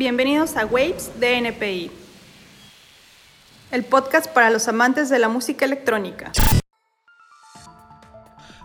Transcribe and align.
Bienvenidos 0.00 0.56
a 0.56 0.64
Waves 0.64 1.10
de 1.20 1.36
NPI, 1.36 1.90
el 3.70 3.84
podcast 3.84 4.32
para 4.32 4.48
los 4.48 4.66
amantes 4.66 5.10
de 5.10 5.18
la 5.18 5.28
música 5.28 5.66
electrónica. 5.66 6.32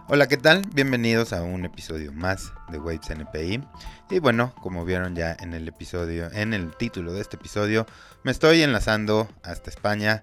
Hola, 0.08 0.28
¿qué 0.30 0.38
tal? 0.38 0.62
Bienvenidos 0.74 1.34
a 1.34 1.44
un 1.44 1.66
episodio 1.66 2.14
más 2.14 2.54
de 2.70 2.80
Waves 2.80 3.10
NPI. 3.10 3.62
Y 4.12 4.20
bueno, 4.20 4.56
como 4.62 4.86
vieron 4.86 5.14
ya 5.14 5.36
en 5.38 5.54
el 5.54 5.68
episodio, 5.68 6.32
en 6.32 6.54
el 6.54 6.74
título 6.74 7.12
de 7.12 7.20
este 7.20 7.36
episodio, 7.36 7.86
me 8.24 8.32
estoy 8.32 8.62
enlazando 8.62 9.28
hasta 9.44 9.70
España 9.70 10.22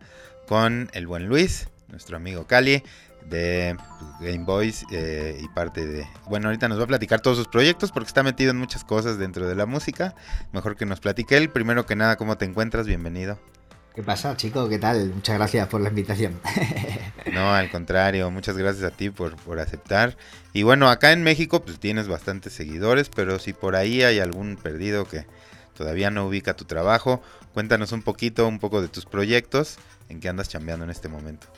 con 0.48 0.88
el 0.94 1.07
buen 1.07 1.29
Luis, 1.29 1.68
nuestro 1.88 2.16
amigo 2.16 2.46
Cali, 2.46 2.85
de 3.29 3.76
Game 4.21 4.44
Boys 4.44 4.85
eh, 4.90 5.40
y 5.43 5.49
parte 5.49 5.86
de... 5.86 6.07
Bueno, 6.29 6.49
ahorita 6.49 6.68
nos 6.68 6.79
va 6.79 6.85
a 6.85 6.86
platicar 6.86 7.21
todos 7.21 7.36
sus 7.36 7.49
proyectos 7.49 7.93
porque 7.93 8.08
está 8.08 8.22
metido 8.22 8.50
en 8.50 8.58
muchas 8.58 8.85
cosas 8.85 9.18
dentro 9.18 9.49
de 9.49 9.54
la 9.54 9.67
música. 9.67 10.14
Mejor 10.53 10.76
que 10.76 10.86
nos 10.86 11.00
platique 11.00 11.36
él. 11.36 11.50
Primero 11.50 11.86
que 11.86 11.96
nada, 11.96 12.16
¿cómo 12.16 12.36
te 12.36 12.44
encuentras? 12.44 12.86
Bienvenido. 12.86 13.39
¿Qué 13.94 14.03
pasa, 14.03 14.35
chico? 14.36 14.68
¿Qué 14.71 14.79
tal? 14.79 15.11
Muchas 15.14 15.36
gracias 15.36 15.68
por 15.68 15.82
la 15.82 15.90
invitación. 15.90 16.40
no, 17.32 17.54
al 17.54 17.71
contrario, 17.71 18.30
muchas 18.30 18.57
gracias 18.57 18.90
a 18.90 18.96
ti 18.96 19.11
por, 19.11 19.36
por 19.36 19.61
aceptar. 19.61 20.16
Y 20.54 20.63
bueno, 20.63 20.89
acá 20.89 21.13
en 21.13 21.22
México 21.22 21.61
pues 21.61 21.79
tienes 21.79 22.08
bastantes 22.08 22.54
seguidores, 22.54 23.11
pero 23.11 23.39
si 23.39 23.52
por 23.52 23.77
ahí 23.77 24.02
hay 24.02 24.18
algún 24.18 24.57
perdido 24.57 25.07
que 25.07 25.27
todavía 25.77 26.11
no 26.11 26.27
ubica 26.27 26.54
tu 26.54 26.64
trabajo, 26.64 27.22
cuéntanos 27.52 27.93
un 27.93 28.02
poquito, 28.02 28.49
un 28.49 28.61
poco 28.61 28.80
de 28.80 28.89
tus 28.89 29.04
proyectos, 29.04 29.77
en 30.08 30.21
qué 30.21 30.30
andas 30.30 30.49
chambeando 30.49 30.85
en 30.86 30.91
este 30.91 31.08
momento. 31.08 31.49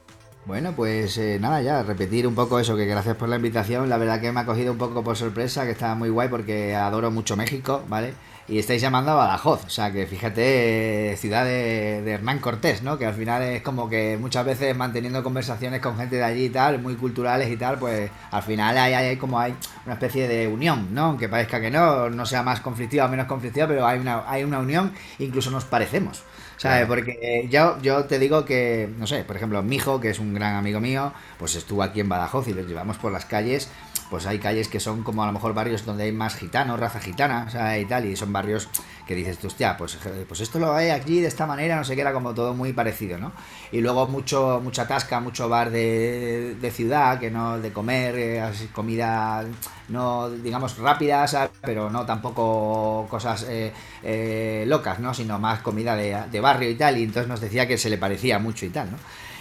Bueno, 0.47 0.73
pues 0.77 1.17
eh, 1.17 1.39
nada, 1.41 1.63
ya 1.63 1.83
repetir 1.83 2.27
un 2.27 2.35
poco 2.35 2.61
eso, 2.61 2.77
que 2.77 2.85
gracias 2.85 3.17
por 3.17 3.31
la 3.31 3.37
invitación. 3.37 3.89
La 3.89 3.97
verdad 3.97 4.21
que 4.21 4.31
me 4.31 4.41
ha 4.41 4.45
cogido 4.45 4.73
un 4.73 4.79
poco 4.79 5.03
por 5.03 5.17
sorpresa, 5.17 5.65
que 5.65 5.71
está 5.71 5.95
muy 5.95 6.11
guay 6.11 6.29
porque 6.29 6.75
adoro 6.75 7.11
mucho 7.11 7.35
México, 7.35 7.83
¿vale? 7.89 8.13
Y 8.47 8.59
estáis 8.59 8.83
llamando 8.83 9.13
a 9.13 9.15
Badajoz, 9.15 9.65
o 9.65 9.71
sea 9.71 9.91
que 9.91 10.07
fíjate, 10.07 11.17
ciudad 11.17 11.47
de, 11.47 12.11
Hernán 12.11 12.41
Cortés, 12.41 12.83
¿no? 12.83 12.99
Que 12.99 13.07
al 13.07 13.15
final 13.15 13.43
es 13.43 13.63
como 13.63 13.89
que 13.89 14.19
muchas 14.21 14.45
veces 14.45 14.77
manteniendo 14.77 15.23
conversaciones 15.25 15.81
con 15.81 15.97
gente 15.97 16.17
de 16.17 16.25
allí 16.25 16.45
y 16.45 16.51
tal, 16.51 16.79
muy 16.79 16.97
culturales 16.97 17.51
y 17.51 17.57
tal, 17.57 17.79
pues 17.79 18.11
al 18.31 18.43
final 18.43 18.77
hay, 18.77 18.93
hay, 18.93 19.17
como 19.17 19.41
hay 19.41 19.55
una 19.87 19.95
especie 19.95 20.29
de 20.29 20.47
unión, 20.47 20.89
¿no? 20.93 21.05
Aunque 21.07 21.27
parezca 21.27 21.59
que 21.59 21.71
no, 21.71 22.11
no 22.11 22.27
sea 22.27 22.43
más 22.43 22.61
conflictiva 22.61 23.07
o 23.07 23.09
menos 23.09 23.27
conflictiva, 23.27 23.67
pero 23.67 23.87
hay 23.87 23.99
una, 23.99 24.25
hay 24.29 24.45
una 24.45 24.59
unión, 24.59 24.93
incluso 25.19 25.51
nos 25.51 25.65
parecemos. 25.65 26.23
¿Sabes? 26.57 26.87
Porque 26.87 27.49
yo, 27.51 27.81
yo 27.83 28.05
te 28.05 28.19
digo 28.19 28.45
que, 28.45 28.89
no 28.99 29.07
sé, 29.07 29.25
por 29.25 29.37
ejemplo, 29.37 29.63
mi 29.63 29.77
hijo, 29.77 30.01
que 30.01 30.11
es 30.11 30.19
un 30.19 30.35
gran 30.35 30.55
amigo 30.55 30.81
mío, 30.81 31.13
pues 31.39 31.55
estuvo 31.57 31.83
aquí 31.83 32.01
en 32.01 32.09
Badajoz 32.09 32.49
y 32.49 32.55
lo 32.55 32.63
llevamos 32.63 32.97
por 32.99 33.13
las 33.13 33.25
calles. 33.27 33.69
Pues 34.15 34.27
hay 34.27 34.39
calles 34.39 34.69
que 34.69 34.79
son 34.79 35.03
como 35.03 35.25
a 35.25 35.27
lo 35.27 35.33
mejor 35.33 35.55
barrios 35.55 35.85
donde 35.85 36.05
hay 36.05 36.13
más 36.13 36.37
gitanos, 36.37 36.79
raza 36.79 37.01
gitana, 37.01 37.49
y 37.77 37.85
tal, 37.85 38.07
y 38.07 38.15
son 38.15 38.33
barrios 38.33 38.69
que 39.09 39.17
dices 39.17 39.39
tú, 39.39 39.49
hostia, 39.49 39.77
pues, 39.77 39.99
pues 40.29 40.41
esto 40.41 40.61
lo 40.61 40.73
hay 40.73 40.91
aquí 40.91 41.21
de 41.21 41.27
esta 41.27 41.47
manera, 41.47 41.75
no 41.75 41.83
sé 41.83 41.97
qué, 41.97 42.03
era 42.03 42.13
como 42.13 42.33
todo 42.33 42.55
muy 42.55 42.73
parecido, 42.73 43.19
¿no? 43.19 43.33
Y 43.73 43.81
luego 43.81 44.07
mucho, 44.07 44.61
mucha 44.63 44.87
tasca, 44.87 45.19
mucho 45.19 45.49
bar 45.49 45.73
de, 45.73 46.55
de 46.61 46.71
ciudad, 46.71 47.19
que 47.19 47.29
no, 47.29 47.59
de 47.59 47.73
comer, 47.73 48.15
eh, 48.17 48.53
comida, 48.73 49.45
no, 49.89 50.31
digamos, 50.31 50.79
rápida, 50.79 51.27
pero 51.63 51.91
no 51.91 52.07
tampoco 52.07 53.09
cosas 53.11 53.45
eh, 53.49 53.73
eh, 54.05 54.63
locas, 54.69 55.01
¿no? 55.01 55.13
Sino 55.13 55.41
más 55.41 55.59
comida 55.59 55.97
de, 55.97 56.17
de 56.31 56.41
barrio 56.41 56.71
y 56.71 56.77
tal, 56.77 56.99
y 56.99 57.03
entonces 57.03 57.29
nos 57.29 57.41
decía 57.41 57.67
que 57.67 57.79
se 57.79 57.91
le 57.91 57.99
parecía 57.99 58.39
mucho 58.39 58.65
y 58.65 58.71
tal, 58.71 58.93
¿no? 58.93 58.97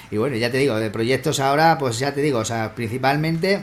Y 0.10 0.18
bueno, 0.18 0.36
ya 0.36 0.50
te 0.50 0.58
digo, 0.58 0.78
de 0.78 0.90
proyectos 0.90 1.40
ahora, 1.40 1.78
pues 1.78 2.00
ya 2.00 2.12
te 2.12 2.24
digo, 2.24 2.40
o 2.40 2.46
sea, 2.46 2.74
principalmente 2.74 3.62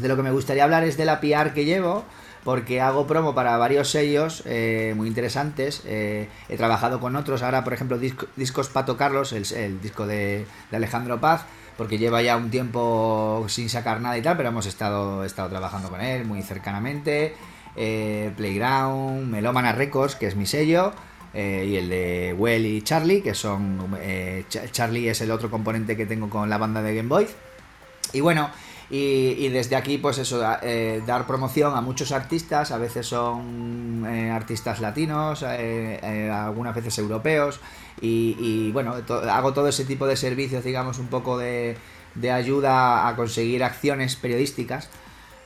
de 0.00 0.08
lo 0.08 0.16
que 0.16 0.22
me 0.22 0.30
gustaría 0.30 0.64
hablar 0.64 0.84
es 0.84 0.96
de 0.96 1.04
la 1.04 1.20
PR 1.20 1.52
que 1.52 1.64
llevo, 1.64 2.04
porque 2.44 2.80
hago 2.80 3.06
promo 3.06 3.34
para 3.34 3.56
varios 3.56 3.90
sellos 3.90 4.42
eh, 4.46 4.94
muy 4.96 5.08
interesantes. 5.08 5.82
Eh, 5.84 6.28
he 6.48 6.56
trabajado 6.56 7.00
con 7.00 7.16
otros, 7.16 7.42
ahora 7.42 7.64
por 7.64 7.72
ejemplo 7.72 7.98
Discos 8.36 8.68
Pato 8.68 8.96
Carlos, 8.96 9.32
el, 9.32 9.80
disco 9.80 10.06
de, 10.06 10.46
Alejandro 10.72 11.20
Paz, 11.20 11.44
porque 11.76 11.98
lleva 11.98 12.22
ya 12.22 12.36
un 12.36 12.50
tiempo 12.50 13.44
sin 13.48 13.68
sacar 13.68 14.00
nada 14.00 14.16
y 14.16 14.22
tal, 14.22 14.36
pero 14.36 14.48
hemos 14.48 14.66
estado, 14.66 15.24
estado 15.24 15.48
trabajando 15.48 15.90
con 15.90 16.00
él 16.00 16.24
muy 16.24 16.42
cercanamente. 16.42 17.34
Eh, 17.76 18.32
Playground, 18.36 19.30
Melomana 19.30 19.72
Records, 19.72 20.16
que 20.16 20.26
es 20.26 20.36
mi 20.36 20.46
sello. 20.46 20.92
y 21.32 21.76
el 21.76 21.88
de 21.88 22.34
Well 22.36 22.66
y 22.66 22.82
Charlie, 22.82 23.22
que 23.22 23.34
son. 23.34 23.96
Charlie 24.72 25.08
es 25.08 25.20
el 25.20 25.30
otro 25.30 25.48
componente 25.50 25.96
que 25.96 26.04
tengo 26.04 26.28
con 26.28 26.50
la 26.50 26.58
banda 26.58 26.82
de 26.82 26.94
Game 26.96 27.08
Boy. 27.08 27.28
Y 28.12 28.20
bueno, 28.20 28.50
y, 28.92 29.48
desde 29.50 29.76
aquí, 29.76 29.98
pues 29.98 30.18
eso, 30.18 30.42
eh, 30.62 31.00
dar 31.06 31.24
promoción 31.24 31.76
a 31.76 31.80
muchos 31.80 32.10
artistas, 32.10 32.72
a 32.72 32.78
veces 32.78 33.06
son 33.06 34.04
eh, 34.04 34.30
artistas 34.32 34.80
latinos, 34.80 35.44
eh, 35.46 36.28
algunas 36.32 36.74
veces 36.74 36.98
europeos, 36.98 37.60
y, 38.00 38.72
bueno, 38.72 38.96
hago 39.30 39.52
todo 39.52 39.68
ese 39.68 39.84
tipo 39.84 40.08
de 40.08 40.16
servicios, 40.16 40.64
digamos, 40.64 40.98
un 40.98 41.06
poco 41.06 41.38
de, 41.38 41.76
ayuda 42.32 43.06
a 43.06 43.14
conseguir 43.14 43.62
acciones 43.62 44.16
periodísticas. 44.16 44.90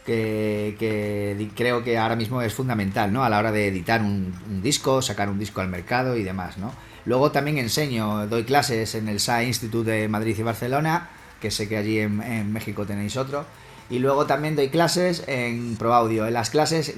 Que, 0.07 1.49
creo 1.57 1.83
que 1.83 1.97
ahora 1.99 2.15
mismo 2.15 2.43
es 2.43 2.53
fundamental, 2.53 3.11
¿no? 3.11 3.25
A 3.25 3.31
la 3.31 3.39
hora 3.39 3.53
de 3.53 3.69
editar 3.69 4.03
un, 4.03 4.35
un, 4.51 4.63
disco, 4.63 5.01
sacar 5.01 5.31
un 5.31 5.39
disco 5.39 5.63
al 5.63 5.69
mercado 5.69 6.17
y 6.17 6.23
demás, 6.23 6.59
¿no? 6.59 6.73
Luego 7.07 7.31
también 7.31 7.57
enseño, 7.57 8.27
doy 8.27 8.45
clases 8.45 8.95
en 8.95 9.09
el 9.09 9.19
SAE 9.19 9.47
Institute 9.47 9.91
de 9.91 10.09
Madrid 10.09 10.37
y 10.39 10.43
Barcelona, 10.43 11.09
que 11.45 11.51
sé 11.51 11.69
que 11.69 11.77
allí 11.77 11.99
en, 11.99 12.53
México 12.55 12.87
tenéis 12.87 13.19
otro. 13.19 13.45
Y 13.91 13.99
luego 13.99 14.25
también 14.25 14.57
doy 14.57 14.71
clases 14.71 15.23
en 15.27 15.77
ProAudio. 15.77 16.27
En 16.27 16.33
las 16.33 16.49
clases, 16.49 16.95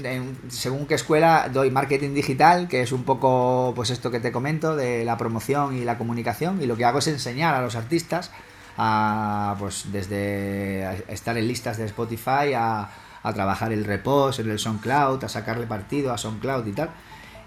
según 0.51 0.87
qué 0.87 0.95
escuela, 0.95 1.51
doy 1.53 1.73
marketing 1.73 2.15
digital, 2.15 2.69
que 2.69 2.81
es 2.83 2.93
un 2.93 3.03
poco 3.03 3.73
pues 3.75 3.91
esto 3.91 4.13
que 4.13 4.21
te 4.21 4.31
comento 4.31 4.77
de 4.77 5.05
la 5.05 5.17
promoción 5.17 5.77
y 5.77 5.83
la 5.83 5.99
comunicación. 5.99 6.63
Y 6.63 6.67
lo 6.67 6.77
que 6.77 6.85
hago 6.85 7.01
es 7.01 7.09
enseñar 7.09 7.57
a 7.57 7.61
los 7.61 7.75
artistas 7.75 8.31
a, 8.79 9.57
pues 9.59 9.87
desde 9.91 11.03
estar 11.09 11.37
en 11.37 11.49
listas 11.49 11.77
de 11.77 11.87
Spotify 11.87 12.55
a, 12.55 12.89
a 13.25 13.33
trabajar 13.33 13.73
el 13.73 13.85
repos 13.85 14.39
en 14.39 14.49
el 14.49 14.61
SoundCloud, 14.61 15.25
a 15.25 15.29
sacarle 15.29 15.67
partido 15.67 16.13
a 16.13 16.19
SoundCloud 16.19 16.69
y 16.69 16.73
tal 16.73 16.91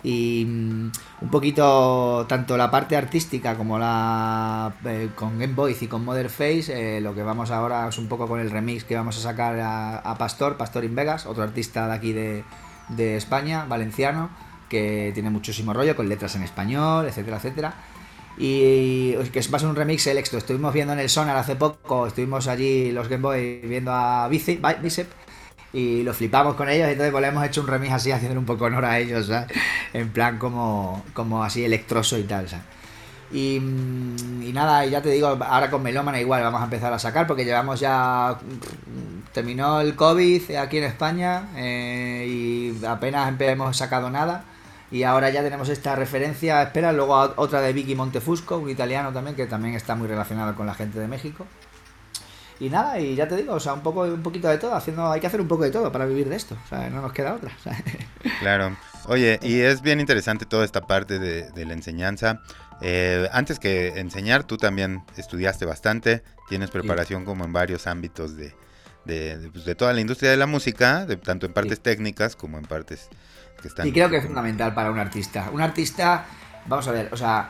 y 0.03 0.45
mm, 0.47 0.91
un 1.21 1.29
poquito 1.29 2.25
tanto 2.27 2.55
la 2.57 2.71
parte 2.71 2.95
artística 2.95 3.55
como 3.55 3.77
la 3.77 4.73
eh, 4.85 5.09
con 5.15 5.37
Game 5.37 5.53
Boy 5.53 5.75
y 5.79 5.87
con 5.87 6.05
Mother 6.05 6.29
Face 6.29 6.67
eh, 6.69 7.01
lo 7.01 7.13
que 7.13 7.23
vamos 7.23 7.51
ahora 7.51 7.87
es 7.87 7.97
un 7.97 8.07
poco 8.07 8.27
con 8.27 8.39
el 8.39 8.49
remix 8.49 8.83
que 8.83 8.95
vamos 8.95 9.17
a 9.17 9.21
sacar 9.21 9.59
a, 9.59 10.15
Pastor 10.17 10.57
Pastor 10.57 10.85
in 10.85 10.95
Vegas 10.95 11.25
otro 11.25 11.43
artista 11.43 11.87
de 11.87 11.93
aquí 11.93 12.13
de, 12.13 12.43
de, 12.89 13.17
España 13.17 13.65
valenciano 13.67 14.29
que 14.69 15.11
tiene 15.13 15.29
muchísimo 15.29 15.73
rollo 15.73 15.95
con 15.95 16.07
letras 16.07 16.35
en 16.35 16.43
español 16.43 17.05
etcétera 17.07 17.37
etcétera. 17.37 17.73
Y 18.41 19.15
que 19.33 19.39
es 19.39 19.49
más 19.49 19.63
un 19.63 19.75
remix 19.75 20.07
el 20.07 20.17
extra 20.17 20.39
estuvimos 20.39 20.73
viendo 20.73 20.93
en 20.93 20.99
el 20.99 21.09
Sonar 21.09 21.35
hace 21.35 21.57
poco 21.57 22.07
estuvimos 22.07 22.47
allí 22.47 22.89
los 22.93 23.09
Game 23.09 23.23
Boy 23.23 23.59
viendo 23.65 23.91
a 23.91 24.29
Bicep 24.29 25.09
y 25.71 26.03
lo 26.03 26.13
flipamos 26.13 26.55
con 26.55 26.69
ellos, 26.69 26.87
entonces 26.87 27.11
pues 27.11 27.21
le 27.21 27.27
hemos 27.27 27.45
hecho 27.45 27.61
un 27.61 27.67
remix 27.67 27.93
así, 27.93 28.11
haciendo 28.11 28.39
un 28.39 28.45
poco 28.45 28.65
honor 28.65 28.85
a 28.85 28.99
ellos, 28.99 29.27
¿sabes? 29.27 29.47
En 29.93 30.09
plan 30.09 30.37
como, 30.37 31.03
como 31.13 31.43
así 31.43 31.63
electroso 31.63 32.17
y 32.17 32.23
tal, 32.23 32.49
¿sabes? 32.49 32.65
Y, 33.31 33.59
mm, 33.59 34.41
y, 34.43 34.53
nada, 34.53 34.85
ya 34.85 35.01
te 35.01 35.09
digo, 35.09 35.27
ahora 35.27 35.69
con 35.69 35.83
Melómana 35.83 36.19
igual 36.19 36.41
vamos 36.43 36.61
a 36.61 36.63
empezar 36.65 36.91
a 36.93 36.99
sacar 36.99 37.27
porque 37.27 37.45
llevamos 37.45 37.79
ya. 37.79 38.37
Terminó 39.33 39.81
el 39.81 39.95
COVID 39.95 40.55
aquí 40.55 40.79
en 40.79 40.85
España 40.85 41.49
eh, 41.55 42.25
y 42.27 42.85
apenas 42.85 43.39
hemos 43.39 43.77
sacado 43.77 44.09
nada. 44.09 44.45
Y 44.91 45.03
ahora 45.03 45.29
ya 45.29 45.43
tenemos 45.43 45.69
esta 45.69 45.95
referencia. 45.95 46.63
Espera, 46.63 46.91
luego 46.91 47.13
otra 47.35 47.61
de 47.61 47.73
Vicky 47.73 47.93
Montefusco, 47.93 48.57
un 48.57 48.69
italiano 48.71 49.13
también 49.13 49.35
que 49.35 49.45
también 49.45 49.75
está 49.75 49.95
muy 49.95 50.07
relacionado 50.07 50.55
con 50.55 50.65
la 50.65 50.73
gente 50.73 50.99
de 50.99 51.07
México. 51.07 51.45
Y 52.59 52.69
nada, 52.69 52.99
y 52.99 53.15
ya 53.15 53.27
te 53.27 53.37
digo, 53.37 53.53
o 53.53 53.59
sea, 53.59 53.73
un 53.73 53.81
poco 53.81 54.01
un 54.01 54.21
poquito 54.21 54.49
de 54.49 54.57
todo, 54.57 54.75
haciendo 54.75 55.09
hay 55.09 55.21
que 55.21 55.27
hacer 55.27 55.39
un 55.39 55.47
poco 55.47 55.63
de 55.63 55.71
todo 55.71 55.91
para 55.91 56.05
vivir 56.05 56.27
de 56.27 56.35
esto, 56.35 56.57
o 56.65 56.67
sea, 56.67 56.89
no 56.89 57.01
nos 57.01 57.13
queda 57.13 57.35
otra. 57.35 57.51
Claro. 58.39 58.75
Oye, 59.05 59.39
y 59.41 59.61
es 59.61 59.81
bien 59.81 59.99
interesante 59.99 60.45
toda 60.45 60.65
esta 60.65 60.81
parte 60.81 61.19
de, 61.19 61.65
la 61.65 61.73
enseñanza. 61.73 62.41
Eh, 62.81 63.27
antes 63.31 63.59
que 63.59 63.99
enseñar, 63.99 64.43
tú 64.43 64.57
también 64.57 65.03
estudiaste 65.17 65.65
bastante, 65.65 66.21
tienes 66.47 66.69
preparación 66.69 67.25
como 67.25 67.45
en 67.45 67.53
varios 67.53 67.87
ámbitos 67.87 68.35
de, 68.35 68.53
de, 69.05 69.49
pues, 69.51 69.77
toda 69.77 69.93
la 69.93 70.01
industria 70.01 70.31
de 70.31 70.37
la 70.37 70.45
música, 70.45 71.05
de, 71.05 71.17
tanto 71.17 71.45
en 71.45 71.53
partes 71.53 71.79
técnicas 71.79 72.35
como 72.35 72.57
en 72.57 72.65
partes 72.65 73.09
que 73.61 73.67
están... 73.67 73.87
Y 73.87 73.91
creo 73.91 74.09
que 74.09 74.17
es 74.17 74.25
fundamental 74.25 74.73
para 74.73 74.91
un 74.91 74.99
artista. 74.99 75.49
Un 75.51 75.61
artista, 75.61 76.25
vamos 76.67 76.87
a 76.87 76.91
ver, 76.91 77.09
o 77.11 77.17
sea, 77.17 77.49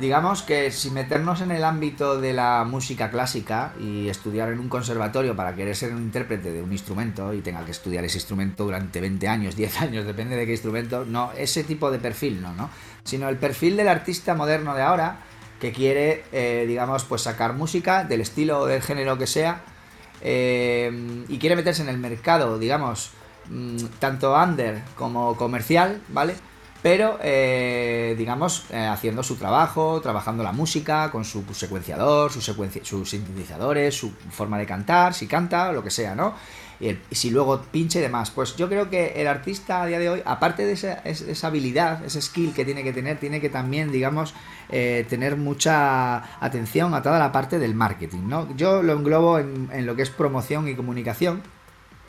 digamos 0.00 0.42
que 0.42 0.70
si 0.70 0.90
meternos 0.90 1.40
en 1.40 1.50
el 1.50 1.64
ámbito 1.64 2.20
de 2.20 2.32
la 2.32 2.64
música 2.64 3.10
clásica 3.10 3.72
y 3.80 4.08
estudiar 4.08 4.50
en 4.50 4.60
un 4.60 4.68
conservatorio 4.68 5.34
para 5.34 5.54
querer 5.54 5.74
ser 5.74 5.94
un 5.94 6.02
intérprete 6.02 6.52
de 6.52 6.62
un 6.62 6.72
instrumento 6.72 7.32
y 7.32 7.40
tenga 7.40 7.64
que 7.64 7.70
estudiar 7.70 8.04
ese 8.04 8.18
instrumento 8.18 8.64
durante 8.64 9.00
20 9.00 9.28
años, 9.28 9.56
10 9.56 9.80
años, 9.80 10.04
depende 10.04 10.36
de 10.36 10.46
qué 10.46 10.52
instrumento, 10.52 11.04
no, 11.04 11.32
ese 11.36 11.64
tipo 11.64 11.90
de 11.90 11.98
perfil 11.98 12.42
no, 12.42 12.52
¿no? 12.54 12.70
Sino 13.04 13.28
el 13.28 13.36
perfil 13.36 13.76
del 13.76 13.88
artista 13.88 14.34
moderno 14.34 14.74
de 14.74 14.82
ahora 14.82 15.20
que 15.60 15.72
quiere, 15.72 16.24
eh, 16.32 16.64
digamos, 16.68 17.04
pues 17.04 17.22
sacar 17.22 17.54
música 17.54 18.04
del 18.04 18.20
estilo 18.20 18.60
o 18.60 18.66
del 18.66 18.82
género 18.82 19.18
que 19.18 19.26
sea 19.26 19.62
eh, 20.20 21.24
y 21.28 21.38
quiere 21.38 21.56
meterse 21.56 21.82
en 21.82 21.88
el 21.88 21.98
mercado, 21.98 22.58
digamos, 22.58 23.10
mm, 23.48 23.76
tanto 23.98 24.34
under 24.34 24.82
como 24.96 25.36
comercial, 25.36 26.00
¿vale? 26.08 26.34
Pero 26.82 27.18
eh, 27.22 28.14
digamos 28.16 28.64
eh, 28.70 28.86
haciendo 28.86 29.22
su 29.22 29.36
trabajo, 29.36 30.00
trabajando 30.00 30.42
la 30.42 30.52
música 30.52 31.10
con 31.10 31.24
su 31.24 31.42
secuenciador, 31.52 32.30
su 32.30 32.40
sus 32.40 33.10
sintetizadores, 33.10 33.94
su 33.94 34.12
forma 34.30 34.58
de 34.58 34.66
cantar, 34.66 35.14
si 35.14 35.26
canta, 35.26 35.72
lo 35.72 35.82
que 35.82 35.90
sea, 35.90 36.14
¿no? 36.14 36.34
Y, 36.80 36.96
si 37.10 37.30
luego 37.30 37.60
pinche 37.72 37.98
y 37.98 38.02
demás. 38.02 38.30
Pues 38.30 38.56
yo 38.56 38.68
creo 38.68 38.88
que 38.88 39.20
el 39.20 39.26
artista 39.26 39.82
a 39.82 39.86
día 39.86 39.98
de 39.98 40.08
hoy, 40.08 40.22
aparte 40.24 40.64
de 40.64 40.72
esa, 40.72 41.46
habilidad, 41.46 42.04
ese 42.04 42.22
skill 42.22 42.52
que 42.54 42.64
tiene 42.64 42.84
que 42.84 42.92
tener, 42.92 43.18
tiene 43.18 43.40
que 43.40 43.48
también, 43.48 43.90
digamos, 43.90 44.34
eh, 44.68 45.04
tener 45.08 45.36
mucha 45.36 46.38
atención 46.40 46.94
a 46.94 47.02
toda 47.02 47.18
la 47.18 47.32
parte 47.32 47.58
del 47.58 47.74
marketing, 47.74 48.28
¿no? 48.28 48.54
Yo 48.56 48.82
lo 48.84 48.92
englobo 48.92 49.40
en, 49.40 49.68
en 49.72 49.86
lo 49.86 49.96
que 49.96 50.02
es 50.02 50.10
promoción 50.10 50.68
y 50.68 50.76
comunicación. 50.76 51.42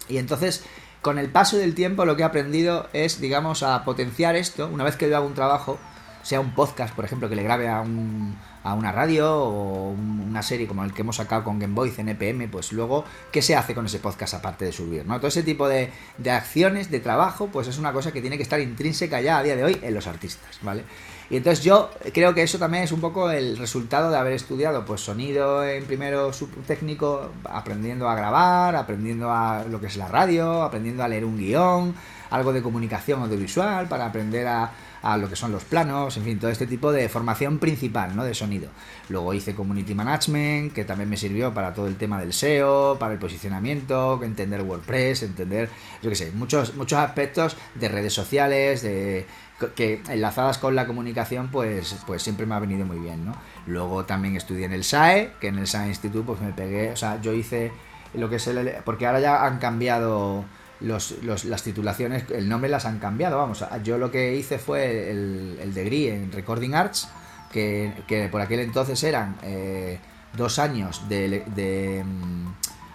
Y 0.08 0.18
entonces 0.18 0.64
con 1.02 1.18
el 1.18 1.30
paso 1.30 1.58
del 1.58 1.76
tiempo 1.76 2.06
lo 2.06 2.16
que 2.16 2.24
he 2.24 2.26
aprendido 2.26 2.88
es, 2.94 3.22
digamos, 3.22 3.64
a 3.64 3.84
potenciar 3.86 4.36
esto. 4.36 4.68
Una 4.68 4.84
vez 4.84 4.96
que 4.96 5.10
yo 5.10 5.16
hago 5.16 5.28
un 5.28 5.34
trabajo, 5.34 5.80
sea 6.24 6.40
un 6.40 6.54
podcast, 6.54 6.94
por 6.94 7.06
ejemplo, 7.06 7.30
que 7.30 7.36
le 7.36 7.44
grabe 7.44 7.70
a, 7.70 7.82
un, 7.82 8.38
a 8.64 8.74
una 8.74 8.92
radio 8.92 9.34
o 9.34 9.92
una 9.92 10.44
serie 10.44 10.68
como 10.68 10.84
el 10.84 10.94
que 10.94 11.02
hemos 11.02 11.16
sacado 11.16 11.44
con 11.44 11.60
Game 11.60 11.74
Boy 11.74 11.94
en 11.98 12.10
EPM, 12.10 12.50
pues 12.50 12.72
luego, 12.74 13.06
¿qué 13.32 13.42
se 13.42 13.56
hace 13.56 13.74
con 13.74 13.86
ese 13.86 14.00
podcast 14.00 14.34
aparte 14.34 14.66
de 14.66 14.72
subir? 14.72 15.06
¿no? 15.06 15.18
Todo 15.18 15.28
ese 15.28 15.44
tipo 15.44 15.68
de, 15.68 15.92
de 16.18 16.32
acciones, 16.32 16.92
de 16.92 17.00
trabajo, 17.00 17.48
pues 17.48 17.68
es 17.68 17.78
una 17.78 17.94
cosa 17.94 18.12
que 18.12 18.22
tiene 18.22 18.38
que 18.38 18.44
estar 18.44 18.60
intrínseca 18.60 19.22
ya 19.22 19.38
a 19.38 19.44
día 19.44 19.56
de 19.56 19.64
hoy 19.64 19.80
en 19.82 19.94
los 19.94 20.08
artistas, 20.08 20.60
¿vale? 20.62 20.84
Y 21.30 21.38
entonces 21.38 21.64
yo 21.64 21.92
creo 22.12 22.34
que 22.34 22.42
eso 22.42 22.58
también 22.58 22.84
es 22.84 22.92
un 22.92 23.02
poco 23.02 23.30
el 23.30 23.56
resultado 23.58 24.10
de 24.10 24.18
haber 24.18 24.34
estudiado 24.34 24.84
pues 24.84 25.02
sonido 25.02 25.64
en 25.64 25.86
primero 25.86 26.32
técnico, 26.66 27.30
aprendiendo 27.44 28.10
a 28.10 28.16
grabar, 28.16 28.76
aprendiendo 28.76 29.32
a 29.32 29.64
lo 29.70 29.80
que 29.80 29.88
es 29.88 29.98
la 29.98 30.08
radio, 30.08 30.64
aprendiendo 30.64 31.04
a 31.04 31.08
leer 31.08 31.26
un 31.26 31.38
guion, 31.38 31.94
algo 32.32 32.52
de 32.52 32.64
comunicación 32.64 33.22
audiovisual 33.22 33.88
para 33.88 34.08
aprender 34.08 34.48
a, 34.48 34.72
a 35.02 35.18
lo 35.18 35.30
que 35.30 35.36
son 35.36 35.52
los 35.52 35.64
planos, 35.64 36.18
en 36.18 36.24
fin, 36.24 36.40
todo 36.40 36.52
este 36.52 36.68
tipo 36.68 36.92
de 36.92 37.08
formación 37.10 37.60
principal, 37.60 38.16
¿no? 38.16 38.24
De 38.24 38.34
sonido. 38.34 38.70
Luego 39.10 39.34
hice 39.34 39.56
Community 39.56 39.94
Management, 39.96 40.74
que 40.74 40.86
también 40.86 41.10
me 41.10 41.18
sirvió 41.18 41.54
para 41.54 41.74
todo 41.74 41.88
el 41.88 41.96
tema 41.96 42.20
del 42.20 42.34
SEO, 42.34 42.98
para 43.00 43.14
el 43.14 43.20
posicionamiento, 43.20 44.20
entender 44.24 44.62
WordPress, 44.62 45.24
entender, 45.24 45.70
yo 46.02 46.10
qué 46.10 46.16
sé, 46.16 46.32
muchos, 46.32 46.76
muchos 46.76 47.00
aspectos 47.00 47.56
de 47.76 47.88
redes 47.88 48.14
sociales, 48.14 48.82
de 48.82 49.26
que 49.76 50.02
enlazadas 50.08 50.58
con 50.58 50.76
la 50.76 50.88
comunicación, 50.88 51.50
pues, 51.50 51.98
pues 52.08 52.24
siempre 52.24 52.46
me 52.46 52.56
ha 52.56 52.60
venido 52.60 52.86
muy 52.86 52.98
bien, 52.98 53.26
¿no? 53.26 53.36
Luego 53.68 54.06
también 54.06 54.36
estudié 54.36 54.66
en 54.66 54.74
el 54.74 54.84
SAE, 54.84 55.34
que 55.40 55.48
en 55.48 55.58
el 55.58 55.68
SAE 55.68 55.90
Institute 55.90 56.26
pues 56.26 56.40
me 56.40 56.54
pegué, 56.54 56.92
o 56.92 56.96
sea, 56.96 57.20
yo 57.22 57.34
hice 57.34 57.72
lo 58.14 58.30
que 58.30 58.38
es 58.38 58.48
el... 58.48 58.76
porque 58.86 59.06
ahora 59.06 59.20
ya 59.20 59.46
han 59.46 59.60
cambiado 59.60 60.46
los, 60.82 61.16
las 61.24 61.64
titulaciones, 61.64 62.26
el 62.32 62.48
nombre 62.48 62.70
las 62.70 62.86
han 62.86 63.00
cambiado, 63.00 63.38
vamos, 63.38 63.64
yo 63.84 63.98
lo 63.98 64.12
que 64.12 64.36
hice 64.36 64.60
fue 64.60 65.12
el, 65.12 65.58
el 65.62 65.74
degree 65.74 66.14
en 66.14 66.32
Recording 66.32 66.74
Arts, 66.74 67.10
que, 67.52 67.94
que 68.08 68.28
por 68.30 68.42
aquel 68.42 68.60
entonces 68.60 69.04
eran 69.04 69.38
eh, 69.44 70.00
dos 70.36 70.60
años 70.60 71.08
de... 71.10 71.44
de 71.56 72.04
mm, 72.04 72.40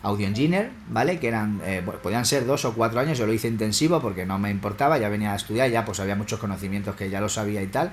Audio 0.04 0.26
Engineer, 0.26 0.70
¿vale? 0.88 1.18
Que 1.18 1.28
eran, 1.28 1.62
eh, 1.64 1.82
podían 2.02 2.26
ser 2.26 2.44
dos 2.44 2.66
o 2.66 2.74
cuatro 2.74 3.00
años, 3.00 3.16
yo 3.16 3.26
lo 3.26 3.32
hice 3.32 3.48
intensivo 3.48 4.02
porque 4.02 4.26
no 4.26 4.38
me 4.38 4.50
importaba, 4.50 4.98
ya 4.98 5.08
venía 5.08 5.32
a 5.32 5.36
estudiar, 5.36 5.70
ya 5.70 5.86
pues 5.86 5.98
había 5.98 6.14
muchos 6.14 6.38
conocimientos 6.38 6.94
que 6.94 7.08
ya 7.08 7.22
lo 7.22 7.30
sabía 7.30 7.62
y 7.62 7.68
tal. 7.68 7.90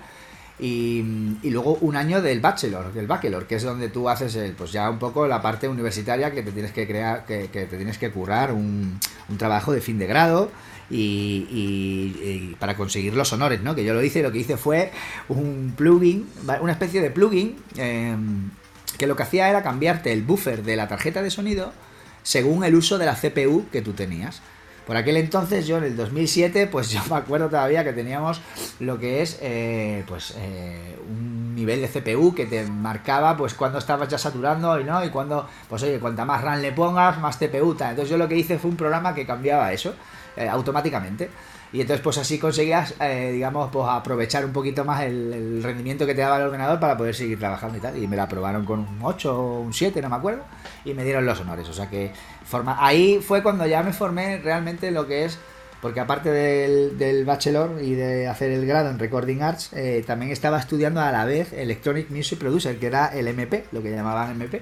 Y, 0.64 1.02
luego 1.44 1.80
un 1.82 1.96
año 1.96 2.22
del 2.22 2.40
bachelor, 2.40 2.94
del 2.94 3.08
bachelor, 3.08 3.48
que 3.48 3.56
es 3.56 3.64
donde 3.64 3.90
tú 3.90 4.08
haces 4.08 4.36
el, 4.36 4.52
pues 4.54 4.72
ya 4.72 4.92
un 4.92 5.00
poco 5.00 5.28
la 5.28 5.42
parte 5.42 5.68
universitaria 5.68 6.32
que 6.32 6.44
te 6.44 6.52
tienes 6.52 6.72
que 6.72 6.86
crear, 6.86 7.26
que, 7.26 7.48
te 7.48 7.66
tienes 7.66 7.98
que 7.98 8.12
currar 8.12 8.54
un, 8.54 9.00
trabajo 9.38 9.74
de 9.74 9.82
fin 9.82 9.98
de 9.98 10.06
grado 10.06 10.52
y, 10.92 12.56
para 12.60 12.78
conseguir 12.78 13.16
los 13.16 13.34
honores, 13.34 13.62
¿no? 13.64 13.74
Que 13.74 13.84
yo 13.84 13.96
lo 13.96 14.04
hice, 14.04 14.22
lo 14.22 14.32
que 14.32 14.38
hice 14.38 14.56
fue 14.56 14.92
un 15.30 15.74
plugin, 15.76 16.28
una 16.62 16.74
especie 16.74 17.02
de 17.02 17.10
plugin 17.10 17.56
em, 17.78 18.52
que 19.00 19.08
lo 19.08 19.16
que 19.16 19.24
hacía 19.24 19.50
era 19.50 19.64
cambiarte 19.64 20.14
el 20.14 20.22
buffer 20.22 20.62
de 20.62 20.76
la 20.76 20.88
tarjeta 20.88 21.24
de 21.24 21.32
sonido 21.32 21.74
según 22.22 22.64
el 22.64 22.76
uso 22.76 23.00
de 23.00 23.08
la 23.08 23.16
CPU 23.16 23.66
que 23.72 23.82
tú 23.82 23.94
tenías. 23.94 24.44
Por 24.86 24.98
aquel 24.98 25.18
entonces, 25.18 25.68
yo 25.68 25.78
en 25.78 25.84
el 25.84 25.96
2007, 25.96 26.68
pues 26.68 26.90
yo 26.90 27.02
me 27.10 27.16
acuerdo 27.16 27.50
todavía 27.50 27.84
que 27.84 27.94
teníamos 27.94 28.42
lo 28.80 29.00
que 29.00 29.22
es 29.22 29.38
eh, 29.42 30.04
pues 30.08 30.34
eh, 30.38 30.98
un 31.10 31.56
nivel 31.56 31.82
de 31.82 31.88
CPU 31.88 32.34
que 32.34 32.46
te 32.46 32.64
marcaba 32.66 33.38
pues 33.38 33.54
cuando 33.54 33.78
estabas 33.78 34.10
ya 34.10 34.18
saturando 34.18 34.80
y 34.80 34.84
no, 34.84 35.04
y 35.04 35.10
cuando, 35.10 35.48
pues 35.70 35.84
oye, 35.84 36.00
cuanta 36.00 36.26
más 36.26 36.42
RAM 36.42 36.62
le 36.62 36.72
pongas, 36.72 37.20
más 37.20 37.38
CPU. 37.38 37.72
Entonces 37.72 38.10
yo 38.10 38.18
lo 38.18 38.28
que 38.28 38.36
hice 38.36 38.58
fue 38.58 38.72
un 38.72 38.78
programa 38.78 39.14
que 39.14 39.26
cambiaba 39.26 39.72
eso 39.72 39.94
eh, 40.36 40.50
automáticamente. 40.50 41.30
Y 41.74 41.80
entonces 41.80 42.04
pues 42.04 42.18
así 42.18 42.38
conseguías, 42.38 42.96
eh, 43.00 43.32
digamos, 43.32 43.70
pues 43.72 43.88
aprovechar 43.90 44.44
un 44.44 44.52
poquito 44.52 44.84
más 44.84 45.04
el, 45.04 45.62
rendimiento 45.64 46.06
que 46.06 46.14
te 46.14 46.22
daba 46.22 46.38
el 46.38 46.44
ordenador 46.44 46.80
para 46.80 46.98
poder 46.98 47.16
seguir 47.16 47.40
trabajando 47.40 47.78
y 47.78 47.82
tal. 47.82 47.98
Y 47.98 48.08
me 48.08 48.18
la 48.18 48.24
aprobaron 48.24 48.66
con 48.66 48.80
un 48.80 49.00
8 49.02 49.40
o 49.40 49.62
un 49.62 49.74
7, 49.74 50.02
no 50.02 50.10
me 50.10 50.18
acuerdo, 50.18 50.44
y 50.84 50.94
me 50.94 51.04
dieron 51.04 51.26
los 51.26 51.40
honores. 51.40 51.70
O 51.70 51.74
sea 51.74 51.90
que 51.90 52.12
forma... 52.46 52.78
ahí 52.80 53.20
fue 53.26 53.42
cuando 53.42 53.66
ya 53.66 53.84
me 53.84 53.94
formé 53.94 54.40
realmente 54.40 54.92
lo 54.92 55.08
que 55.08 55.24
es, 55.24 55.40
porque 55.82 56.02
aparte 56.02 56.30
del, 56.30 57.26
bachelor 57.26 57.82
y 57.82 57.96
de 57.96 58.28
hacer 58.28 58.52
el 58.52 58.66
grado 58.66 58.90
en 58.90 59.00
Recording 59.00 59.42
Arts, 59.42 59.72
eh, 59.72 60.04
también 60.06 60.32
estaba 60.32 60.60
estudiando 60.60 61.00
a 61.00 61.12
la 61.12 61.24
vez 61.24 61.54
Electronic 61.54 62.10
Music 62.10 62.38
Producer, 62.38 62.78
que 62.78 62.88
era 62.88 63.08
el 63.08 63.30
MP, 63.30 63.66
lo 63.72 63.82
que 63.82 63.92
llamaban 63.92 64.32
MP, 64.32 64.62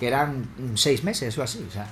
que 0.00 0.08
eran 0.08 0.48
seis 0.74 1.04
meses 1.04 1.38
o 1.38 1.44
así. 1.44 1.64
O 1.68 1.72
sea, 1.72 1.86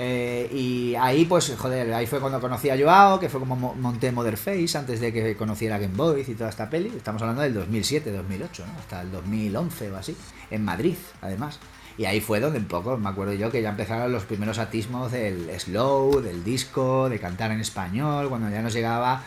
eh, 0.00 0.48
y 0.52 0.94
ahí, 0.94 1.24
pues, 1.24 1.52
joder, 1.58 1.92
ahí 1.92 2.06
fue 2.06 2.20
cuando 2.20 2.40
conocí 2.40 2.70
a 2.70 2.78
Joao, 2.78 3.18
que 3.18 3.28
fue 3.28 3.40
como 3.40 3.74
monté 3.74 4.12
Mother 4.12 4.36
Face 4.36 4.78
antes 4.78 5.00
de 5.00 5.12
que 5.12 5.36
conociera 5.36 5.76
Game 5.76 5.96
Boy 5.96 6.24
y 6.24 6.34
toda 6.36 6.50
esta 6.50 6.70
peli. 6.70 6.92
Estamos 6.96 7.20
hablando 7.20 7.42
del 7.42 7.52
2007, 7.52 8.12
2008, 8.12 8.64
¿no? 8.64 8.78
Hasta 8.78 9.00
el 9.00 9.10
2011 9.10 9.90
o 9.90 9.96
así, 9.96 10.16
en 10.52 10.64
Madrid, 10.64 10.94
además. 11.20 11.58
Y 11.96 12.04
ahí 12.04 12.20
fue 12.20 12.38
donde 12.38 12.60
un 12.60 12.66
poco, 12.66 12.96
me 12.96 13.08
acuerdo 13.08 13.32
yo, 13.32 13.50
que 13.50 13.60
ya 13.60 13.70
empezaron 13.70 14.12
los 14.12 14.22
primeros 14.22 14.60
atismos 14.60 15.10
del 15.10 15.50
slow, 15.58 16.20
del 16.20 16.44
disco, 16.44 17.08
de 17.08 17.18
cantar 17.18 17.50
en 17.50 17.58
español, 17.58 18.28
cuando 18.28 18.48
ya 18.50 18.62
nos 18.62 18.72
llegaba, 18.72 19.24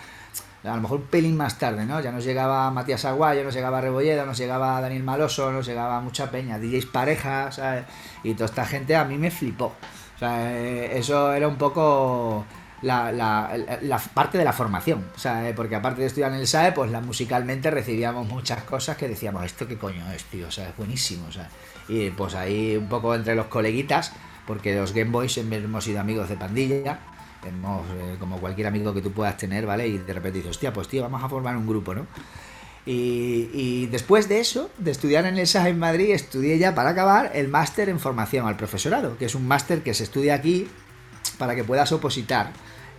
a 0.63 0.75
lo 0.75 0.81
mejor 0.81 1.01
un 1.01 1.07
pelín 1.07 1.35
más 1.35 1.59
tarde, 1.59 1.85
¿no? 1.85 2.00
Ya 2.00 2.13
nos 2.13 2.24
llegaba 2.24 2.71
Matías 2.71 3.03
Aguayo, 3.03 3.44
nos 3.44 3.53
llegaba 3.53 3.81
Rebolledo, 3.81 4.25
nos 4.25 4.38
llegaba 4.38 4.79
Daniel 4.79 5.03
Maloso, 5.03 5.51
nos 5.51 5.65
llegaba 5.67 6.00
mucha 6.00 6.31
peña, 6.31 6.59
DJs 6.59 6.85
parejas, 6.85 7.55
¿sabes? 7.55 7.84
Y 8.24 8.36
toda 8.36 8.46
esta 8.46 8.65
gente 8.65 8.96
a 8.96 9.03
mí 9.03 9.17
me 9.17 9.31
flipó 9.31 9.75
sea, 10.22 10.58
eh, 10.58 10.98
eso 10.98 11.34
era 11.34 11.48
un 11.48 11.58
poco 11.58 12.46
la, 12.82 13.12
la, 13.12 14.00
parte 14.13 14.38
de 14.38 14.46
la 14.46 14.54
formación. 14.54 15.06
O 15.16 15.20
sea, 15.20 15.50
eh, 15.50 15.54
porque 15.54 15.75
aparte 15.75 16.01
de 16.01 16.08
estudiar 16.08 16.32
en 16.32 16.40
el 16.40 16.48
SAE, 16.48 16.72
pues 16.72 16.92
la, 16.92 17.01
musicalmente 17.01 17.72
recibíamos 17.72 18.28
muchas 18.28 18.63
cosas 18.63 18.98
que 18.98 19.08
decíamos, 19.08 19.44
¿esto 19.46 19.68
qué 19.68 19.78
coño 19.78 20.12
es, 20.12 20.24
tío? 20.25 20.48
O 20.48 20.51
sea, 20.51 20.70
es 20.70 20.78
buenísimo. 20.78 21.28
O 21.28 21.32
sea, 21.32 21.50
y 21.88 22.10
pues 22.12 22.36
ahí 22.36 22.78
un 22.78 22.88
poco 22.88 23.13
entre 23.16 23.36
los 23.36 23.48
coleguitas, 23.48 24.13
porque 24.48 24.75
los 24.75 24.94
Game 24.94 25.12
Boys 25.12 25.38
hemos 25.38 25.84
sido 25.84 26.00
amigos 26.00 26.30
de 26.30 26.38
pandilla, 26.38 27.00
hemos, 27.46 27.86
eh, 27.92 28.16
como 28.20 28.40
cualquier 28.40 28.68
amigo 28.68 28.94
que 28.94 29.01
tú 29.01 29.12
puedas 29.12 29.38
tener, 29.38 29.66
¿vale? 29.66 29.88
Y 29.88 29.98
de 29.98 30.13
repente 30.13 30.40
dices, 30.40 30.51
hostia, 30.51 30.74
pues 30.74 30.88
tío, 30.88 31.04
vamos 31.04 31.24
a 31.24 31.30
formar 31.30 31.56
un 31.58 31.68
grupo, 31.68 31.94
¿no? 31.94 32.08
Y, 32.85 33.85
después 33.88 34.27
de 34.27 34.39
eso, 34.39 34.71
de 34.77 34.91
estudiar 34.91 35.25
en 35.25 35.38
el 35.38 35.47
SAE 35.47 35.69
en 35.69 35.79
Madrid, 35.79 36.11
estudié 36.11 36.57
ya 36.57 36.73
para 36.73 36.91
acabar 36.91 37.31
el 37.35 37.47
máster 37.47 37.89
en 37.89 38.00
formación 38.00 38.47
al 38.47 38.57
profesorado, 38.57 39.17
que 39.17 39.25
es 39.25 39.35
un 39.35 39.47
máster 39.47 39.83
que 39.83 39.93
se 39.93 40.03
estudia 40.03 40.33
aquí 40.33 40.67
para 41.38 41.55
que 41.55 41.63
puedas 41.63 41.91
opositar. 41.91 42.51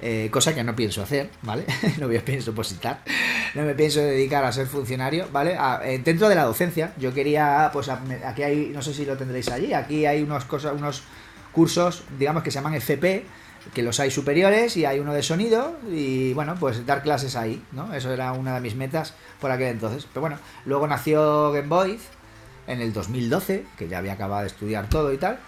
Eh, 0.04 0.30
cosa 0.32 0.52
que 0.52 0.64
no 0.64 0.74
pienso 0.74 1.00
hacer, 1.00 1.30
¿vale? 1.42 1.64
no 2.00 2.08
me 2.08 2.18
pienso 2.18 2.50
opositar, 2.50 3.04
no 3.54 3.62
me 3.62 3.72
pienso 3.76 4.00
dedicar 4.00 4.44
a 4.44 4.50
ser 4.50 4.66
funcionario, 4.66 5.28
¿vale? 5.30 5.56
Eh, 5.84 6.00
dentro 6.04 6.28
de 6.28 6.34
la 6.34 6.42
docencia, 6.42 6.92
yo 6.98 7.14
quería, 7.14 7.70
pues 7.72 7.88
aquí 7.88 8.42
hay, 8.42 8.72
no 8.74 8.82
sé 8.82 8.94
si 8.94 9.04
lo 9.04 9.16
tendréis 9.16 9.48
allí, 9.48 9.72
aquí 9.72 10.04
hay 10.04 10.22
unos, 10.22 10.44
cosas, 10.44 10.72
unos 10.76 11.04
cursos, 11.52 12.02
digamos 12.18 12.42
que 12.42 12.50
se 12.50 12.56
llaman 12.56 12.74
FP, 12.74 13.24
que 13.74 13.82
los 13.82 14.00
hay 14.00 14.10
superiores 14.10 14.76
y 14.76 14.84
hay 14.84 14.98
uno 14.98 15.14
de 15.14 15.22
sonido 15.22 15.76
y 15.90 16.32
bueno, 16.34 16.56
pues 16.58 16.84
dar 16.86 17.02
clases 17.02 17.36
ahí, 17.36 17.62
¿no? 17.72 17.92
Eso 17.94 18.12
era 18.12 18.32
una 18.32 18.54
de 18.54 18.60
mis 18.60 18.74
metas 18.74 19.14
por 19.40 19.50
aquel 19.50 19.68
entonces. 19.68 20.06
Pero 20.12 20.22
bueno, 20.22 20.38
luego 20.64 20.86
nació 20.86 21.52
Game 21.52 21.68
Boy 21.68 21.98
en 22.66 22.80
el 22.80 22.92
2012, 22.92 23.64
que 23.76 23.88
ya 23.88 23.98
había 23.98 24.14
acabado 24.14 24.42
de 24.42 24.48
estudiar 24.48 24.88
todo 24.88 25.12
y 25.12 25.18
tal. 25.18 25.38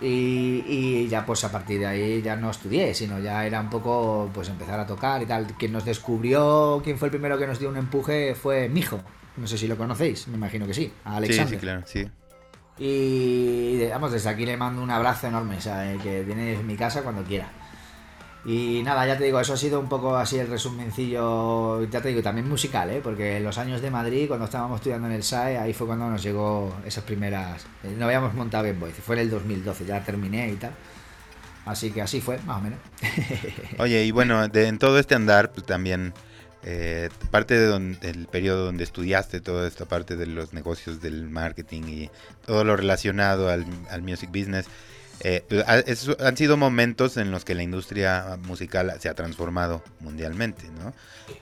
Y, 0.00 1.06
ya 1.08 1.24
pues 1.24 1.44
a 1.44 1.52
partir 1.52 1.78
de 1.80 1.86
ahí 1.86 2.22
ya 2.22 2.36
no 2.36 2.50
estudié, 2.50 2.94
sino 2.94 3.20
ya 3.20 3.46
era 3.46 3.60
un 3.60 3.70
poco 3.70 4.28
pues 4.34 4.48
empezar 4.48 4.78
a 4.80 4.86
tocar 4.86 5.22
y 5.22 5.26
tal. 5.26 5.46
Quien 5.58 5.72
nos 5.72 5.84
descubrió, 5.84 6.80
quien 6.82 6.98
fue 6.98 7.08
el 7.08 7.10
primero 7.10 7.38
que 7.38 7.46
nos 7.46 7.58
dio 7.58 7.68
un 7.68 7.76
empuje 7.76 8.34
fue 8.34 8.68
mi 8.68 8.80
hijo. 8.80 9.00
No 9.36 9.46
sé 9.46 9.58
si 9.58 9.66
lo 9.66 9.76
conocéis, 9.76 10.28
me 10.28 10.36
imagino 10.36 10.66
que 10.66 10.74
sí, 10.74 10.92
a 11.04 11.16
Alexander. 11.16 11.48
Sí, 11.48 11.54
sí, 11.54 11.60
claro, 11.60 11.82
sí. 11.86 12.08
Y 12.78 13.86
vamos, 13.88 14.12
desde 14.12 14.28
aquí 14.28 14.44
le 14.44 14.56
mando 14.56 14.82
un 14.82 14.90
abrazo 14.90 15.28
enorme, 15.28 15.56
o 15.56 15.60
sea, 15.60 15.96
que 16.02 16.22
viene 16.22 16.54
en 16.54 16.66
mi 16.66 16.76
casa 16.76 17.02
cuando 17.02 17.22
quiera. 17.22 17.48
Y 18.46 18.82
nada, 18.82 19.06
ya 19.06 19.16
te 19.16 19.24
digo, 19.24 19.40
eso 19.40 19.54
ha 19.54 19.56
sido 19.56 19.80
un 19.80 19.88
poco 19.88 20.16
así 20.16 20.38
el 20.38 20.48
resumencillo, 20.48 21.82
ya 21.84 22.02
te 22.02 22.08
digo, 22.08 22.22
también 22.22 22.46
musical, 22.46 22.90
¿eh? 22.90 23.00
porque 23.02 23.38
en 23.38 23.44
los 23.44 23.56
años 23.56 23.80
de 23.80 23.90
Madrid, 23.90 24.28
cuando 24.28 24.44
estábamos 24.44 24.80
estudiando 24.80 25.06
en 25.08 25.14
el 25.14 25.22
SAE, 25.22 25.56
ahí 25.56 25.72
fue 25.72 25.86
cuando 25.86 26.10
nos 26.10 26.22
llegó 26.22 26.74
esas 26.84 27.04
primeras... 27.04 27.64
Eh, 27.82 27.94
no 27.98 28.04
habíamos 28.04 28.34
montado 28.34 28.64
Game 28.64 28.78
Boy, 28.78 28.92
fue 28.92 29.16
en 29.16 29.22
el 29.22 29.30
2012, 29.30 29.86
ya 29.86 30.04
terminé 30.04 30.50
y 30.50 30.56
tal. 30.56 30.72
Así 31.64 31.90
que 31.90 32.02
así 32.02 32.20
fue, 32.20 32.38
más 32.44 32.58
o 32.58 32.60
menos. 32.60 32.78
Oye, 33.78 34.04
y 34.04 34.10
bueno, 34.10 34.46
de, 34.48 34.68
en 34.68 34.78
todo 34.78 34.98
este 34.98 35.14
andar, 35.14 35.52
pues 35.52 35.64
también 35.64 36.12
eh, 36.66 37.10
parte 37.30 37.58
del 37.58 38.26
periodo 38.30 38.64
donde 38.64 38.84
estudiaste 38.84 39.40
toda 39.40 39.68
esta 39.68 39.84
parte 39.84 40.16
de 40.16 40.26
los 40.26 40.54
negocios 40.54 41.02
del 41.02 41.28
marketing 41.28 41.82
y 41.82 42.10
todo 42.46 42.64
lo 42.64 42.74
relacionado 42.74 43.50
al, 43.50 43.66
music 44.02 44.30
business, 44.30 44.66
eh, 45.20 45.44
han 46.18 46.36
sido 46.36 46.56
momentos 46.56 47.16
en 47.16 47.30
los 47.30 47.44
que 47.44 47.54
la 47.54 47.62
industria 47.62 48.38
musical 48.42 48.92
se 48.98 49.08
ha 49.08 49.14
transformado 49.14 49.82
mundialmente, 50.00 50.68
¿no? 50.78 50.92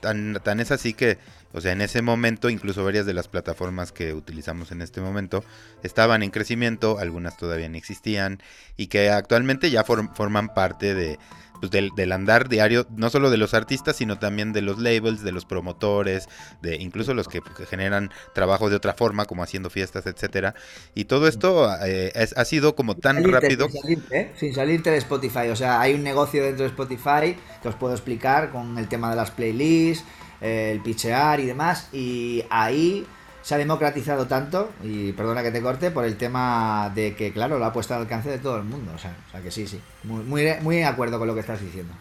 Tan 0.00 0.60
es 0.60 0.70
así 0.70 0.94
que, 0.94 1.18
o 1.52 1.60
sea, 1.60 1.72
en 1.72 1.80
ese 1.80 2.02
momento, 2.02 2.50
incluso 2.50 2.84
varias 2.84 3.06
de 3.06 3.14
las 3.14 3.28
plataformas 3.28 3.92
que 3.92 4.14
utilizamos 4.14 4.72
en 4.72 4.82
este 4.82 5.00
momento 5.00 5.44
estaban 5.82 6.22
en 6.22 6.30
crecimiento, 6.30 6.98
algunas 6.98 7.36
todavía 7.36 7.68
no 7.68 7.76
existían 7.76 8.42
y 8.76 8.86
que 8.86 9.10
actualmente 9.10 9.70
ya 9.70 9.84
forman 9.84 10.54
parte 10.54 10.94
de, 10.94 11.18
pues, 11.62 11.70
del, 11.70 12.10
andar 12.10 12.48
diario, 12.48 12.88
no 12.96 13.08
solo 13.08 13.30
de 13.30 13.36
los 13.36 13.54
artistas, 13.54 13.94
sino 13.94 14.18
también 14.18 14.52
de 14.52 14.62
los 14.62 14.80
labels, 14.80 15.22
de 15.22 15.30
los 15.30 15.44
promotores, 15.44 16.28
de 16.60 16.74
incluso 16.74 17.14
los 17.14 17.28
que, 17.28 17.40
generan 17.70 18.10
trabajo 18.34 18.68
de 18.68 18.74
otra 18.74 18.94
forma, 18.94 19.26
como 19.26 19.44
haciendo 19.44 19.70
fiestas, 19.70 20.06
etcétera. 20.06 20.56
Y 20.96 21.04
todo 21.04 21.28
esto 21.28 21.72
eh, 21.86 22.12
ha 22.34 22.44
sido 22.44 22.74
como 22.74 22.96
tan 22.96 23.22
rápido. 23.22 23.68
¿eh? 24.10 24.32
Sin 24.34 24.52
salirte, 24.52 24.90
de 24.90 24.96
Spotify. 24.96 25.50
O 25.52 25.56
sea, 25.56 25.80
hay 25.80 25.94
un 25.94 26.02
negocio 26.02 26.42
dentro 26.42 26.64
de 26.64 26.70
Spotify 26.70 27.36
que 27.62 27.68
os 27.68 27.76
puedo 27.76 27.94
explicar 27.94 28.50
con 28.50 28.76
el 28.76 28.88
tema 28.88 29.10
de 29.10 29.14
las 29.14 29.30
playlists, 29.30 30.04
el 30.40 30.80
pitchear 30.80 31.38
y 31.38 31.46
demás. 31.46 31.90
Y 31.92 32.42
ahí 32.50 33.06
se 33.42 33.54
ha 33.54 33.58
democratizado 33.58 34.26
tanto, 34.26 34.70
y 34.82 35.12
perdona 35.12 35.42
que 35.42 35.50
te 35.50 35.60
corte, 35.60 35.90
por 35.90 36.04
el 36.04 36.16
tema 36.16 36.90
de 36.94 37.14
que, 37.14 37.32
claro, 37.32 37.58
lo 37.58 37.64
ha 37.64 37.72
puesto 37.72 37.94
al 37.94 38.02
alcance 38.02 38.30
de 38.30 38.38
todo 38.38 38.56
el 38.56 38.64
mundo. 38.64 38.92
O 38.94 38.98
sea, 38.98 39.16
o 39.28 39.30
sea 39.30 39.40
que 39.40 39.50
sí, 39.50 39.66
sí. 39.66 39.80
Muy, 40.04 40.22
muy, 40.24 40.46
muy 40.60 40.76
de 40.76 40.84
acuerdo 40.84 41.18
con 41.18 41.28
lo 41.28 41.34
que 41.34 41.40
estás 41.40 41.60
diciendo. 41.60 41.92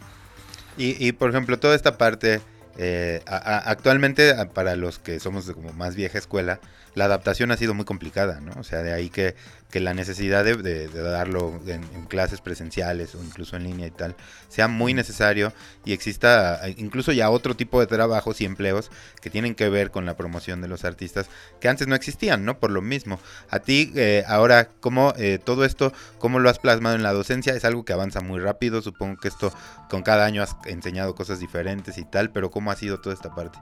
Y, 0.77 1.05
y 1.05 1.11
por 1.11 1.29
ejemplo, 1.31 1.59
toda 1.59 1.75
esta 1.75 1.97
parte, 1.97 2.41
eh, 2.77 3.21
actualmente, 3.25 4.33
para 4.53 4.75
los 4.75 4.99
que 4.99 5.19
somos 5.19 5.45
de 5.47 5.53
como 5.53 5.73
más 5.73 5.95
vieja 5.95 6.17
escuela, 6.17 6.59
la 6.95 7.05
adaptación 7.05 7.51
ha 7.51 7.57
sido 7.57 7.73
muy 7.73 7.85
complicada, 7.85 8.41
¿no? 8.41 8.53
O 8.59 8.63
sea, 8.63 8.83
de 8.83 8.93
ahí 8.93 9.09
que 9.09 9.35
que 9.71 9.79
la 9.79 9.93
necesidad 9.93 10.43
de, 10.43 10.87
darlo 10.89 11.59
en, 11.65 11.81
clases 12.05 12.41
presenciales 12.41 13.15
o 13.15 13.23
incluso 13.23 13.55
en 13.55 13.63
línea 13.63 13.87
y 13.87 13.91
tal 13.91 14.15
sea 14.49 14.67
muy 14.67 14.93
necesario 14.93 15.53
y 15.85 15.93
exista 15.93 16.59
incluso 16.77 17.13
ya 17.13 17.29
otro 17.29 17.55
tipo 17.55 17.79
de 17.79 17.87
trabajos 17.87 18.41
y 18.41 18.45
empleos 18.45 18.91
que 19.21 19.29
tienen 19.29 19.55
que 19.55 19.69
ver 19.69 19.89
con 19.89 20.05
la 20.05 20.17
promoción 20.17 20.61
de 20.61 20.67
los 20.67 20.83
artistas 20.83 21.27
que 21.61 21.69
antes 21.69 21.87
no 21.87 21.95
existían, 21.95 22.43
¿no? 22.43 22.59
Por 22.59 22.71
lo 22.71 22.81
mismo. 22.81 23.19
A 23.49 23.59
ti, 23.59 23.93
eh, 23.95 24.23
ahora, 24.27 24.67
¿cómo 24.81 25.13
eh, 25.17 25.39
todo 25.43 25.63
esto, 25.63 25.93
cómo 26.19 26.39
lo 26.39 26.49
has 26.49 26.59
plasmado 26.59 26.95
en 26.95 27.03
la 27.03 27.13
docencia? 27.13 27.55
Es 27.55 27.63
algo 27.63 27.85
que 27.85 27.93
avanza 27.93 28.19
muy 28.19 28.39
rápido, 28.39 28.81
supongo 28.81 29.17
que 29.21 29.29
esto 29.29 29.53
con 29.89 30.03
cada 30.03 30.25
año 30.25 30.43
has 30.43 30.57
enseñado 30.65 31.15
cosas 31.15 31.39
diferentes 31.39 31.97
y 31.97 32.03
tal, 32.03 32.31
pero 32.31 32.51
¿cómo 32.51 32.71
ha 32.71 32.75
sido 32.75 32.99
toda 32.99 33.15
esta 33.15 33.33
parte? 33.33 33.57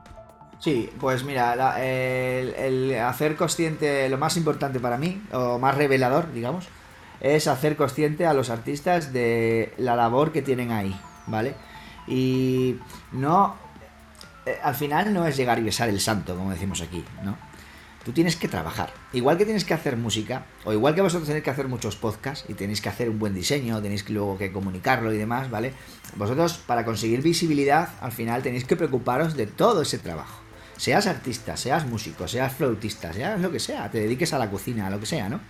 Sí, 0.59 0.89
pues 0.99 1.23
mira, 1.23 1.81
el, 1.81 2.93
hacer 2.99 3.37
consciente, 3.37 4.09
lo 4.09 4.17
más 4.17 4.35
importante 4.35 4.81
para 4.81 4.97
mí, 4.97 5.21
o 5.31 5.57
más 5.57 5.75
revelador, 5.75 6.33
digamos, 6.33 6.67
es 7.21 7.47
hacer 7.47 7.77
consciente 7.77 8.25
a 8.25 8.33
los 8.33 8.49
artistas 8.49 9.13
de 9.13 9.73
la 9.77 9.95
labor 9.95 10.33
que 10.33 10.41
tienen 10.41 10.71
ahí, 10.71 10.99
¿vale? 11.27 11.55
Y 12.07 12.75
no, 13.13 13.55
eh, 14.45 14.57
al 14.61 14.75
final 14.75 15.13
no 15.13 15.25
es 15.25 15.37
llegar 15.37 15.59
y 15.59 15.63
besar 15.63 15.87
el 15.87 16.01
santo, 16.01 16.35
como 16.35 16.51
decimos 16.51 16.81
aquí, 16.81 17.05
¿no? 17.23 17.37
Tú 18.03 18.11
tienes 18.11 18.35
que 18.35 18.47
trabajar. 18.47 18.91
Igual 19.13 19.37
que 19.37 19.45
tienes 19.45 19.63
que 19.63 19.73
hacer 19.73 19.95
música, 19.95 20.45
o 20.65 20.73
igual 20.73 20.93
que 20.93 21.01
vosotros 21.01 21.27
tenéis 21.27 21.43
que 21.43 21.51
hacer 21.51 21.69
muchos 21.69 21.95
podcasts 21.95 22.49
y 22.49 22.53
tenéis 22.53 22.81
que 22.81 22.89
hacer 22.89 23.09
un 23.09 23.19
buen 23.19 23.33
diseño, 23.33 23.81
tenéis 23.81 24.03
que 24.03 24.11
luego 24.11 24.37
que 24.37 24.51
comunicarlo 24.51 25.13
y 25.13 25.17
demás, 25.17 25.49
¿vale? 25.49 25.73
Vosotros, 26.15 26.57
para 26.67 26.83
conseguir 26.83 27.21
visibilidad, 27.21 27.89
al 28.01 28.11
final 28.11 28.41
tenéis 28.41 28.65
que 28.65 28.75
preocuparos 28.75 29.37
de 29.37 29.47
todo 29.47 29.83
ese 29.83 29.99
trabajo 29.99 30.38
seas 30.79 31.07
artista, 31.07 31.57
seas 31.57 31.85
músico, 31.85 32.25
seas 32.25 32.53
flautista, 32.53 33.11
seas 33.11 33.39
lo 33.41 33.51
que 33.51 33.59
sea, 33.59 33.91
te 33.91 33.99
dediques 33.99 34.31
a 34.31 34.39
la 34.39 34.49
cocina, 34.49 34.87
a 34.87 34.89
lo 34.89 34.97
que 34.97 35.05
sea, 35.05 35.27
¿no? 35.27 35.41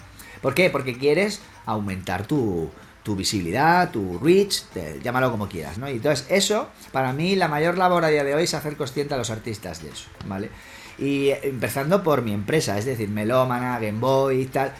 ¿Por 0.41 0.55
qué? 0.55 0.71
Porque 0.71 0.97
quieres 0.97 1.39
aumentar 1.67 2.25
tu, 2.25 2.71
visibilidad, 3.15 3.89
tu 3.89 4.19
reach, 4.19 4.63
llámalo 5.03 5.31
como 5.31 5.47
quieras, 5.47 5.77
¿no? 5.77 5.89
Y 5.89 5.93
entonces 5.93 6.27
eso, 6.29 6.69
para 6.91 7.13
mí, 7.13 7.35
la 7.35 7.47
mayor 7.47 7.77
labor 7.77 8.05
a 8.05 8.09
día 8.09 8.23
de 8.23 8.35
hoy 8.35 8.43
es 8.43 8.53
hacer 8.53 8.75
consciente 8.75 9.13
a 9.13 9.17
los 9.17 9.29
artistas 9.29 9.83
de 9.83 9.89
eso, 9.89 10.09
¿vale? 10.25 10.49
Y 10.97 11.29
empezando 11.43 12.03
por 12.03 12.23
mi 12.23 12.33
empresa, 12.33 12.77
es 12.77 12.85
decir, 12.85 13.09
Melómana, 13.09 13.79
Game 13.79 13.99
Boy 13.99 14.41
y 14.41 14.45
tal, 14.45 14.73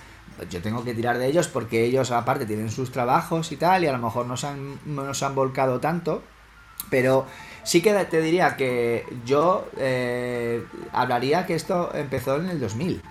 yo 0.50 0.62
tengo 0.62 0.84
que 0.84 0.96
tirar 0.96 1.18
de 1.20 1.28
ellos 1.28 1.48
porque 1.48 1.86
ellos 1.86 2.12
aparte 2.12 2.46
tienen 2.46 2.72
sus 2.72 2.92
trabajos 2.92 3.52
y 3.52 3.58
tal, 3.58 3.84
y 3.84 3.88
a 3.88 3.92
lo 3.92 4.00
mejor 4.00 4.26
no 4.26 4.36
no 4.86 5.14
se 5.14 5.26
han 5.26 5.36
volcado 5.36 5.80
tanto, 5.80 6.24
pero 6.90 7.26
Sí 7.64 7.82
que 7.82 7.94
te 8.06 8.22
diría 8.22 8.56
que 8.56 9.06
yo 9.26 9.70
eh, 9.78 10.64
hablaría 10.92 11.46
que 11.46 11.56
esto 11.56 11.92
empezó 11.94 12.38
en 12.38 12.50
el 12.50 12.60
2000. 12.60 13.02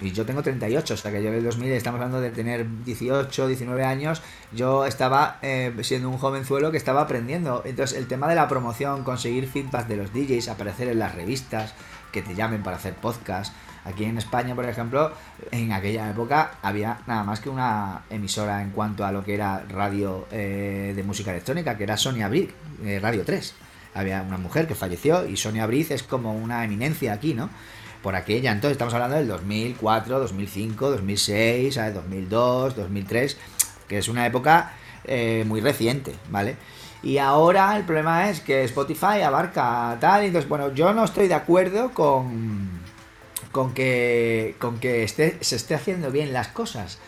Y 0.00 0.10
yo 0.10 0.26
tengo 0.26 0.42
38, 0.42 0.94
o 0.94 0.96
sea 0.96 1.12
que 1.12 1.22
yo 1.22 1.28
en 1.28 1.36
el 1.36 1.44
2000 1.44 1.72
estamos 1.72 1.98
hablando 1.98 2.20
de 2.20 2.30
tener 2.30 2.66
18, 2.84 3.46
19 3.46 3.84
años. 3.84 4.20
Yo 4.52 4.84
estaba 4.84 5.38
eh, 5.42 5.72
siendo 5.82 6.08
un 6.08 6.18
jovenzuelo 6.18 6.72
que 6.72 6.76
estaba 6.76 7.02
aprendiendo. 7.02 7.62
Entonces, 7.64 7.96
el 7.96 8.08
tema 8.08 8.26
de 8.28 8.34
la 8.34 8.48
promoción, 8.48 9.04
conseguir 9.04 9.46
feedback 9.46 9.86
de 9.86 9.96
los 9.96 10.12
DJs, 10.12 10.48
aparecer 10.48 10.88
en 10.88 10.98
las 10.98 11.14
revistas, 11.14 11.74
que 12.10 12.20
te 12.20 12.34
llamen 12.34 12.64
para 12.64 12.76
hacer 12.78 12.94
podcast. 12.94 13.54
Aquí 13.84 14.04
en 14.04 14.18
España, 14.18 14.54
por 14.54 14.64
ejemplo, 14.64 15.12
en 15.50 15.72
aquella 15.72 16.10
época 16.10 16.52
había 16.62 16.98
nada 17.06 17.22
más 17.24 17.40
que 17.40 17.48
una 17.48 18.02
emisora 18.10 18.62
en 18.62 18.70
cuanto 18.70 19.04
a 19.04 19.12
lo 19.12 19.24
que 19.24 19.34
era 19.34 19.64
radio 19.68 20.26
eh, 20.30 20.92
de 20.94 21.02
música 21.04 21.30
electrónica, 21.30 21.76
que 21.76 21.84
era 21.84 21.96
Sonia 21.96 22.28
Brick, 22.28 22.52
Radio 23.00 23.24
3 23.24 23.54
había 23.94 24.22
una 24.22 24.38
mujer 24.38 24.66
que 24.66 24.74
falleció 24.74 25.26
y 25.26 25.36
Sonia 25.36 25.66
Briz 25.66 25.90
es 25.90 26.02
como 26.02 26.34
una 26.34 26.64
eminencia 26.64 27.12
aquí, 27.12 27.34
¿no? 27.34 27.50
Por 28.02 28.16
aquella, 28.16 28.50
entonces 28.50 28.72
estamos 28.72 28.94
hablando 28.94 29.16
del 29.16 29.28
2004, 29.28 30.18
2005, 30.18 30.90
2006, 30.90 31.78
2002, 31.94 32.76
2003, 32.76 33.36
que 33.86 33.98
es 33.98 34.08
una 34.08 34.26
época 34.26 34.72
eh, 35.04 35.44
muy 35.46 35.60
reciente, 35.60 36.14
¿vale? 36.30 36.56
Y 37.02 37.18
ahora 37.18 37.76
el 37.76 37.84
problema 37.84 38.30
es 38.30 38.40
que 38.40 38.62
Spotify 38.64 39.22
abarca 39.24 39.96
tal, 40.00 40.24
entonces, 40.24 40.48
bueno, 40.48 40.72
yo 40.72 40.92
no 40.92 41.04
estoy 41.04 41.26
de 41.26 41.34
acuerdo 41.34 41.90
con, 41.92 42.70
con 43.50 43.74
que, 43.74 44.54
con 44.58 44.78
que 44.78 45.02
esté, 45.02 45.38
se 45.40 45.56
esté 45.56 45.74
haciendo 45.74 46.12
bien 46.12 46.32
las 46.32 46.48
cosas. 46.48 46.98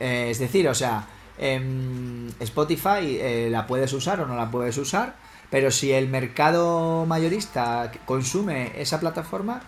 Eh, 0.00 0.28
es 0.30 0.38
decir, 0.38 0.68
o 0.68 0.74
sea, 0.74 1.06
em, 1.38 2.28
Spotify 2.40 3.18
eh, 3.20 3.48
la 3.50 3.66
puedes 3.66 3.92
usar 3.92 4.20
o 4.20 4.26
no 4.26 4.36
la 4.36 4.50
puedes 4.50 4.78
usar, 4.78 5.16
pero 5.50 5.70
si 5.70 5.92
el 5.92 6.08
mercado 6.08 7.06
mayorista 7.06 7.90
consume 8.04 8.72
esa 8.80 9.00
plataforma 9.00 9.60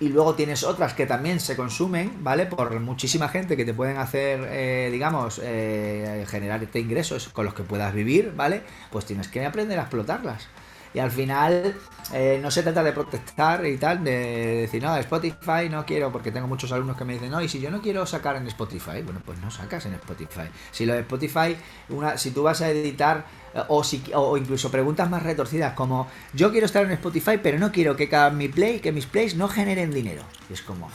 y 0.00 0.08
luego 0.08 0.34
tienes 0.34 0.62
otras 0.62 0.94
que 0.94 1.06
también 1.06 1.40
se 1.40 1.56
consumen, 1.56 2.22
¿vale? 2.22 2.46
Por 2.46 2.78
muchísima 2.80 3.28
gente 3.28 3.56
que 3.56 3.64
te 3.64 3.74
pueden 3.74 3.96
hacer, 3.96 4.46
eh, 4.50 4.90
digamos, 4.92 5.40
eh, 5.42 6.24
generarte 6.28 6.78
ingresos 6.78 7.28
con 7.28 7.44
los 7.44 7.54
que 7.54 7.64
puedas 7.64 7.92
vivir, 7.92 8.32
¿vale? 8.36 8.62
Pues 8.90 9.06
tienes 9.06 9.28
que 9.28 9.44
aprender 9.44 9.78
a 9.78 9.82
explotarlas. 9.82 10.48
Y 10.94 11.00
al 11.00 11.10
final 11.10 11.74
eh, 12.14 12.38
no 12.40 12.50
se 12.50 12.62
trata 12.62 12.82
de 12.82 12.92
protestar 12.92 13.66
y 13.66 13.76
tal, 13.76 14.02
de 14.02 14.62
decir, 14.62 14.82
no, 14.82 14.96
Spotify 14.96 15.68
no 15.70 15.84
quiero, 15.84 16.10
porque 16.10 16.32
tengo 16.32 16.46
muchos 16.46 16.72
alumnos 16.72 16.96
que 16.96 17.04
me 17.04 17.14
dicen, 17.14 17.30
no, 17.30 17.42
y 17.42 17.48
si 17.48 17.60
yo 17.60 17.70
no 17.70 17.82
quiero 17.82 18.06
sacar 18.06 18.36
en 18.36 18.46
Spotify, 18.46 19.02
bueno, 19.02 19.20
pues 19.24 19.38
no 19.40 19.50
sacas 19.50 19.84
en 19.86 19.94
Spotify. 19.94 20.48
Si 20.70 20.86
lo 20.86 20.94
de 20.94 21.00
Spotify, 21.00 21.56
una, 21.90 22.16
si 22.16 22.30
tú 22.30 22.42
vas 22.42 22.62
a 22.62 22.70
editar, 22.70 23.26
o, 23.68 23.84
si, 23.84 24.02
o 24.14 24.36
incluso 24.36 24.70
preguntas 24.70 25.10
más 25.10 25.22
retorcidas 25.22 25.74
como, 25.74 26.08
yo 26.32 26.50
quiero 26.50 26.66
estar 26.66 26.84
en 26.84 26.92
Spotify, 26.92 27.38
pero 27.42 27.58
no 27.58 27.72
quiero 27.72 27.96
que 27.96 28.08
cada 28.08 28.30
mi 28.30 28.48
play, 28.48 28.80
que 28.80 28.92
mis 28.92 29.06
plays 29.06 29.36
no 29.36 29.48
generen 29.48 29.90
dinero. 29.90 30.22
Y 30.48 30.52
es 30.52 30.62
como, 30.62 30.88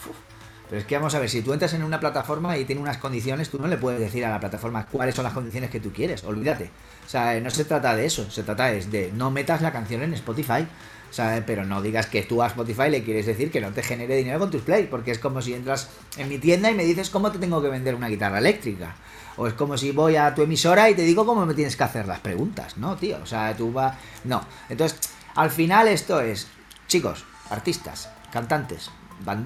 pero 0.70 0.82
es 0.82 0.88
que 0.88 0.98
vamos 0.98 1.14
a 1.14 1.20
ver, 1.20 1.30
si 1.30 1.42
tú 1.42 1.54
entras 1.54 1.74
en 1.74 1.84
una 1.84 2.00
plataforma 2.00 2.58
y 2.58 2.66
tiene 2.66 2.82
unas 2.82 2.98
condiciones, 2.98 3.50
tú 3.50 3.60
no 3.60 3.68
le 3.68 3.78
puedes 3.78 4.00
decir 4.00 4.26
a 4.26 4.30
la 4.30 4.40
plataforma 4.40 4.88
cuáles 4.88 5.14
son 5.14 5.24
las 5.24 5.34
condiciones 5.34 5.70
que 5.70 5.80
tú 5.80 5.92
quieres, 5.94 6.24
olvídate. 6.24 6.72
O 7.06 7.10
sea, 7.10 7.40
no 7.40 7.50
se 7.52 7.66
trata 7.66 7.96
de 7.96 8.06
eso, 8.06 8.32
se 8.32 8.44
trata 8.44 8.72
de 8.72 9.12
no 9.14 9.30
metas 9.30 9.62
la 9.62 9.72
canción 9.72 10.02
en 10.02 10.14
Spotify. 10.16 10.66
O 11.12 11.16
sea, 11.16 11.44
pero 11.46 11.64
no 11.64 11.80
digas 11.84 12.08
que 12.08 12.24
tú 12.24 12.42
a 12.42 12.48
Spotify 12.48 12.90
le 12.90 13.04
quieres 13.04 13.28
decir 13.28 13.52
que 13.52 13.62
no 13.62 13.70
te 13.70 13.84
genere 13.84 14.16
dinero 14.16 14.40
con 14.40 14.50
tus 14.50 14.64
plays, 14.64 14.88
porque 14.88 15.12
es 15.12 15.20
como 15.20 15.44
si 15.44 15.54
entras 15.54 15.92
en 16.18 16.28
mi 16.28 16.40
tienda 16.40 16.72
y 16.72 16.74
me 16.74 16.86
dices 16.86 17.12
cómo 17.12 17.32
te 17.32 17.38
tengo 17.38 17.62
que 17.62 17.68
vender 17.68 17.94
una 17.94 18.08
guitarra 18.08 18.40
eléctrica. 18.40 18.96
O 19.38 19.48
es 19.48 19.54
como 19.54 19.78
si 19.78 19.92
voy 19.92 20.16
a 20.16 20.34
tu 20.36 20.44
emisora 20.44 20.90
y 20.90 20.96
te 20.96 21.02
digo 21.02 21.26
cómo 21.26 21.46
me 21.46 21.54
tienes 21.54 21.76
que 21.76 21.84
hacer 21.84 22.08
las 22.08 22.20
preguntas, 22.20 22.78
¿no, 22.78 22.96
tío? 22.96 23.18
O 23.22 23.26
sea, 23.26 23.56
tú 23.56 23.72
vas... 23.72 23.98
No. 24.24 24.46
Entonces, 24.70 25.00
al 25.36 25.50
final 25.50 25.88
esto 25.88 26.22
es, 26.22 26.48
chicos, 26.88 27.26
artistas, 27.50 28.10
cantantes, 28.32 28.92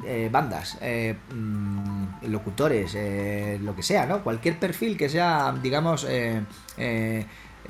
eh, 0.05 0.29
bandas, 0.31 0.77
eh, 0.81 1.15
mm, 1.31 2.25
locutores, 2.29 2.95
eh, 2.95 3.59
lo 3.61 3.75
que 3.75 3.83
sea, 3.83 4.07
¿no? 4.07 4.23
Cualquier 4.23 4.57
perfil 4.57 4.97
que 4.97 5.07
sea, 5.07 5.53
digamos, 5.61 6.05
que 6.05 7.25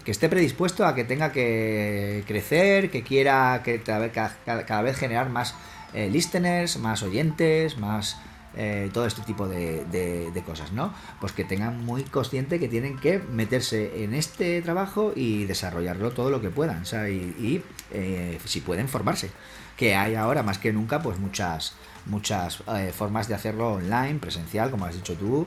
esté 0.05 0.29
predispuesto 0.29 0.85
a 0.85 0.95
que 0.95 1.03
tenga 1.03 1.31
que 1.31 2.23
crecer, 2.25 2.89
que 2.89 3.03
quiera 3.03 3.61
que 3.63 3.81
cada, 3.81 4.81
vez 4.81 4.95
generar 4.95 5.29
más 5.29 5.55
listeners, 5.93 6.77
más 6.77 7.03
oyentes, 7.03 7.77
más 7.77 8.17
eh, 8.59 8.89
todo 8.91 9.05
este 9.05 9.21
tipo 9.21 9.47
de, 9.47 10.43
cosas, 10.43 10.71
¿no? 10.71 10.91
Pues 11.21 11.31
que 11.31 11.43
tengan 11.43 11.85
muy 11.85 12.03
consciente 12.03 12.59
que 12.59 12.67
tienen 12.67 12.97
que 12.97 13.19
meterse 13.19 14.03
en 14.03 14.15
este 14.15 14.61
trabajo 14.63 15.13
y 15.15 15.45
desarrollarlo 15.45 16.09
todo 16.11 16.31
lo 16.31 16.41
que 16.41 16.49
puedan, 16.49 16.81
o 16.81 17.07
y, 17.07 17.63
eh, 17.91 18.39
si 18.45 18.61
pueden 18.61 18.87
formarse, 18.87 19.29
que 19.77 19.95
hay 19.95 20.15
ahora 20.15 20.41
más 20.41 20.57
que 20.57 20.73
nunca 20.73 21.03
pues 21.03 21.19
muchas 21.19 21.75
muchas 22.07 22.63
eh, 22.75 22.91
formas 22.95 23.27
de 23.27 23.35
hacerlo 23.35 23.73
online, 23.73 24.15
presencial, 24.15 24.71
como 24.71 24.85
has 24.85 24.95
dicho 24.95 25.13
tú, 25.15 25.45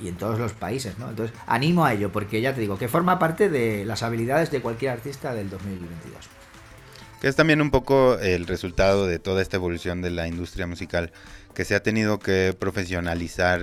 y, 0.00 0.08
en 0.08 0.16
todos 0.16 0.38
los 0.38 0.52
países, 0.52 0.98
¿no? 0.98 1.08
Entonces, 1.08 1.36
animo 1.46 1.84
a 1.84 1.94
ello, 1.94 2.12
porque 2.12 2.40
ya 2.40 2.54
te 2.54 2.60
digo, 2.60 2.76
que 2.76 2.88
forma 2.88 3.18
parte 3.18 3.48
de 3.48 3.84
las 3.84 4.02
habilidades 4.02 4.50
de 4.50 4.60
cualquier 4.60 4.92
artista 4.92 5.32
del 5.32 5.48
2022. 5.48 6.41
Que 7.22 7.28
es 7.28 7.36
también 7.36 7.62
un 7.62 7.70
poco 7.70 8.18
el 8.18 8.48
resultado 8.48 9.06
de 9.06 9.20
toda 9.20 9.42
esta 9.42 9.56
evolución 9.56 10.02
de 10.02 10.10
la 10.10 10.26
industria 10.26 10.66
musical, 10.66 11.12
que 11.54 11.64
se 11.64 11.76
ha 11.76 11.82
tenido 11.82 12.18
que 12.18 12.52
profesionalizar 12.58 13.62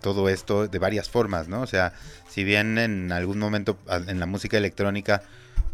todo 0.00 0.28
esto 0.28 0.68
de 0.68 0.78
varias 0.78 1.10
formas, 1.10 1.48
¿no? 1.48 1.62
O 1.62 1.66
sea, 1.66 1.94
si 2.28 2.44
bien 2.44 2.78
en 2.78 3.10
algún 3.10 3.40
momento 3.40 3.76
en 4.06 4.20
la 4.20 4.26
música 4.26 4.56
electrónica 4.56 5.22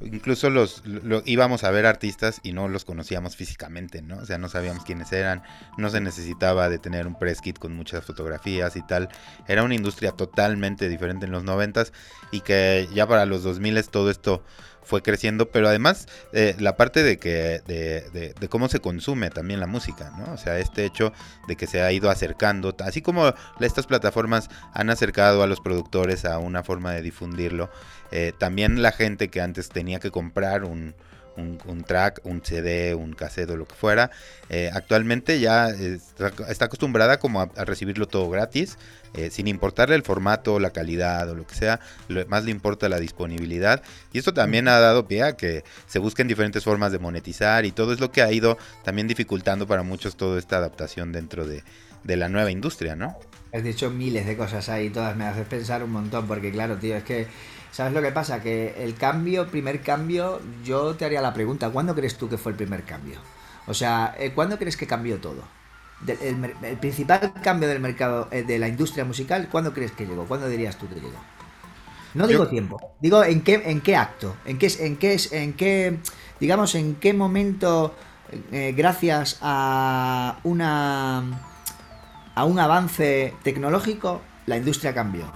incluso 0.02 0.48
los 0.48 0.82
íbamos 1.26 1.64
a 1.64 1.70
ver 1.70 1.84
artistas 1.84 2.40
y 2.42 2.52
no 2.52 2.68
los 2.68 2.84
conocíamos 2.84 3.36
físicamente, 3.36 4.02
¿no? 4.02 4.16
O 4.18 4.24
sea, 4.24 4.38
no 4.38 4.48
sabíamos 4.48 4.84
quiénes 4.84 5.12
eran, 5.12 5.42
no 5.76 5.90
se 5.90 6.00
necesitaba 6.00 6.68
de 6.68 6.78
tener 6.78 7.06
un 7.06 7.18
press 7.18 7.40
kit 7.40 7.58
con 7.58 7.76
muchas 7.76 8.04
fotografías 8.04 8.76
y 8.76 8.82
tal. 8.82 9.08
Era 9.46 9.62
una 9.62 9.74
industria 9.74 10.12
totalmente 10.12 10.88
diferente 10.88 11.26
en 11.26 11.32
los 11.32 11.44
noventas 11.44 11.92
y 12.30 12.40
que 12.40 12.88
ya 12.94 13.06
para 13.06 13.26
los 13.26 13.42
2000 13.42 13.88
todo 13.88 14.10
esto 14.10 14.42
fue 14.82 15.02
creciendo, 15.02 15.50
pero 15.50 15.68
además 15.68 16.08
eh, 16.32 16.56
la 16.58 16.76
parte 16.76 17.02
de 17.02 17.18
que 17.18 17.60
de, 17.66 18.34
de, 18.38 18.48
cómo 18.48 18.68
se 18.68 18.80
consume 18.80 19.30
también 19.30 19.60
la 19.60 19.66
música, 19.66 20.12
¿no? 20.18 20.32
O 20.32 20.36
sea, 20.36 20.58
este 20.58 20.84
hecho 20.84 21.12
de 21.48 21.56
que 21.56 21.66
se 21.66 21.82
ha 21.82 21.92
ido 21.92 22.10
acercando, 22.10 22.74
así 22.84 23.02
como 23.02 23.32
estas 23.60 23.86
plataformas 23.86 24.48
han 24.72 24.90
acercado 24.90 25.42
a 25.42 25.46
los 25.46 25.60
productores 25.60 26.24
a 26.24 26.38
una 26.38 26.62
forma 26.62 26.92
de 26.92 27.02
difundirlo, 27.02 27.70
eh, 28.10 28.32
también 28.38 28.82
la 28.82 28.92
gente 28.92 29.28
que 29.28 29.40
antes 29.40 29.68
tenía 29.68 30.00
que 30.00 30.10
comprar 30.10 30.64
un, 30.64 30.94
un, 31.40 31.84
track, 31.84 32.20
un 32.24 32.42
CD, 32.44 32.94
un 32.94 33.12
cassette 33.12 33.50
o 33.50 33.56
lo 33.56 33.66
que 33.66 33.74
fuera, 33.74 34.10
eh, 34.48 34.70
actualmente 34.72 35.40
ya 35.40 35.68
está, 35.68 36.64
acostumbrada 36.66 37.18
como 37.18 37.40
a, 37.40 37.46
recibirlo 37.64 38.06
todo 38.06 38.28
gratis, 38.30 38.78
eh, 39.14 39.30
sin 39.30 39.48
importarle 39.48 39.96
el 39.96 40.02
formato, 40.02 40.60
la 40.60 40.70
calidad 40.70 41.28
o 41.30 41.34
lo 41.34 41.46
que 41.46 41.54
sea, 41.54 41.80
lo 42.08 42.24
más 42.26 42.44
le 42.44 42.50
importa 42.50 42.88
la 42.88 43.00
disponibilidad. 43.00 43.82
Y 44.12 44.18
esto 44.18 44.34
también 44.34 44.68
ha 44.68 44.78
dado 44.78 45.06
pie 45.06 45.22
a 45.22 45.36
que 45.36 45.64
se 45.86 45.98
busquen 45.98 46.28
diferentes 46.28 46.64
formas 46.64 46.92
de 46.92 46.98
monetizar 46.98 47.64
y 47.64 47.72
todo 47.72 47.92
es 47.92 48.00
lo 48.00 48.12
que 48.12 48.22
ha 48.22 48.32
ido 48.32 48.58
también 48.84 49.08
dificultando 49.08 49.66
para 49.66 49.82
muchos 49.82 50.16
toda 50.16 50.38
esta 50.38 50.58
adaptación 50.58 51.12
dentro 51.12 51.46
de, 51.46 51.64
de 52.04 52.16
la 52.16 52.28
nueva 52.28 52.50
industria, 52.50 52.96
¿no? 52.96 53.16
Has 53.52 53.64
dicho 53.64 53.90
miles 53.90 54.26
de 54.26 54.36
cosas 54.36 54.68
ahí, 54.68 54.90
todas 54.90 55.16
me 55.16 55.24
haces 55.24 55.46
pensar 55.46 55.82
un 55.82 55.90
montón, 55.90 56.26
porque 56.28 56.52
claro, 56.52 56.76
tío, 56.76 56.96
es 56.96 57.02
que 57.02 57.26
¿Sabes 57.70 57.92
lo 57.92 58.02
que 58.02 58.12
pasa? 58.12 58.42
Que 58.42 58.82
el 58.82 58.94
cambio, 58.96 59.48
primer 59.48 59.80
cambio, 59.80 60.40
yo 60.64 60.96
te 60.96 61.04
haría 61.04 61.20
la 61.20 61.32
pregunta, 61.32 61.70
¿cuándo 61.70 61.94
crees 61.94 62.16
tú 62.16 62.28
que 62.28 62.38
fue 62.38 62.52
el 62.52 62.56
primer 62.56 62.82
cambio? 62.84 63.18
O 63.66 63.74
sea, 63.74 64.14
eh, 64.18 64.32
¿cuándo 64.34 64.58
crees 64.58 64.76
que 64.76 64.86
cambió 64.86 65.18
todo? 65.20 65.42
el, 66.06 66.78
principal 66.78 67.32
cambio 67.42 67.68
del 67.68 67.80
mercado, 67.80 68.28
eh, 68.30 68.42
de 68.42 68.58
la 68.58 68.68
industria 68.68 69.04
musical, 69.04 69.48
¿cuándo 69.50 69.72
crees 69.72 69.92
que 69.92 70.06
llegó? 70.06 70.24
¿Cuándo 70.24 70.48
dirías 70.48 70.76
tú 70.76 70.88
que 70.88 70.94
llegó? 70.94 71.18
No 72.14 72.26
digo 72.26 72.48
tiempo, 72.48 72.96
digo 73.00 73.22
en 73.22 73.42
qué, 73.42 73.62
en 73.66 73.80
qué 73.80 73.96
acto, 73.96 74.34
en 74.44 74.58
qué, 74.58 74.68
en 74.80 74.96
qué, 74.96 75.16
en 75.30 75.52
qué, 75.52 75.98
digamos, 76.40 76.74
en 76.74 76.96
qué 76.96 77.12
momento, 77.12 77.94
eh, 78.50 78.74
gracias 78.76 79.38
a 79.42 80.40
una, 80.42 81.22
a 82.34 82.44
un 82.44 82.58
avance 82.58 83.34
tecnológico, 83.44 84.22
la 84.46 84.56
industria 84.56 84.92
cambió. 84.92 85.32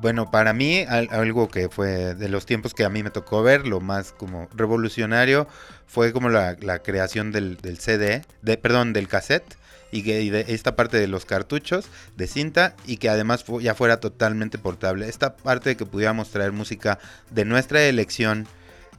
Bueno, 0.00 0.30
para 0.30 0.52
mí 0.52 0.84
algo 0.88 1.48
que 1.48 1.68
fue 1.68 2.14
de 2.14 2.28
los 2.28 2.46
tiempos 2.46 2.72
que 2.72 2.84
a 2.84 2.88
mí 2.88 3.02
me 3.02 3.10
tocó 3.10 3.42
ver, 3.42 3.66
lo 3.66 3.80
más 3.80 4.12
como 4.12 4.48
revolucionario, 4.54 5.48
fue 5.88 6.12
como 6.12 6.28
la, 6.28 6.54
creación 6.84 7.32
del, 7.32 7.58
CD, 7.80 8.22
de, 8.42 8.56
perdón, 8.58 8.92
del 8.92 9.08
cassette 9.08 9.56
y, 9.90 10.04
que, 10.04 10.30
de 10.30 10.44
esta 10.48 10.76
parte 10.76 10.98
de 10.98 11.08
los 11.08 11.24
cartuchos 11.24 11.86
de 12.16 12.28
cinta 12.28 12.76
y 12.86 12.98
que 12.98 13.08
además 13.08 13.44
ya 13.60 13.74
fuera 13.74 13.98
totalmente 13.98 14.56
portable. 14.56 15.08
Esta 15.08 15.36
parte 15.36 15.70
de 15.70 15.76
que 15.76 15.86
pudiéramos 15.86 16.30
traer 16.30 16.52
música 16.52 17.00
de 17.30 17.44
nuestra 17.44 17.82
elección 17.82 18.46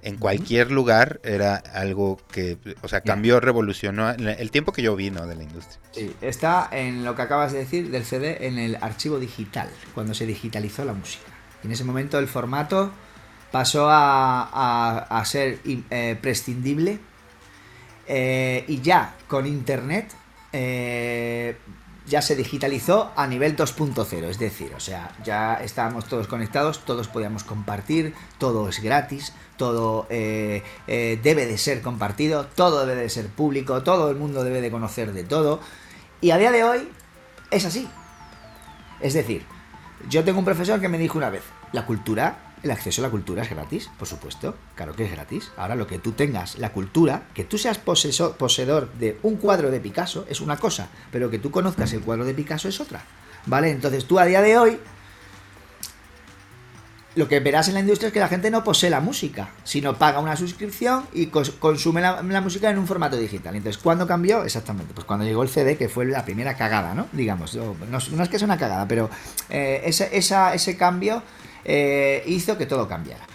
en 0.02 0.18
cualquier 0.18 0.72
lugar 0.72 1.20
era 1.24 1.56
algo 1.56 2.18
que, 2.32 2.58
o 2.82 2.88
sea, 2.88 3.02
cambió, 3.02 3.40
revolucionó 3.40 4.10
el 4.10 4.52
tiempo 4.52 4.72
que 4.72 4.82
yo 4.82 4.96
vi, 4.96 5.12
¿no? 5.12 5.28
De 5.28 5.36
la 5.36 5.44
industria. 5.44 5.80
Sí, 5.92 6.16
está 6.22 6.70
en 6.72 7.04
lo 7.04 7.16
que 7.16 7.22
acabas 7.22 7.52
de 7.52 7.60
decir 7.60 7.92
del 7.92 8.06
CD 8.06 8.48
en 8.48 8.58
el 8.58 8.78
archivo 8.82 9.20
digital, 9.20 9.70
cuando 9.94 10.14
se 10.14 10.26
digitalizó 10.26 10.86
la 10.86 10.94
música. 10.94 11.26
en 11.64 11.72
ese 11.72 11.84
momento 11.84 12.20
el 12.20 12.28
formato 12.28 12.92
pasó 13.52 13.88
a, 13.90 15.24
ser 15.26 15.60
eh, 15.66 16.18
prescindible 16.22 17.00
eh, 18.08 18.64
y 18.68 18.82
ya 18.82 19.16
con 19.28 19.46
internet 19.46 20.14
eh, 20.52 21.58
ya 22.08 22.22
se 22.22 22.36
digitalizó 22.36 23.12
a 23.16 23.28
nivel 23.28 23.56
2.0, 23.56 24.24
es 24.26 24.40
decir, 24.40 24.74
o 24.76 24.80
sea, 24.80 25.12
ya 25.24 25.56
estábamos 25.56 26.06
todos 26.06 26.28
conectados, 26.28 26.84
todos 26.84 27.08
podíamos 27.08 27.44
compartir, 27.44 28.16
todo 28.40 28.68
es 28.68 28.82
gratis, 28.82 29.34
todo 29.60 30.08
eh, 30.10 30.63
eh, 30.88 31.19
debe 31.22 31.45
de 31.45 31.58
ser 31.58 31.82
compartido, 31.82 32.48
todo 32.56 32.86
debe 32.86 33.02
de 33.02 33.10
ser 33.10 33.28
público, 33.28 33.84
todo 33.84 34.10
el 34.10 34.15
mundo 34.15 34.43
debe 34.45 34.62
de 34.62 34.72
conocer 34.72 35.12
de 35.12 35.26
todo, 35.26 35.60
y 36.22 36.32
a 36.32 36.38
día 36.38 36.52
de 36.52 36.63
hoy 36.63 36.89
es 37.52 37.65
así. 37.65 37.88
Es 39.02 39.13
decir, 39.13 39.45
yo 40.10 40.24
tengo 40.24 40.39
un 40.39 40.45
profesor 40.45 40.80
que 40.80 40.88
me 40.88 40.98
dijo 40.98 41.17
una 41.17 41.30
vez, 41.30 41.43
la 41.74 41.86
cultura 41.86 42.50
el 42.62 42.72
acceso 42.72 43.02
a 43.02 43.04
la 43.08 43.10
cultura 43.10 43.43
es 43.43 43.50
gratis, 43.50 43.89
por 43.98 44.08
supuesto, 44.08 44.56
claro 44.76 44.93
que 44.93 45.06
es 45.06 45.12
gratis. 45.12 45.52
Ahora 45.56 45.76
lo 45.76 45.88
que 45.88 45.98
tú 45.98 46.12
tengas, 46.12 46.58
la 46.58 46.74
cultura, 46.74 47.30
que 47.34 47.45
tú 47.45 47.58
seas 47.58 47.78
poseedor 47.78 48.91
de 48.93 49.17
un 49.24 49.38
cuadro 49.38 49.72
de 49.72 49.80
Picasso 49.80 50.26
es 50.30 50.41
una 50.41 50.58
cosa, 50.58 50.89
pero 51.10 51.30
que 51.30 51.39
tú 51.39 51.52
conozcas 51.52 51.93
el 51.93 52.02
cuadro 52.02 52.26
de 52.26 52.34
Picasso 52.34 52.67
es 52.67 52.82
otra. 52.82 53.02
¿Vale? 53.45 53.72
Entonces 53.72 54.06
tú 54.06 54.19
a 54.19 54.26
día 54.26 54.41
de 54.41 54.58
hoy 54.58 54.80
lo 57.15 57.28
que 57.28 57.39
verás 57.39 57.67
en 57.67 57.74
la 57.74 57.80
industria 57.80 58.08
es 58.08 58.13
que 58.13 58.19
la 58.19 58.28
gente 58.28 58.52
no 58.52 58.63
posee 58.63 58.89
la 58.89 59.00
música, 59.00 59.50
sino 59.63 59.98
paga 59.98 60.19
una 60.19 60.36
suscripción 60.36 61.06
y 61.13 61.28
consume 61.28 62.02
la, 62.02 62.41
música 62.41 62.69
en 62.69 62.78
un 62.78 62.88
formato 62.88 63.17
digital. 63.17 63.56
Entonces, 63.56 63.82
¿cuándo 63.82 64.08
cambió? 64.08 64.43
Exactamente, 64.43 64.93
pues 64.93 65.06
cuando 65.06 65.26
llegó 65.26 65.43
el 65.43 65.50
CD, 65.50 65.76
que 65.76 65.89
fue 65.89 66.06
la 66.06 66.24
primera 66.24 66.56
cagada, 66.56 66.93
¿no? 66.93 67.08
Digamos, 67.12 67.56
no, 67.56 67.98
es 67.98 68.30
que 68.30 68.38
sea 68.38 68.45
una 68.45 68.58
cagada, 68.58 68.88
pero 68.88 69.10
eh, 69.50 69.82
ese, 69.86 70.78
cambio 70.78 71.24
eh, 71.65 72.24
hizo 72.28 72.58
que 72.58 72.65
todo 72.65 72.88
cambiara. 72.88 73.26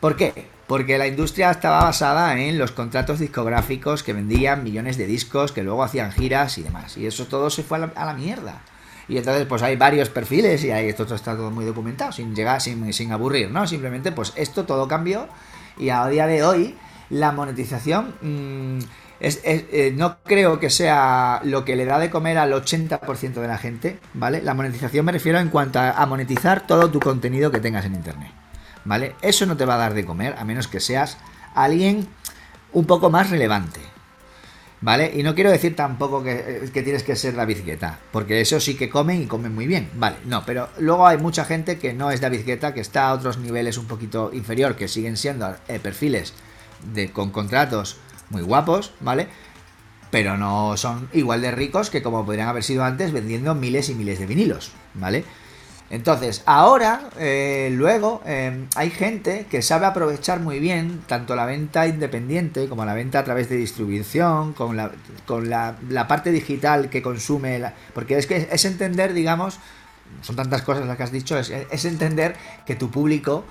¿Por 0.00 0.16
qué? 0.16 0.46
Porque 0.66 0.98
la 0.98 1.06
industria 1.06 1.50
estaba 1.50 1.84
basada 1.84 2.38
en 2.38 2.58
los 2.58 2.72
contratos 2.72 3.20
discográficos 3.20 4.02
que 4.02 4.12
vendían 4.12 4.64
millones 4.64 4.96
de 4.96 5.06
discos, 5.06 5.52
que 5.52 5.62
luego 5.62 5.82
hacían 5.82 6.12
giras 6.12 6.58
y 6.58 6.62
demás. 6.62 6.96
Y 6.96 7.06
eso 7.06 7.26
todo 7.26 7.50
se 7.50 7.62
fue 7.62 7.78
a 7.78 8.04
la, 8.04 8.14
mierda. 8.14 8.62
Y 9.08 9.18
entonces, 9.18 9.46
pues 9.46 9.62
hay 9.62 9.76
varios 9.76 10.08
perfiles 10.08 10.64
y 10.64 10.70
ahí 10.70 10.88
esto 10.88 11.02
está 11.14 11.36
todo 11.36 11.50
muy 11.50 11.64
documentado, 11.64 12.12
sin 12.12 12.34
llegar, 12.34 12.60
sin, 12.60 12.92
sin 12.92 13.12
aburrir, 13.12 13.50
¿no? 13.50 13.66
Simplemente, 13.66 14.12
pues 14.12 14.32
esto 14.36 14.64
todo 14.64 14.88
cambió 14.88 15.28
y 15.78 15.90
a 15.90 16.06
día 16.06 16.26
de 16.26 16.42
hoy 16.42 16.74
la 17.10 17.32
monetización 17.32 18.14
mm, 18.20 18.78
eh, 19.20 19.94
no 19.96 20.18
creo 20.24 20.60
que 20.60 20.68
sea 20.68 21.40
lo 21.44 21.64
que 21.64 21.74
le 21.76 21.86
da 21.86 21.98
de 21.98 22.10
comer 22.10 22.36
al 22.36 22.52
80% 22.52 23.34
de 23.34 23.48
la 23.48 23.56
gente, 23.56 23.98
¿vale? 24.12 24.42
La 24.42 24.54
monetización 24.54 25.06
me 25.06 25.12
refiero 25.12 25.38
en 25.38 25.48
cuanto 25.48 25.78
a, 25.80 26.04
monetizar 26.06 26.66
todo 26.66 26.90
tu 26.90 27.00
contenido 27.00 27.50
que 27.50 27.60
tengas 27.60 27.86
en 27.86 27.94
Internet, 27.94 28.30
¿vale? 28.84 29.14
Eso 29.22 29.46
no 29.46 29.56
te 29.56 29.64
va 29.64 29.74
a 29.74 29.78
dar 29.78 29.94
de 29.94 30.04
comer 30.04 30.34
a 30.38 30.44
menos 30.44 30.68
que 30.68 30.80
seas 30.80 31.16
alguien 31.54 32.06
un 32.72 32.84
poco 32.84 33.08
más 33.08 33.30
relevante, 33.30 33.80
¿vale? 34.86 35.10
Y 35.16 35.24
no 35.24 35.34
quiero 35.34 35.50
decir 35.50 35.74
tampoco 35.74 36.22
que, 36.22 36.32
eh, 36.32 36.70
que, 36.72 36.80
tienes 36.80 37.02
que 37.02 37.16
ser 37.16 37.34
David 37.34 37.64
Guetta, 37.64 37.98
porque 38.12 38.40
eso 38.40 38.60
sí 38.60 38.76
que 38.76 38.88
comen 38.88 39.20
y 39.20 39.26
comen 39.26 39.52
muy 39.52 39.66
bien, 39.66 39.90
¿vale? 39.96 40.18
No, 40.26 40.46
pero 40.46 40.68
luego 40.78 41.08
hay 41.08 41.18
mucha 41.18 41.44
gente 41.44 41.76
que 41.76 41.92
no 41.92 42.12
es 42.12 42.20
David 42.20 42.46
Guetta, 42.46 42.72
que 42.72 42.82
está 42.82 43.08
a 43.08 43.14
otros 43.14 43.36
niveles 43.38 43.78
un 43.78 43.86
poquito 43.86 44.30
inferior, 44.32 44.76
que 44.76 44.86
siguen 44.86 45.16
siendo 45.16 45.56
eh, 45.66 45.80
perfiles 45.80 46.34
de, 46.94 47.10
con 47.10 47.30
contratos 47.30 47.96
muy 48.30 48.42
guapos, 48.42 48.92
¿vale? 49.00 49.26
Pero 50.12 50.36
no 50.36 50.76
son 50.76 51.08
igual 51.12 51.42
de 51.42 51.50
ricos 51.50 51.90
que 51.90 52.00
como 52.00 52.24
podrían 52.24 52.46
haber 52.46 52.62
sido 52.62 52.84
antes 52.84 53.10
vendiendo 53.10 53.56
miles 53.56 53.88
y 53.88 53.94
miles 53.96 54.20
de 54.20 54.26
vinilos, 54.26 54.70
¿vale? 54.94 55.24
Entonces, 55.88 56.42
ahora, 56.46 57.10
eh, 57.16 57.70
luego, 57.72 58.20
eh, 58.26 58.66
hay 58.74 58.90
gente 58.90 59.46
que 59.48 59.62
sabe 59.62 59.86
aprovechar 59.86 60.40
muy 60.40 60.58
bien 60.58 61.02
tanto 61.06 61.36
la 61.36 61.46
venta 61.46 61.86
independiente 61.86 62.68
como 62.68 62.84
la 62.84 62.92
venta 62.92 63.20
a 63.20 63.24
través 63.24 63.48
de 63.48 63.56
distribución, 63.56 64.52
con 64.52 64.76
la, 64.76 64.90
con 65.26 65.48
la, 65.48 65.76
parte 66.08 66.32
digital 66.32 66.90
que 66.90 67.02
consume, 67.02 67.72
porque 67.94 68.18
es 68.18 68.26
que 68.26 68.48
es 68.50 68.64
entender, 68.64 69.12
digamos, 69.12 69.60
son 70.22 70.34
tantas 70.34 70.62
cosas 70.62 70.86
las 70.86 70.96
que 70.96 71.02
has 71.04 71.12
dicho, 71.12 71.38
es, 71.38 71.84
entender 71.84 72.34
que 72.64 72.74
tu 72.74 72.90
público 72.90 73.44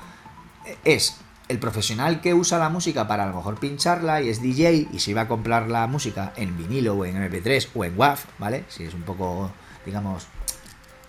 es 0.84 1.18
el 1.48 1.60
profesional 1.60 2.20
que 2.22 2.34
usa 2.34 2.58
la 2.58 2.70
música 2.70 3.08
para 3.08 3.24
a 3.24 3.28
lo 3.28 3.36
mejor 3.36 3.60
pincharla 3.60 4.22
y 4.22 4.30
es 4.30 4.42
DJ 4.42 4.90
y 4.92 5.00
se 5.00 5.12
iba 5.12 5.22
a 5.22 5.28
comprar 5.28 5.70
la 5.70 5.88
música 5.88 6.34
en 6.36 6.58
vinilo 6.58 6.96
o 6.96 7.06
en 7.06 7.16
MP3 7.16 7.70
o 7.76 7.86
en 7.86 7.98
WAV, 7.98 8.20
¿vale? 8.40 8.66
Si 8.68 8.84
es 8.84 8.94
un 8.94 9.04
poco, 9.04 9.52
digamos, 9.86 10.28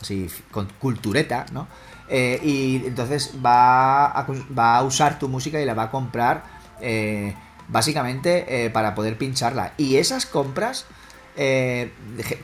así, 0.00 0.28
con 0.50 0.66
cultureta, 0.78 1.46
¿no? 1.52 1.68
Eh, 2.08 2.40
y 2.42 2.86
entonces 2.86 3.32
va 3.44 4.06
a, 4.06 4.82
usar 4.82 5.18
tu 5.18 5.28
música 5.28 5.60
y 5.60 5.64
la 5.64 5.74
va 5.74 5.84
a 5.84 5.90
comprar 5.90 6.44
eh, 6.80 7.34
básicamente 7.68 8.66
eh, 8.66 8.70
para 8.70 8.94
poder 8.94 9.18
pincharla. 9.18 9.72
Y 9.76 9.96
esas 9.96 10.26
compras 10.26 10.86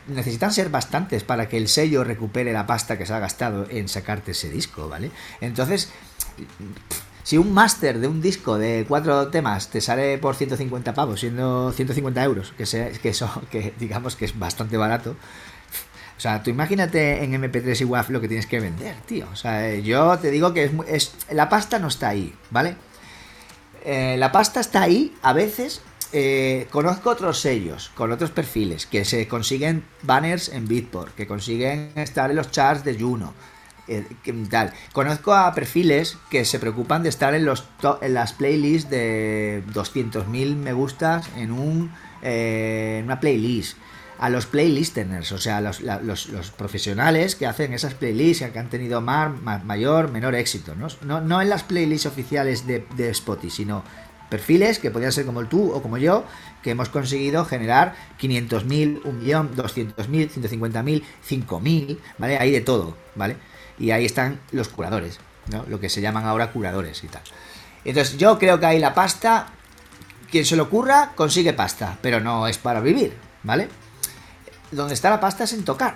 necesitan 0.06 0.52
ser 0.52 0.68
bastantes 0.68 1.24
para 1.24 1.48
que 1.48 1.56
el 1.56 1.68
sello 1.68 2.04
recupere 2.04 2.52
la 2.52 2.66
pasta 2.66 2.98
que 2.98 3.06
se 3.06 3.14
ha 3.14 3.20
gastado 3.20 3.66
en 3.70 3.88
sacarte 3.88 4.32
ese 4.32 4.50
disco, 4.50 4.86
¿vale? 4.86 5.10
Entonces 5.40 5.90
si 7.22 7.38
un 7.38 7.52
máster 7.52 8.00
de 8.00 8.08
un 8.08 8.20
disco 8.20 8.58
de 8.58 8.84
cuatro 8.88 9.28
temas 9.28 9.68
te 9.68 9.80
sale 9.80 10.18
por 10.18 10.34
150 10.34 10.92
pavos, 10.92 11.20
siendo 11.20 11.72
150 11.72 12.22
euros, 12.24 12.52
que, 12.58 12.64
que, 13.00 13.08
eso, 13.08 13.30
que 13.50 13.72
digamos 13.78 14.16
que 14.16 14.24
es 14.24 14.38
bastante 14.38 14.76
barato, 14.76 15.16
sea, 16.22 16.42
tú 16.42 16.50
imagínate 16.50 17.24
en 17.24 17.32
MP3 17.32 17.80
y 17.80 17.84
WAV 17.84 18.10
lo 18.10 18.20
que 18.20 18.28
tienes 18.28 18.46
que 18.46 18.60
vender, 18.60 18.94
tío. 19.06 19.26
O 19.32 19.36
sea, 19.36 19.74
yo 19.76 20.16
te 20.18 20.30
digo 20.30 20.54
que 20.54 20.70
es, 20.86 21.14
la 21.30 21.48
pasta 21.48 21.80
no 21.80 21.88
está 21.88 22.10
ahí, 22.10 22.32
¿vale? 22.50 22.76
Eh, 23.84 24.14
la 24.18 24.30
pasta 24.30 24.60
está 24.60 24.82
ahí, 24.82 25.12
a 25.22 25.32
veces 25.32 25.82
eh, 26.12 26.68
conozco 26.70 27.10
otros 27.10 27.40
sellos 27.40 27.90
con 27.94 28.12
otros 28.12 28.30
perfiles 28.30 28.86
que 28.86 29.04
se 29.04 29.26
consiguen 29.26 29.84
banners 30.02 30.50
en 30.50 30.68
Beatport, 30.68 31.14
que 31.14 31.26
consiguen 31.26 31.90
estar 31.96 32.30
en 32.30 32.36
los 32.36 32.50
charts 32.50 32.84
de 32.84 32.98
Juno, 32.98 33.34
eh, 33.88 34.04
tal. 34.48 34.72
Conozco 34.92 35.34
a 35.34 35.52
perfiles 35.54 36.18
que 36.30 36.44
se 36.44 36.58
preocupan 36.58 37.02
de 37.02 37.08
estar 37.08 37.34
en, 37.34 37.44
los 37.44 37.64
en 38.00 38.14
las 38.14 38.32
playlists 38.32 38.90
de 38.90 39.64
200.000 39.72 40.54
me 40.54 40.72
gustas 40.72 41.28
en, 41.36 41.50
un, 41.50 41.90
eh, 42.22 42.98
en 42.98 43.06
una 43.06 43.18
playlist. 43.18 43.76
A 44.22 44.30
los 44.30 44.46
playlisteners, 44.46 45.32
o 45.32 45.38
sea, 45.38 45.60
los, 45.60 46.52
profesionales 46.56 47.34
que 47.34 47.46
hacen 47.46 47.72
esas 47.72 47.94
playlists 47.94 48.50
que 48.50 48.58
han 48.58 48.70
tenido 48.70 49.00
mayor, 49.00 50.10
menor 50.12 50.34
éxito. 50.34 50.74
¿no? 50.76 51.20
No, 51.20 51.42
en 51.42 51.48
las 51.48 51.64
playlists 51.64 52.06
oficiales 52.06 52.64
de, 52.66 53.10
Spotify, 53.10 53.50
sino 53.50 53.84
perfiles 54.30 54.78
que 54.78 54.90
podrían 54.90 55.12
ser 55.12 55.26
como 55.26 55.40
el 55.40 55.48
tú 55.48 55.72
o 55.72 55.82
como 55.82 55.98
yo, 55.98 56.24
que 56.62 56.70
hemos 56.70 56.88
conseguido 56.88 57.44
generar 57.44 57.94
500.000, 58.20 59.02
1.200.000, 59.02 60.30
150.000, 60.30 61.02
5.000, 61.28 61.98
¿vale? 62.18 62.38
Hay 62.38 62.52
de 62.52 62.60
todo, 62.60 62.96
¿vale? 63.14 63.36
y 63.78 63.90
ahí 63.90 64.04
están 64.04 64.40
los 64.52 64.68
curadores, 64.68 65.18
¿no? 65.50 65.64
Lo 65.68 65.80
que 65.80 65.88
se 65.88 66.00
llaman 66.00 66.24
ahora 66.24 66.52
curadores 66.52 67.02
y 67.04 67.08
tal. 67.08 67.22
Entonces 67.84 68.16
yo 68.16 68.38
creo 68.38 68.60
que 68.60 68.66
ahí 68.66 68.78
la 68.78 68.94
pasta, 68.94 69.48
quien 70.30 70.44
se 70.44 70.56
lo 70.56 70.64
ocurra, 70.64 71.12
consigue 71.14 71.52
pasta, 71.52 71.98
pero 72.00 72.20
no 72.20 72.46
es 72.46 72.58
para 72.58 72.80
vivir, 72.80 73.16
¿vale? 73.42 73.68
Donde 74.72 74.94
está 74.94 75.10
la 75.10 75.20
pasta 75.20 75.44
es 75.44 75.52
en 75.52 75.64
tocar. 75.64 75.94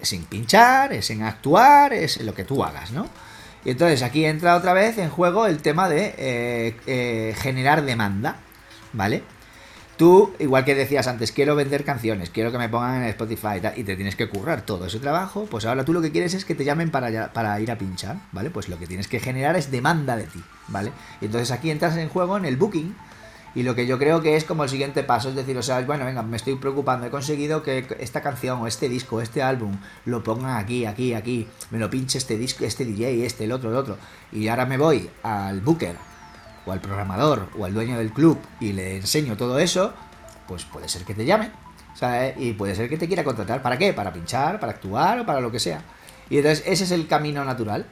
Es 0.00 0.12
en 0.12 0.24
pinchar, 0.24 0.92
es 0.92 1.10
en 1.10 1.22
actuar, 1.22 1.92
es 1.92 2.18
en 2.18 2.26
lo 2.26 2.34
que 2.34 2.44
tú 2.44 2.62
hagas, 2.62 2.92
¿no? 2.92 3.06
Y 3.64 3.70
entonces 3.70 4.02
aquí 4.02 4.24
entra 4.24 4.54
otra 4.54 4.72
vez 4.72 4.96
en 4.98 5.10
juego 5.10 5.46
el 5.46 5.60
tema 5.60 5.88
de 5.88 6.14
eh, 6.18 6.76
eh, 6.86 7.34
generar 7.36 7.84
demanda, 7.84 8.36
¿vale? 8.92 9.24
Tú, 9.96 10.34
igual 10.38 10.64
que 10.64 10.74
decías 10.74 11.08
antes, 11.08 11.32
quiero 11.32 11.56
vender 11.56 11.82
canciones, 11.82 12.28
quiero 12.28 12.52
que 12.52 12.58
me 12.58 12.68
pongan 12.68 13.02
en 13.02 13.08
Spotify 13.08 13.60
y 13.74 13.82
te 13.82 13.96
tienes 13.96 14.14
que 14.14 14.28
currar 14.28 14.60
todo 14.60 14.86
ese 14.86 15.00
trabajo, 15.00 15.46
pues 15.50 15.64
ahora 15.64 15.84
tú 15.84 15.94
lo 15.94 16.02
que 16.02 16.12
quieres 16.12 16.34
es 16.34 16.44
que 16.44 16.54
te 16.54 16.64
llamen 16.64 16.90
para, 16.90 17.32
para 17.32 17.58
ir 17.60 17.72
a 17.72 17.78
pinchar, 17.78 18.18
¿vale? 18.30 18.50
Pues 18.50 18.68
lo 18.68 18.78
que 18.78 18.86
tienes 18.86 19.08
que 19.08 19.20
generar 19.20 19.56
es 19.56 19.70
demanda 19.70 20.14
de 20.16 20.24
ti, 20.24 20.44
¿vale? 20.68 20.92
Y 21.22 21.24
entonces 21.24 21.50
aquí 21.50 21.70
entras 21.70 21.96
en 21.96 22.10
juego 22.10 22.36
en 22.36 22.44
el 22.44 22.58
booking 22.58 22.94
y 23.56 23.62
lo 23.62 23.74
que 23.74 23.86
yo 23.86 23.98
creo 23.98 24.20
que 24.20 24.36
es 24.36 24.44
como 24.44 24.64
el 24.64 24.68
siguiente 24.68 25.02
paso, 25.02 25.30
es 25.30 25.34
decir, 25.34 25.56
o 25.56 25.62
sea, 25.62 25.80
bueno, 25.80 26.04
venga, 26.04 26.22
me 26.22 26.36
estoy 26.36 26.56
preocupando, 26.56 27.06
he 27.06 27.10
conseguido 27.10 27.62
que 27.62 27.86
esta 27.98 28.20
canción 28.20 28.60
o 28.60 28.66
este 28.66 28.86
disco, 28.86 29.22
este 29.22 29.42
álbum, 29.42 29.78
lo 30.04 30.22
pongan 30.22 30.58
aquí, 30.58 30.84
aquí, 30.84 31.14
aquí, 31.14 31.48
me 31.70 31.78
lo 31.78 31.88
pinche 31.88 32.18
este 32.18 32.36
disco, 32.36 32.66
este 32.66 32.84
DJ, 32.84 33.24
este, 33.24 33.44
el 33.44 33.52
otro, 33.52 33.70
el 33.70 33.76
otro, 33.76 33.96
y 34.30 34.46
ahora 34.48 34.66
me 34.66 34.76
voy 34.76 35.08
al 35.22 35.62
booker 35.62 35.96
o 36.66 36.72
al 36.72 36.82
programador 36.82 37.48
o 37.58 37.64
al 37.64 37.72
dueño 37.72 37.96
del 37.96 38.12
club 38.12 38.38
y 38.60 38.74
le 38.74 38.98
enseño 38.98 39.38
todo 39.38 39.58
eso, 39.58 39.94
pues 40.46 40.66
puede 40.66 40.90
ser 40.90 41.04
que 41.04 41.14
te 41.14 41.24
llame. 41.24 41.50
Y 42.36 42.52
puede 42.52 42.74
ser 42.74 42.90
que 42.90 42.98
te 42.98 43.06
quiera 43.06 43.24
contratar. 43.24 43.62
¿Para 43.62 43.78
qué? 43.78 43.94
Para 43.94 44.12
pinchar, 44.12 44.60
para 44.60 44.72
actuar 44.72 45.20
o 45.20 45.24
para 45.24 45.40
lo 45.40 45.50
que 45.50 45.58
sea. 45.58 45.80
Y 46.28 46.36
entonces 46.36 46.62
ese 46.66 46.84
es 46.84 46.90
el 46.90 47.06
camino 47.06 47.42
natural. 47.42 47.86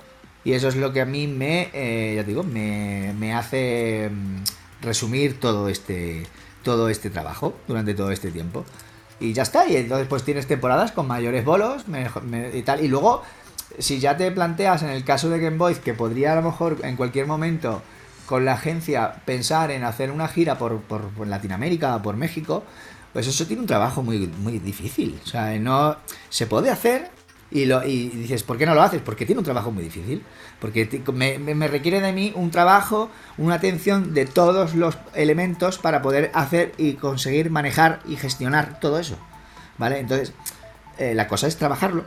Y 0.45 0.53
eso 0.53 0.69
es 0.69 0.77
lo 0.77 0.93
que 0.93 1.01
a 1.01 1.07
mí 1.07 1.27
me, 1.27 1.71
eh, 1.73 2.17
ya 2.17 2.23
digo, 2.23 2.43
me, 2.43 3.15
me 3.19 3.33
hace 3.33 4.11
mm, 4.13 4.43
resumir 4.85 5.41
todo 5.41 5.69
este, 5.69 6.27
todo 6.63 6.89
este 6.89 7.11
trabajo 7.11 7.55
durante 7.67 7.95
todo 7.95 8.11
este 8.11 8.31
tiempo. 8.31 8.65
Y 9.21 9.33
ya 9.33 9.43
está. 9.43 9.69
Y 9.69 9.77
entonces 9.77 10.07
pues 10.09 10.23
tienes 10.23 10.47
temporadas 10.47 10.93
con 10.93 11.07
mayores 11.07 11.45
bolos 11.45 11.85
y 12.53 12.63
tal. 12.63 12.85
Y 12.85 12.89
luego, 12.89 13.23
si 13.79 13.99
ya 13.99 14.17
te 14.17 14.31
planteas 14.31 14.83
en 14.83 14.91
el 14.91 15.05
caso 15.05 15.31
de 15.31 15.39
Game 15.39 15.57
Boy, 15.57 15.75
que 15.77 15.95
podría 15.95 16.33
a 16.33 16.37
lo 16.37 16.43
mejor 16.43 16.79
en 16.83 16.97
cualquier 16.97 17.27
momento 17.27 17.83
con 18.27 18.45
la 18.45 18.55
agencia 18.55 19.23
pensar 19.25 19.71
en 19.71 19.85
hacer 19.85 20.11
una 20.11 20.29
gira 20.29 20.57
por, 20.59 20.81
por, 20.81 21.27
Latinoamérica, 21.27 22.01
por 22.03 22.17
México, 22.17 22.65
pues 23.13 23.27
eso 23.27 23.47
tiene 23.47 23.61
un 23.61 23.69
trabajo 23.69 24.03
muy, 24.03 24.27
muy 24.27 24.59
difícil. 24.59 25.21
O 25.23 25.27
sea, 25.27 25.59
no 25.59 25.97
se 26.31 26.47
puede 26.47 26.71
hacer 26.71 27.11
y, 27.55 27.65
lo, 27.65 27.83
y 27.83 28.09
dices, 28.09 28.43
¿por 28.43 28.59
qué 28.59 28.67
no 28.67 28.75
lo 28.75 28.83
haces? 28.83 29.01
Porque 29.01 29.25
tiene 29.25 29.39
un 29.39 29.45
trabajo 29.45 29.71
muy 29.71 29.83
difícil. 29.83 30.23
Porque 30.61 31.03
me, 31.15 31.39
me, 31.39 31.69
requiere 31.69 32.03
de 32.03 32.13
mí 32.13 32.33
un 32.35 32.51
trabajo, 32.51 33.09
una 33.39 33.55
atención 33.55 34.13
de 34.13 34.27
todos 34.27 34.75
los 34.75 34.99
elementos 35.15 35.79
para 35.79 36.03
poder 36.03 36.31
hacer 36.35 36.73
y 36.77 36.95
conseguir 36.95 37.51
manejar 37.51 38.01
y 38.07 38.17
gestionar 38.17 38.81
todo 38.81 38.99
eso. 38.99 39.17
¿Vale? 39.79 40.01
Entonces, 40.01 40.35
eh, 40.99 41.15
la 41.15 41.27
cosa 41.29 41.47
es 41.47 41.57
trabajarlo 41.57 42.05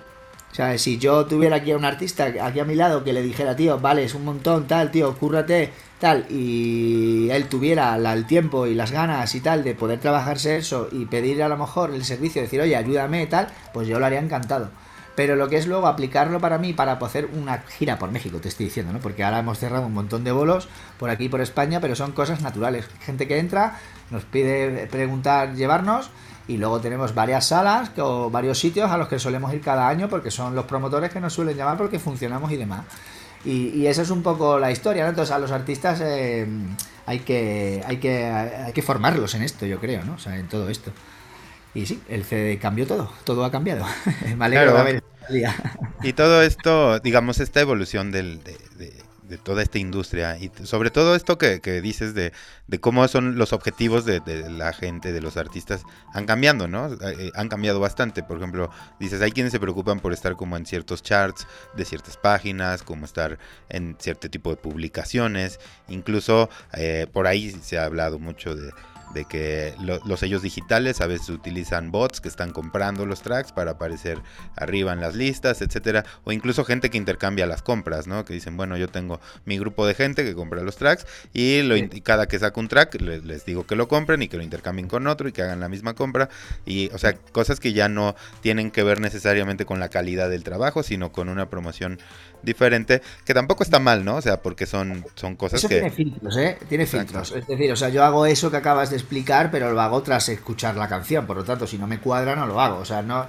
o 0.52 0.56
sea, 0.56 0.78
si 0.78 0.98
yo 0.98 1.26
tuviera 1.26 1.58
aquí 1.58 1.72
a 1.72 1.78
un 1.78 1.86
artista 1.86 2.34
aquí 2.42 2.60
a 2.60 2.66
mi 2.66 2.76
lado 2.76 3.04
que 3.04 3.14
le 3.14 3.22
dijera, 3.22 3.56
tío, 3.56 3.80
vale, 3.80 4.04
es 4.04 4.16
un 4.16 4.26
montón, 4.26 4.66
tal, 4.66 4.90
tío, 4.92 5.16
cúrrate, 5.16 5.72
tal, 6.00 6.26
y 6.32 7.30
él 7.30 7.48
tuviera 7.48 7.96
el 7.96 8.26
tiempo 8.26 8.66
y 8.66 8.74
las 8.74 8.92
ganas 8.92 9.36
y 9.36 9.42
tal 9.42 9.64
de 9.64 9.76
poder 9.76 10.00
trabajarse 10.00 10.58
eso 10.58 10.88
y 10.92 11.06
pedir 11.06 11.44
a 11.44 11.50
lo 11.50 11.58
mejor 11.58 11.94
el 11.94 12.04
servicio, 12.04 12.42
decir, 12.42 12.62
oye, 12.62 12.76
ayúdame, 12.76 13.28
tal, 13.28 13.50
pues 13.74 13.88
yo 13.88 14.00
lo 14.00 14.06
haría 14.06 14.20
encantado. 14.20 14.72
Pero 15.18 15.36
lo 15.36 15.50
que 15.50 15.58
es 15.58 15.66
luego 15.66 15.88
aplicarlo 15.88 16.40
para 16.40 16.60
mí, 16.60 16.74
para 16.74 16.92
hacer 16.92 17.28
una 17.34 17.64
gira 17.68 17.98
por 17.98 18.12
México, 18.12 18.38
te 18.38 18.50
estoy 18.50 18.68
diciendo, 18.68 18.94
¿no? 18.94 19.00
Porque 19.00 19.24
ahora 19.24 19.40
hemos 19.40 19.58
cerrado 19.58 19.88
un 19.88 19.94
montón 19.96 20.24
de 20.24 20.32
bolos 20.32 20.70
por 21.00 21.10
aquí 21.10 21.28
por 21.28 21.42
España, 21.42 21.82
pero 21.82 21.96
son 21.96 22.12
cosas 22.12 22.42
naturales. 22.42 22.88
Gente 23.02 23.28
que 23.28 23.40
entra, 23.40 23.80
nos 24.12 24.26
pide 24.26 24.86
preguntar, 24.86 25.56
llevarnos 25.56 26.12
y 26.48 26.58
luego 26.58 26.82
tenemos 26.82 27.16
varias 27.16 27.48
salas 27.48 27.90
o 27.98 28.30
varios 28.30 28.60
sitios 28.60 28.92
a 28.92 28.98
los 28.98 29.08
que 29.08 29.18
solemos 29.18 29.52
ir 29.56 29.62
cada 29.62 29.88
año 29.88 30.08
porque 30.08 30.30
son 30.30 30.54
los 30.54 30.66
promotores 30.66 31.12
que 31.12 31.20
nos 31.20 31.34
suelen 31.34 31.58
llamar 31.58 31.78
porque 31.78 31.98
funcionamos 31.98 32.52
y 32.52 32.58
demás. 32.58 32.86
Y, 33.44 33.70
y 33.70 33.88
esa 33.88 34.04
es 34.04 34.12
un 34.12 34.22
poco 34.22 34.60
la 34.60 34.70
historia, 34.70 35.02
¿no? 35.02 35.10
Entonces 35.10 35.34
a 35.34 35.40
los 35.40 35.50
artistas 35.50 36.00
eh, 36.00 36.48
hay, 37.08 37.20
que, 37.22 37.84
hay, 37.88 37.98
que, 37.98 38.24
hay 38.24 38.72
que 38.72 38.84
formarlos 38.84 39.34
en 39.34 39.42
esto, 39.42 39.66
yo 39.66 39.80
creo, 39.80 40.06
¿no? 40.06 40.14
O 40.14 40.20
sea, 40.20 40.38
en 40.38 40.48
todo 40.48 40.70
esto. 40.70 40.92
Y 41.78 41.86
sí, 41.86 42.02
el 42.10 42.24
CD 42.24 42.58
cambió 42.58 42.88
todo, 42.88 43.08
todo 43.24 43.46
ha 43.46 43.52
cambiado. 43.52 43.86
vale 44.38 45.04
Y 46.02 46.14
todo 46.14 46.42
esto, 46.42 47.00
digamos, 47.00 47.40
esta 47.40 47.62
evolución 47.62 48.12
del, 48.12 48.44
de, 48.44 48.58
de 49.28 49.38
toda 49.38 49.62
esta 49.62 49.78
industria 49.78 50.38
y 50.38 50.50
sobre 50.64 50.90
todo 50.90 51.16
esto 51.16 51.38
que, 51.38 51.60
dices 51.82 52.14
de, 52.14 52.32
cómo 52.80 53.08
son 53.08 53.38
los 53.38 53.54
objetivos 53.54 54.06
de, 54.06 54.22
la 54.50 54.74
gente, 54.74 55.12
de 55.12 55.22
los 55.22 55.38
artistas, 55.38 55.84
han 56.14 56.26
cambiado, 56.26 56.68
¿no? 56.68 56.94
Eh, 56.94 56.98
eh, 57.02 57.32
han 57.36 57.50
cambiado 57.50 57.80
bastante. 57.80 58.24
Por 58.24 58.38
ejemplo, 58.38 58.70
dices, 59.00 59.22
hay 59.22 59.32
quienes 59.32 59.52
se 59.52 59.60
preocupan 59.60 60.00
por 60.00 60.14
estar 60.14 60.36
como 60.36 60.58
en 60.58 60.66
ciertos 60.66 61.04
charts 61.04 61.46
de 61.76 61.86
ciertas 61.86 62.18
páginas, 62.18 62.84
como 62.84 63.06
estar 63.06 63.38
en 63.70 63.96
cierto 64.00 64.30
tipo 64.30 64.50
de 64.50 64.58
publicaciones. 64.58 65.60
Incluso 65.90 66.50
eh, 66.74 67.08
por 67.12 67.28
ahí 67.28 67.52
se 67.52 67.78
ha 67.78 67.86
hablado 67.86 68.20
mucho 68.20 68.56
de 68.56 68.72
de 69.18 69.26
que 69.26 69.74
los 69.80 70.20
sellos 70.20 70.44
digitales 70.44 71.02
a 71.02 71.08
veces 71.08 71.30
utilizan 71.30 71.92
bots 71.92 72.22
que 72.22 72.28
están 72.28 72.52
comprando 72.52 73.06
los 73.06 73.22
tracks 73.22 73.52
para 73.52 73.72
aparecer 73.72 74.20
arriba 74.56 74.94
en 74.94 75.02
las 75.02 75.16
listas, 75.16 75.62
etcétera, 75.62 76.06
o 76.24 76.32
incluso 76.32 76.64
gente 76.64 76.90
que 76.90 76.98
intercambia 76.98 77.48
las 77.48 77.64
compras, 77.64 78.06
¿no? 78.06 78.24
Que 78.26 78.34
dicen, 78.34 78.58
bueno, 78.58 78.78
yo 78.78 78.88
tengo 78.88 79.20
mi 79.46 79.58
grupo 79.58 79.88
de 79.88 79.96
gente 79.96 80.24
que 80.24 80.36
compra 80.36 80.62
los 80.62 80.78
tracks 80.78 81.08
y, 81.34 81.64
lo, 81.64 81.76
cada 82.04 82.28
que 82.28 82.38
saco 82.38 82.60
un 82.60 82.68
track 82.68 83.02
les, 83.02 83.46
digo 83.46 83.66
que 83.66 83.76
lo 83.76 83.88
compren 83.88 84.22
y 84.22 84.28
que 84.28 84.38
lo 84.38 84.44
intercambien 84.44 84.88
con 84.88 85.08
otro 85.08 85.28
y 85.28 85.32
que 85.32 85.42
hagan 85.42 85.60
la 85.60 85.70
misma 85.70 85.96
compra 85.96 86.30
y, 86.66 86.90
o 86.94 86.98
sea, 87.00 87.14
cosas 87.14 87.60
que 87.60 87.74
ya 87.74 87.90
no 87.90 88.16
tienen 88.42 88.70
que 88.70 88.84
ver 88.84 89.02
necesariamente 89.02 89.66
con 89.66 89.80
la 89.80 89.90
calidad 89.90 90.30
del 90.30 90.44
trabajo, 90.44 90.84
sino 90.84 91.12
con 91.12 91.30
una 91.30 91.50
promoción 91.50 92.00
diferente, 92.42 93.02
que 93.26 93.34
tampoco 93.34 93.64
está 93.64 93.80
mal, 93.80 94.06
¿no? 94.06 94.16
O 94.16 94.22
sea, 94.22 94.42
porque 94.42 94.66
son, 94.66 95.06
son 95.16 95.36
cosas 95.36 95.60
eso 95.60 95.70
que... 95.70 95.76
Tiene 95.76 95.92
filtros, 95.92 96.38
¿eh? 96.38 96.58
Tiene 96.68 96.86
filtros. 96.86 97.32
Es 97.32 97.48
decir, 97.48 97.72
o 97.72 97.76
sea, 97.76 97.90
yo 97.90 98.04
hago 98.04 98.26
eso 98.26 98.52
que 98.52 98.58
acabas 98.58 98.90
de 98.90 98.98
explicar, 98.98 99.52
pero 99.52 99.72
lo 99.72 99.82
hago 99.82 100.02
tras 100.02 100.30
escuchar 100.30 100.76
la 100.76 100.88
canción. 100.88 101.26
Por 101.26 101.38
lo 101.38 101.44
tanto, 101.44 101.68
si 101.68 101.78
no 101.78 101.88
me 101.88 102.00
cuadra, 102.00 102.36
no 102.36 102.46
lo 102.48 102.60
hago. 102.62 102.78
O 102.78 102.86
sea, 102.86 103.02
no, 103.02 103.26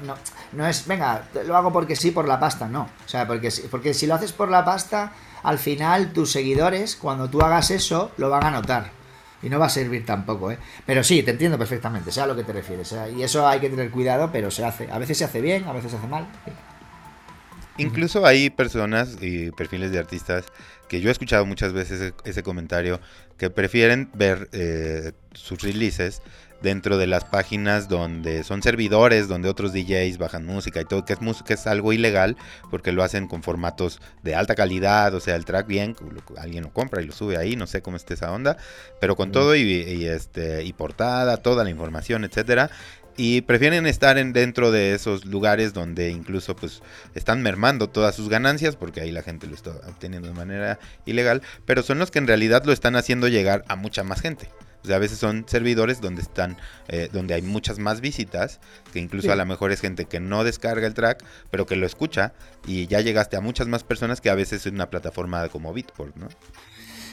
no, 0.52 0.66
es, 0.66 0.86
venga, 0.86 1.28
lo 1.46 1.56
hago 1.56 1.72
porque 1.72 1.96
sí, 1.96 2.10
por 2.10 2.28
la 2.28 2.38
pasta, 2.38 2.68
no. 2.68 2.82
O 2.82 3.08
sea, 3.08 3.26
porque, 3.26 3.52
porque 3.70 3.94
si 3.94 4.06
lo 4.06 4.14
haces 4.14 4.32
por 4.32 4.50
la 4.50 4.64
pasta, 4.64 5.12
al 5.42 5.58
final 5.58 6.12
tus 6.12 6.32
seguidores, 6.32 6.96
cuando 6.96 7.28
tú 7.28 7.40
hagas 7.40 7.70
eso, 7.70 8.12
lo 8.16 8.30
van 8.30 8.44
a 8.44 8.50
notar. 8.50 8.98
Y 9.40 9.48
no 9.48 9.60
va 9.60 9.66
a 9.66 9.70
servir 9.70 10.04
tampoco, 10.04 10.50
¿eh? 10.50 10.58
Pero 10.84 11.04
sí, 11.04 11.22
te 11.22 11.30
entiendo 11.30 11.56
perfectamente, 11.56 12.10
sea 12.10 12.24
a 12.24 12.26
lo 12.26 12.34
que 12.34 12.42
te 12.42 12.52
refieres. 12.52 12.92
Y 13.16 13.22
eso 13.22 13.46
hay 13.46 13.60
que 13.60 13.70
tener 13.70 13.90
cuidado, 13.90 14.30
pero 14.32 14.50
se 14.50 14.64
hace. 14.64 14.90
A 14.90 14.98
veces 14.98 15.16
se 15.18 15.24
hace 15.24 15.40
bien, 15.40 15.64
a 15.68 15.72
veces 15.72 15.92
se 15.92 15.96
hace 15.96 16.08
mal. 16.08 16.26
Incluso 17.78 18.26
hay 18.26 18.50
personas 18.50 19.16
y 19.20 19.50
perfiles 19.52 19.92
de 19.92 19.98
artistas 19.98 20.44
que 20.88 21.00
yo 21.00 21.08
he 21.08 21.12
escuchado 21.12 21.46
muchas 21.46 21.72
veces 21.72 22.12
ese, 22.24 22.42
comentario 22.42 23.00
que 23.36 23.50
prefieren 23.50 24.10
ver 24.14 24.48
eh, 24.52 25.12
sus 25.32 25.60
releases 25.62 26.22
dentro 26.60 26.98
de 26.98 27.06
las 27.06 27.24
páginas 27.24 27.88
donde 27.88 28.42
son 28.42 28.62
servidores, 28.62 29.28
donde 29.28 29.48
otros 29.48 29.72
DJs 29.72 30.18
bajan 30.18 30.44
música 30.44 30.80
y 30.80 30.84
todo, 30.84 31.04
que 31.04 31.12
es, 31.12 31.18
que 31.44 31.54
es 31.54 31.66
algo 31.66 31.92
ilegal 31.92 32.36
porque 32.70 32.92
lo 32.92 33.02
hacen 33.04 33.28
con 33.28 33.42
formatos 33.42 34.00
de 34.22 34.34
alta 34.34 34.54
calidad, 34.54 35.14
o 35.14 35.20
sea, 35.20 35.36
el 35.36 35.44
track 35.44 35.66
bien, 35.66 35.94
alguien 36.36 36.64
lo 36.64 36.72
compra 36.72 37.00
y 37.00 37.06
lo 37.06 37.12
sube 37.12 37.36
ahí, 37.36 37.54
no 37.54 37.66
sé 37.66 37.80
cómo 37.82 37.96
esté 37.96 38.14
esa 38.14 38.32
onda, 38.32 38.56
pero 39.00 39.14
con 39.14 39.30
todo 39.30 39.54
y, 39.54 40.04
este, 40.06 40.64
y 40.64 40.72
portada, 40.72 41.36
toda 41.38 41.64
la 41.64 41.70
información, 41.70 42.24
etcétera, 42.24 42.70
y 43.18 43.40
prefieren 43.42 43.84
estar 43.86 44.16
en, 44.16 44.32
dentro 44.32 44.70
de 44.70 44.94
esos 44.94 45.24
lugares 45.24 45.74
donde 45.74 46.10
incluso 46.10 46.54
pues 46.54 46.82
están 47.16 47.42
mermando 47.42 47.88
todas 47.88 48.14
sus 48.14 48.28
ganancias 48.28 48.76
porque 48.76 49.00
ahí 49.00 49.10
la 49.10 49.22
gente 49.22 49.48
lo 49.48 49.56
está 49.56 49.72
obteniendo 49.88 50.28
de 50.28 50.34
manera 50.34 50.78
ilegal, 51.04 51.42
pero 51.66 51.82
son 51.82 51.98
los 51.98 52.12
que 52.12 52.20
en 52.20 52.28
realidad 52.28 52.62
lo 52.64 52.72
están 52.72 52.94
haciendo 52.94 53.26
llegar 53.26 53.64
a 53.66 53.74
mucha 53.74 54.04
más 54.04 54.20
gente. 54.20 54.48
O 54.84 54.86
sea, 54.86 54.94
a 54.94 55.00
veces 55.00 55.18
son 55.18 55.44
servidores 55.48 56.00
donde 56.00 56.22
están, 56.22 56.56
eh, 56.86 57.08
donde 57.12 57.34
hay 57.34 57.42
muchas 57.42 57.80
más 57.80 58.00
visitas, 58.00 58.60
que 58.92 59.00
incluso 59.00 59.32
a 59.32 59.36
lo 59.36 59.44
mejor 59.44 59.72
es 59.72 59.80
gente 59.80 60.04
que 60.04 60.20
no 60.20 60.44
descarga 60.44 60.86
el 60.86 60.94
track, 60.94 61.24
pero 61.50 61.66
que 61.66 61.74
lo 61.74 61.86
escucha 61.86 62.34
y 62.68 62.86
ya 62.86 63.00
llegaste 63.00 63.36
a 63.36 63.40
muchas 63.40 63.66
más 63.66 63.82
personas 63.82 64.20
que 64.20 64.30
a 64.30 64.36
veces 64.36 64.64
en 64.66 64.76
una 64.76 64.90
plataforma 64.90 65.48
como 65.48 65.74
Bitport, 65.74 66.14
¿no? 66.14 66.28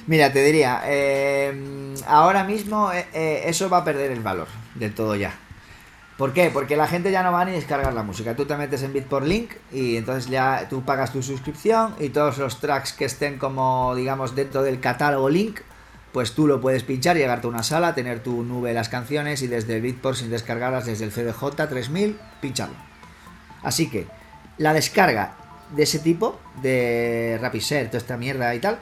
Mira, 0.05 0.31
te 0.31 0.43
diría, 0.43 0.83
eh, 0.85 1.95
ahora 2.05 2.43
mismo 2.43 2.91
eh, 2.93 3.41
eso 3.45 3.71
va 3.71 3.77
a 3.77 3.83
perder 3.83 4.11
el 4.11 4.19
valor 4.19 4.47
del 4.75 4.93
todo 4.93 5.15
ya. 5.15 5.39
¿Por 6.17 6.31
qué? 6.31 6.49
Porque 6.49 6.77
la 6.77 6.87
gente 6.87 7.11
ya 7.11 7.23
no 7.23 7.31
va 7.31 7.43
ni 7.43 7.51
a 7.51 7.55
descargar 7.55 7.93
la 7.93 8.03
música. 8.03 8.35
Tú 8.35 8.45
te 8.45 8.55
metes 8.55 8.83
en 8.83 8.93
Bitport 8.93 9.25
Link 9.25 9.51
y 9.71 9.97
entonces 9.97 10.29
ya 10.29 10.67
tú 10.69 10.83
pagas 10.83 11.11
tu 11.11 11.21
suscripción 11.21 11.93
y 11.99 12.09
todos 12.09 12.37
los 12.37 12.59
tracks 12.61 12.93
que 12.93 13.05
estén 13.05 13.37
como, 13.37 13.93
digamos, 13.95 14.33
dentro 14.33 14.63
del 14.63 14.79
catálogo 14.79 15.29
Link 15.29 15.59
pues 16.15 16.31
tú 16.31 16.47
lo 16.47 16.61
puedes 16.61 16.83
pinchar, 16.83 17.17
llegarte 17.17 17.45
a 17.45 17.49
una 17.49 17.61
sala, 17.61 17.93
tener 17.93 18.23
tu 18.23 18.41
nube 18.45 18.69
de 18.69 18.73
las 18.73 18.87
canciones 18.87 19.41
y 19.41 19.47
desde 19.47 19.75
el 19.75 19.81
Bitport 19.81 20.15
sin 20.15 20.29
descargarlas 20.29 20.85
desde 20.85 21.03
el 21.03 21.11
CDJ 21.11 21.67
3000, 21.67 22.17
pincharlo. 22.39 22.77
Así 23.63 23.89
que 23.89 24.07
la 24.57 24.71
descarga 24.71 25.33
de 25.75 25.83
ese 25.83 25.99
tipo, 25.99 26.39
de 26.61 27.37
Rapid 27.41 27.61
toda 27.87 27.97
esta 27.97 28.15
mierda 28.15 28.55
y 28.55 28.59
tal, 28.59 28.79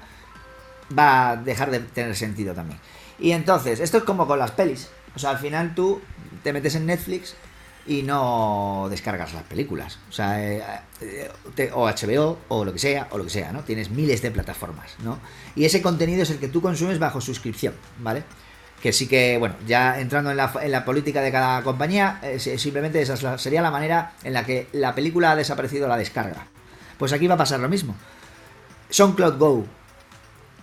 va 0.95 1.31
a 1.31 1.35
dejar 1.35 1.71
de 1.71 1.79
tener 1.79 2.15
sentido 2.15 2.53
también. 2.53 2.79
Y 3.17 3.31
entonces, 3.31 3.79
esto 3.79 3.97
es 3.97 4.03
como 4.03 4.27
con 4.27 4.37
las 4.37 4.51
pelis. 4.51 4.91
O 5.15 5.19
sea, 5.19 5.31
al 5.31 5.39
final 5.39 5.73
tú 5.73 6.01
te 6.43 6.53
metes 6.53 6.75
en 6.75 6.85
Netflix 6.85 7.35
y 7.85 8.03
no 8.03 8.87
descargas 8.89 9.33
las 9.33 9.43
películas. 9.43 9.99
O 10.09 10.11
sea, 10.11 10.41
eh, 10.41 10.63
eh, 11.01 11.71
o 11.73 11.87
HBO, 11.87 12.39
o 12.47 12.65
lo 12.65 12.73
que 12.73 12.79
sea, 12.79 13.07
o 13.11 13.17
lo 13.17 13.25
que 13.25 13.29
sea, 13.29 13.51
¿no? 13.51 13.63
Tienes 13.63 13.89
miles 13.89 14.21
de 14.21 14.31
plataformas, 14.31 14.95
¿no? 15.03 15.19
Y 15.55 15.65
ese 15.65 15.81
contenido 15.81 16.23
es 16.23 16.29
el 16.29 16.39
que 16.39 16.47
tú 16.47 16.61
consumes 16.61 16.99
bajo 16.99 17.19
suscripción, 17.19 17.73
¿vale? 17.99 18.23
Que 18.81 18.93
sí 18.93 19.07
que, 19.07 19.37
bueno, 19.37 19.55
ya 19.65 19.99
entrando 19.99 20.31
en 20.31 20.37
la, 20.37 20.85
política 20.85 21.21
de 21.21 21.31
cada 21.31 21.61
compañía, 21.63 22.19
eh, 22.23 22.39
simplemente 22.39 23.01
esa 23.01 23.37
sería 23.37 23.61
la 23.61 23.71
manera 23.71 24.13
en 24.23 24.33
la 24.33 24.45
que 24.45 24.67
la 24.73 24.93
película 24.95 25.31
ha 25.31 25.35
desaparecido 25.35 25.87
la 25.87 25.97
descarga. 25.97 26.47
Pues 26.97 27.13
aquí 27.13 27.27
va 27.27 27.35
a 27.35 27.37
pasar 27.37 27.59
lo 27.59 27.69
mismo. 27.69 27.95
SoundCloud 28.89 29.37
Go, 29.37 29.65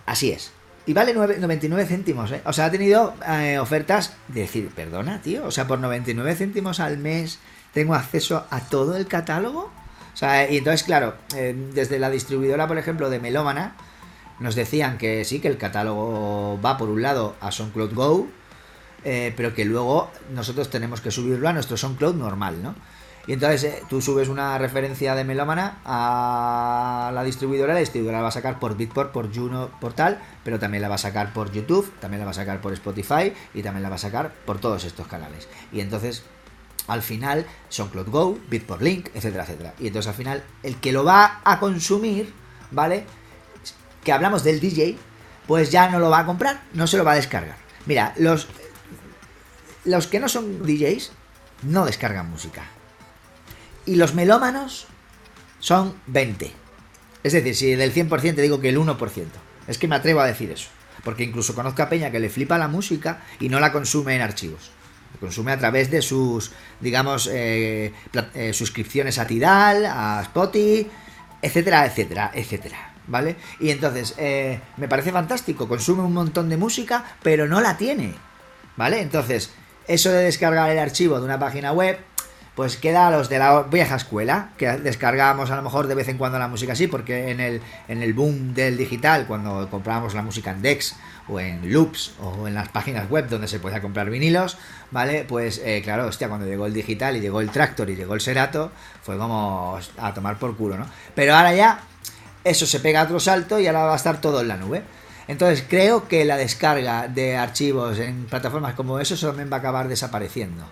así 0.05 0.31
es. 0.31 0.51
Y 0.91 0.93
vale 0.93 1.13
99 1.13 1.85
céntimos, 1.85 2.29
¿eh? 2.33 2.41
O 2.43 2.51
sea, 2.51 2.65
ha 2.65 2.69
tenido 2.69 3.13
eh, 3.25 3.57
ofertas 3.59 4.13
de 4.27 4.41
decir, 4.41 4.71
perdona, 4.75 5.21
tío, 5.21 5.45
o 5.45 5.49
sea, 5.49 5.65
por 5.65 5.79
99 5.79 6.35
céntimos 6.35 6.81
al 6.81 6.97
mes 6.97 7.39
tengo 7.73 7.95
acceso 7.95 8.45
a 8.49 8.59
todo 8.59 8.97
el 8.97 9.07
catálogo. 9.07 9.71
O 10.13 10.17
sea, 10.17 10.51
y 10.51 10.57
entonces, 10.57 10.83
claro, 10.83 11.15
eh, 11.33 11.55
desde 11.73 11.97
la 11.97 12.09
distribuidora, 12.09 12.67
por 12.67 12.77
ejemplo, 12.77 13.09
de 13.09 13.21
Melómana, 13.21 13.77
nos 14.41 14.53
decían 14.55 14.97
que 14.97 15.23
sí, 15.23 15.39
que 15.39 15.47
el 15.47 15.57
catálogo 15.57 16.59
va 16.61 16.77
por 16.77 16.89
un 16.89 17.01
lado 17.01 17.37
a 17.39 17.53
SoundCloud 17.53 17.93
Go, 17.93 18.27
pero 19.01 19.55
que 19.55 19.63
luego 19.63 20.11
nosotros 20.33 20.69
tenemos 20.69 20.99
que 20.99 21.09
subirlo 21.09 21.47
a 21.47 21.53
nuestro 21.53 21.77
SoundCloud 21.77 22.15
normal, 22.15 22.61
¿no? 22.61 22.75
Y 23.27 23.33
entonces 23.33 23.63
eh, 23.63 23.83
tú 23.87 24.01
subes 24.01 24.29
una 24.29 24.57
referencia 24.57 25.13
de 25.15 25.23
Melómana 25.23 25.79
a 25.85 27.11
la 27.13 27.23
distribuidora, 27.23 27.73
la 27.73 27.79
distribuidora 27.79 28.17
la 28.17 28.23
va 28.23 28.29
a 28.29 28.33
sacar 28.33 28.59
por 28.59 28.75
Bitport, 28.75 29.11
por 29.11 29.33
Juno, 29.33 29.69
por 29.79 29.93
tal, 29.93 30.19
pero 30.43 30.59
también 30.59 30.81
la 30.81 30.89
va 30.89 30.95
a 30.95 30.99
sacar 30.99 31.31
por 31.33 31.51
YouTube, 31.51 31.91
también 31.99 32.19
la 32.19 32.25
va 32.25 32.31
a 32.31 32.35
sacar 32.35 32.61
por 32.61 32.73
Spotify 32.73 33.33
y 33.53 33.61
también 33.61 33.83
la 33.83 33.89
va 33.89 33.95
a 33.95 33.99
sacar 33.99 34.33
por 34.45 34.59
todos 34.59 34.83
estos 34.85 35.07
canales. 35.07 35.47
Y 35.71 35.81
entonces, 35.81 36.23
al 36.87 37.03
final, 37.03 37.45
son 37.69 37.89
Cloud 37.89 38.09
Go, 38.09 38.39
Bitport 38.49 38.81
Link, 38.81 39.09
etcétera, 39.13 39.43
etcétera. 39.43 39.73
Y 39.79 39.87
entonces 39.87 40.09
al 40.09 40.15
final, 40.15 40.43
el 40.63 40.77
que 40.77 40.91
lo 40.91 41.03
va 41.03 41.41
a 41.43 41.59
consumir, 41.59 42.33
¿vale? 42.71 43.05
Que 44.03 44.11
hablamos 44.11 44.43
del 44.43 44.59
DJ, 44.59 44.97
pues 45.45 45.69
ya 45.69 45.89
no 45.89 45.99
lo 45.99 46.09
va 46.09 46.19
a 46.19 46.25
comprar, 46.25 46.63
no 46.73 46.87
se 46.87 46.97
lo 46.97 47.03
va 47.03 47.11
a 47.11 47.15
descargar. 47.15 47.57
Mira, 47.85 48.13
los, 48.17 48.47
los 49.85 50.07
que 50.07 50.19
no 50.19 50.27
son 50.27 50.63
DJs 50.63 51.11
no 51.63 51.85
descargan 51.85 52.29
música 52.29 52.63
y 53.85 53.95
los 53.95 54.13
melómanos 54.13 54.87
son 55.59 55.95
20. 56.07 56.51
Es 57.23 57.33
decir, 57.33 57.55
si 57.55 57.75
del 57.75 57.93
100% 57.93 58.35
te 58.35 58.41
digo 58.41 58.59
que 58.59 58.69
el 58.69 58.77
1%. 58.77 59.25
Es 59.67 59.77
que 59.77 59.87
me 59.87 59.95
atrevo 59.95 60.21
a 60.21 60.25
decir 60.25 60.51
eso. 60.51 60.69
Porque 61.03 61.23
incluso 61.23 61.55
conozco 61.55 61.81
a 61.81 61.89
Peña 61.89 62.11
que 62.11 62.19
le 62.19 62.29
flipa 62.29 62.57
la 62.57 62.67
música 62.67 63.21
y 63.39 63.49
no 63.49 63.59
la 63.59 63.71
consume 63.71 64.15
en 64.15 64.21
archivos. 64.21 64.71
Consume 65.19 65.51
a 65.51 65.59
través 65.59 65.91
de 65.91 66.01
sus, 66.01 66.51
digamos, 66.79 67.29
eh, 67.31 67.93
eh, 68.33 68.53
suscripciones 68.53 69.19
a 69.19 69.27
Tidal, 69.27 69.85
a 69.85 70.21
Spotify, 70.23 70.89
etcétera, 71.41 71.85
etcétera, 71.85 72.31
etcétera. 72.33 72.93
¿Vale? 73.07 73.35
Y 73.59 73.71
entonces, 73.71 74.15
eh, 74.17 74.59
me 74.77 74.87
parece 74.87 75.11
fantástico. 75.11 75.67
Consume 75.67 76.03
un 76.03 76.13
montón 76.13 76.49
de 76.49 76.57
música, 76.57 77.03
pero 77.21 77.47
no 77.47 77.61
la 77.61 77.77
tiene. 77.77 78.13
¿Vale? 78.77 79.01
Entonces, 79.01 79.51
eso 79.87 80.11
de 80.11 80.23
descargar 80.23 80.69
el 80.69 80.79
archivo 80.79 81.19
de 81.19 81.25
una 81.25 81.39
página 81.39 81.71
web 81.71 81.99
pues 82.55 82.75
queda 82.75 83.07
a 83.07 83.11
los 83.11 83.29
de 83.29 83.39
la 83.39 83.63
vieja 83.63 83.95
escuela, 83.95 84.49
que 84.57 84.67
descargábamos 84.67 85.51
a 85.51 85.55
lo 85.55 85.61
mejor 85.61 85.87
de 85.87 85.95
vez 85.95 86.09
en 86.09 86.17
cuando 86.17 86.37
la 86.37 86.49
música 86.49 86.73
así, 86.73 86.87
porque 86.87 87.31
en 87.31 87.39
el, 87.39 87.61
en 87.87 88.03
el 88.03 88.13
boom 88.13 88.53
del 88.53 88.77
digital, 88.77 89.25
cuando 89.25 89.69
comprábamos 89.69 90.13
la 90.13 90.21
música 90.21 90.51
en 90.51 90.61
Dex 90.61 90.95
o 91.29 91.39
en 91.39 91.71
Loops 91.71 92.13
o 92.19 92.47
en 92.47 92.53
las 92.53 92.67
páginas 92.67 93.09
web 93.09 93.29
donde 93.29 93.47
se 93.47 93.59
podía 93.59 93.81
comprar 93.81 94.09
vinilos, 94.09 94.57
¿vale? 94.91 95.25
Pues 95.27 95.61
eh, 95.63 95.81
claro, 95.81 96.07
hostia, 96.07 96.27
cuando 96.27 96.45
llegó 96.45 96.65
el 96.65 96.73
digital 96.73 97.15
y 97.15 97.21
llegó 97.21 97.39
el 97.39 97.51
Tractor 97.51 97.89
y 97.89 97.95
llegó 97.95 98.15
el 98.15 98.21
Serato, 98.21 98.71
fue 99.01 99.17
como 99.17 99.79
a 99.97 100.13
tomar 100.13 100.37
por 100.37 100.57
culo, 100.57 100.77
¿no? 100.77 100.87
Pero 101.15 101.35
ahora 101.35 101.53
ya 101.55 101.79
eso 102.43 102.65
se 102.65 102.81
pega 102.81 103.01
a 103.01 103.03
otro 103.05 103.21
salto 103.21 103.59
y 103.59 103.67
ahora 103.67 103.83
va 103.83 103.93
a 103.93 103.97
estar 103.97 104.19
todo 104.19 104.41
en 104.41 104.49
la 104.49 104.57
nube. 104.57 104.83
Entonces 105.29 105.63
creo 105.69 106.09
que 106.09 106.25
la 106.25 106.35
descarga 106.35 107.07
de 107.07 107.37
archivos 107.37 107.99
en 107.99 108.25
plataformas 108.25 108.73
como 108.73 108.99
eso 108.99 109.15
también 109.25 109.49
va 109.49 109.57
a 109.57 109.59
acabar 109.59 109.87
desapareciendo 109.87 110.65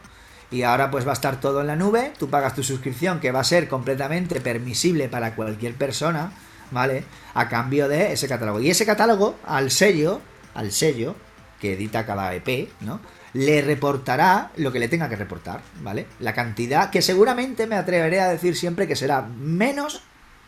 y 0.52 0.64
ahora 0.64 0.90
pues 0.90 1.06
va 1.06 1.12
a 1.12 1.14
estar 1.14 1.40
todo 1.40 1.62
en 1.62 1.68
la 1.68 1.76
nube, 1.76 2.12
tú 2.18 2.30
pagas 2.30 2.56
tu 2.56 2.64
suscripción 2.64 3.20
que 3.20 3.32
va 3.32 3.42
a 3.42 3.44
ser 3.44 3.68
completamente 3.68 4.42
permisible 4.42 5.08
para 5.08 5.36
cualquier 5.36 5.76
persona, 5.76 6.32
¿vale? 6.72 7.04
A 7.36 7.48
cambio 7.48 7.88
de 7.88 8.14
ese 8.14 8.28
catálogo. 8.28 8.60
Y 8.60 8.70
ese 8.70 8.86
catálogo 8.86 9.36
al 9.46 9.70
sello, 9.70 10.22
al 10.56 10.72
sello 10.72 11.16
que 11.60 11.74
edita 11.74 12.06
cada 12.06 12.34
EP, 12.34 12.70
¿no? 12.82 13.00
Le 13.34 13.62
reportará 13.62 14.52
lo 14.56 14.72
que 14.72 14.80
le 14.80 14.88
tenga 14.88 15.08
que 15.08 15.16
reportar, 15.16 15.62
¿vale? 15.82 16.08
La 16.20 16.34
cantidad 16.34 16.90
que 16.90 17.04
seguramente 17.04 17.68
me 17.68 17.76
atreveré 17.76 18.22
a 18.22 18.30
decir 18.30 18.56
siempre 18.56 18.88
que 18.88 18.96
será 18.96 19.22
menos 19.22 20.02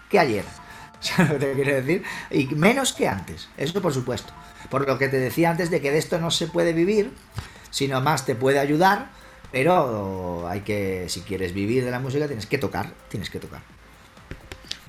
que 0.09 0.17
ayer. 0.17 0.45
¿Sabes 0.99 1.33
lo 1.33 1.39
que 1.39 1.45
te 1.45 1.53
quiero 1.53 1.75
decir? 1.75 2.03
Y 2.31 2.47
menos 2.55 2.93
que 2.93 3.07
antes, 3.07 3.49
eso 3.57 3.81
por 3.81 3.93
supuesto. 3.93 4.33
Por 4.69 4.87
lo 4.87 4.97
que 4.97 5.09
te 5.09 5.17
decía 5.17 5.51
antes 5.51 5.69
de 5.69 5.81
que 5.81 5.91
de 5.91 5.99
esto 5.99 6.19
no 6.19 6.31
se 6.31 6.47
puede 6.47 6.73
vivir, 6.73 7.13
sino 7.69 8.01
más 8.01 8.25
te 8.25 8.35
puede 8.35 8.59
ayudar 8.59 9.09
pero 9.51 10.47
hay 10.47 10.61
que, 10.61 11.05
si 11.09 11.21
quieres 11.21 11.53
vivir 11.53 11.83
de 11.83 11.91
la 11.91 11.99
música, 11.99 12.27
tienes 12.27 12.45
que 12.45 12.57
tocar, 12.57 12.91
tienes 13.09 13.29
que 13.29 13.39
tocar. 13.39 13.61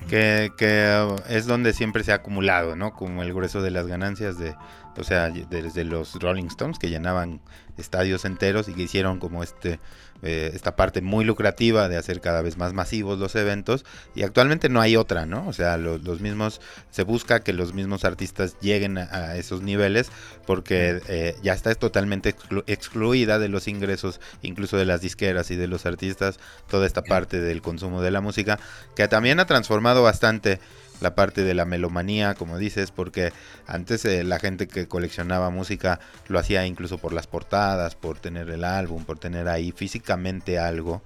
Que, 0.07 0.51
que 0.57 1.15
es 1.29 1.45
donde 1.45 1.73
siempre 1.73 2.03
se 2.03 2.11
ha 2.11 2.15
acumulado, 2.15 2.75
¿no? 2.75 2.93
Como 2.93 3.23
el 3.23 3.33
grueso 3.33 3.61
de 3.61 3.71
las 3.71 3.87
ganancias 3.87 4.37
de, 4.37 4.55
o 4.97 5.03
sea, 5.03 5.29
desde 5.29 5.83
los 5.83 6.15
Rolling 6.15 6.45
Stones 6.45 6.77
que 6.77 6.89
llenaban 6.89 7.41
estadios 7.77 8.25
enteros 8.25 8.67
y 8.67 8.73
que 8.73 8.83
hicieron 8.83 9.19
como 9.19 9.43
este 9.43 9.79
eh, 10.23 10.51
esta 10.53 10.75
parte 10.75 11.01
muy 11.01 11.25
lucrativa 11.25 11.89
de 11.89 11.97
hacer 11.97 12.21
cada 12.21 12.41
vez 12.41 12.57
más 12.57 12.73
masivos 12.73 13.19
los 13.19 13.35
eventos 13.35 13.85
y 14.15 14.23
actualmente 14.23 14.69
no 14.69 14.79
hay 14.79 14.95
otra, 14.95 15.25
¿no? 15.25 15.45
O 15.47 15.53
sea, 15.53 15.77
los, 15.77 16.21
mismos, 16.21 16.61
se 16.91 17.03
busca 17.03 17.41
que 17.41 17.51
los 17.51 17.73
mismos 17.73 18.05
artistas 18.05 18.55
lleguen 18.61 18.97
a, 18.97 19.35
esos 19.35 19.61
niveles 19.61 20.11
porque 20.45 21.01
eh, 21.09 21.35
ya 21.43 21.53
está 21.53 21.75
totalmente 21.75 22.35
excluida 22.67 23.37
de 23.37 23.49
los 23.49 23.67
ingresos, 23.67 24.21
incluso 24.41 24.77
de 24.77 24.85
las 24.85 25.01
disqueras 25.01 25.51
y 25.51 25.55
de 25.55 25.67
los 25.67 25.85
artistas, 25.85 26.39
toda 26.69 26.87
esta 26.87 27.03
parte 27.03 27.41
del 27.41 27.61
consumo 27.61 28.01
de 28.01 28.11
la 28.11 28.21
música, 28.21 28.59
que 28.95 29.07
también 29.07 29.39
ha 29.39 29.45
transformado 29.45 30.03
bastante 30.03 30.59
la 31.01 31.15
parte 31.15 31.43
de 31.43 31.53
la 31.53 31.65
melomanía, 31.65 32.33
como 32.35 32.57
dices, 32.57 32.91
porque 32.91 33.31
antes 33.67 34.05
eh, 34.05 34.23
la 34.23 34.39
gente 34.39 34.67
que 34.67 34.87
coleccionaba 34.87 35.49
música 35.49 35.99
lo 36.27 36.39
hacía 36.39 36.65
incluso 36.65 36.97
por 36.97 37.13
las 37.13 37.27
portadas, 37.27 37.95
por 37.95 38.19
tener 38.19 38.49
el 38.49 38.63
álbum, 38.63 39.05
por 39.05 39.19
tener 39.19 39.47
ahí 39.47 39.71
físicamente 39.71 40.59
algo. 40.59 41.01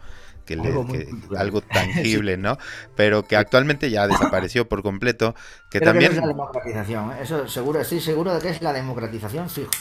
Que 0.46 0.54
algo, 0.54 0.88
algo 1.38 1.62
tangible, 1.62 2.38
¿no? 2.38 2.58
Pero 2.96 3.28
que 3.28 3.36
actualmente 3.36 3.90
ya 3.90 4.08
desapareció 4.08 4.70
por 4.70 4.82
completo. 4.82 5.36
Que 5.70 5.82
también. 5.82 6.14
es 6.14 6.18
la 6.20 6.28
democratización, 6.28 7.12
¿eh? 7.12 7.16
eso 7.22 7.48
seguro, 7.50 7.82
estoy 7.82 8.00
seguro 8.00 8.34
de 8.34 8.40
que 8.40 8.50
es 8.50 8.62
la 8.62 8.72
democratización 8.72 9.50
fijo. 9.50 9.72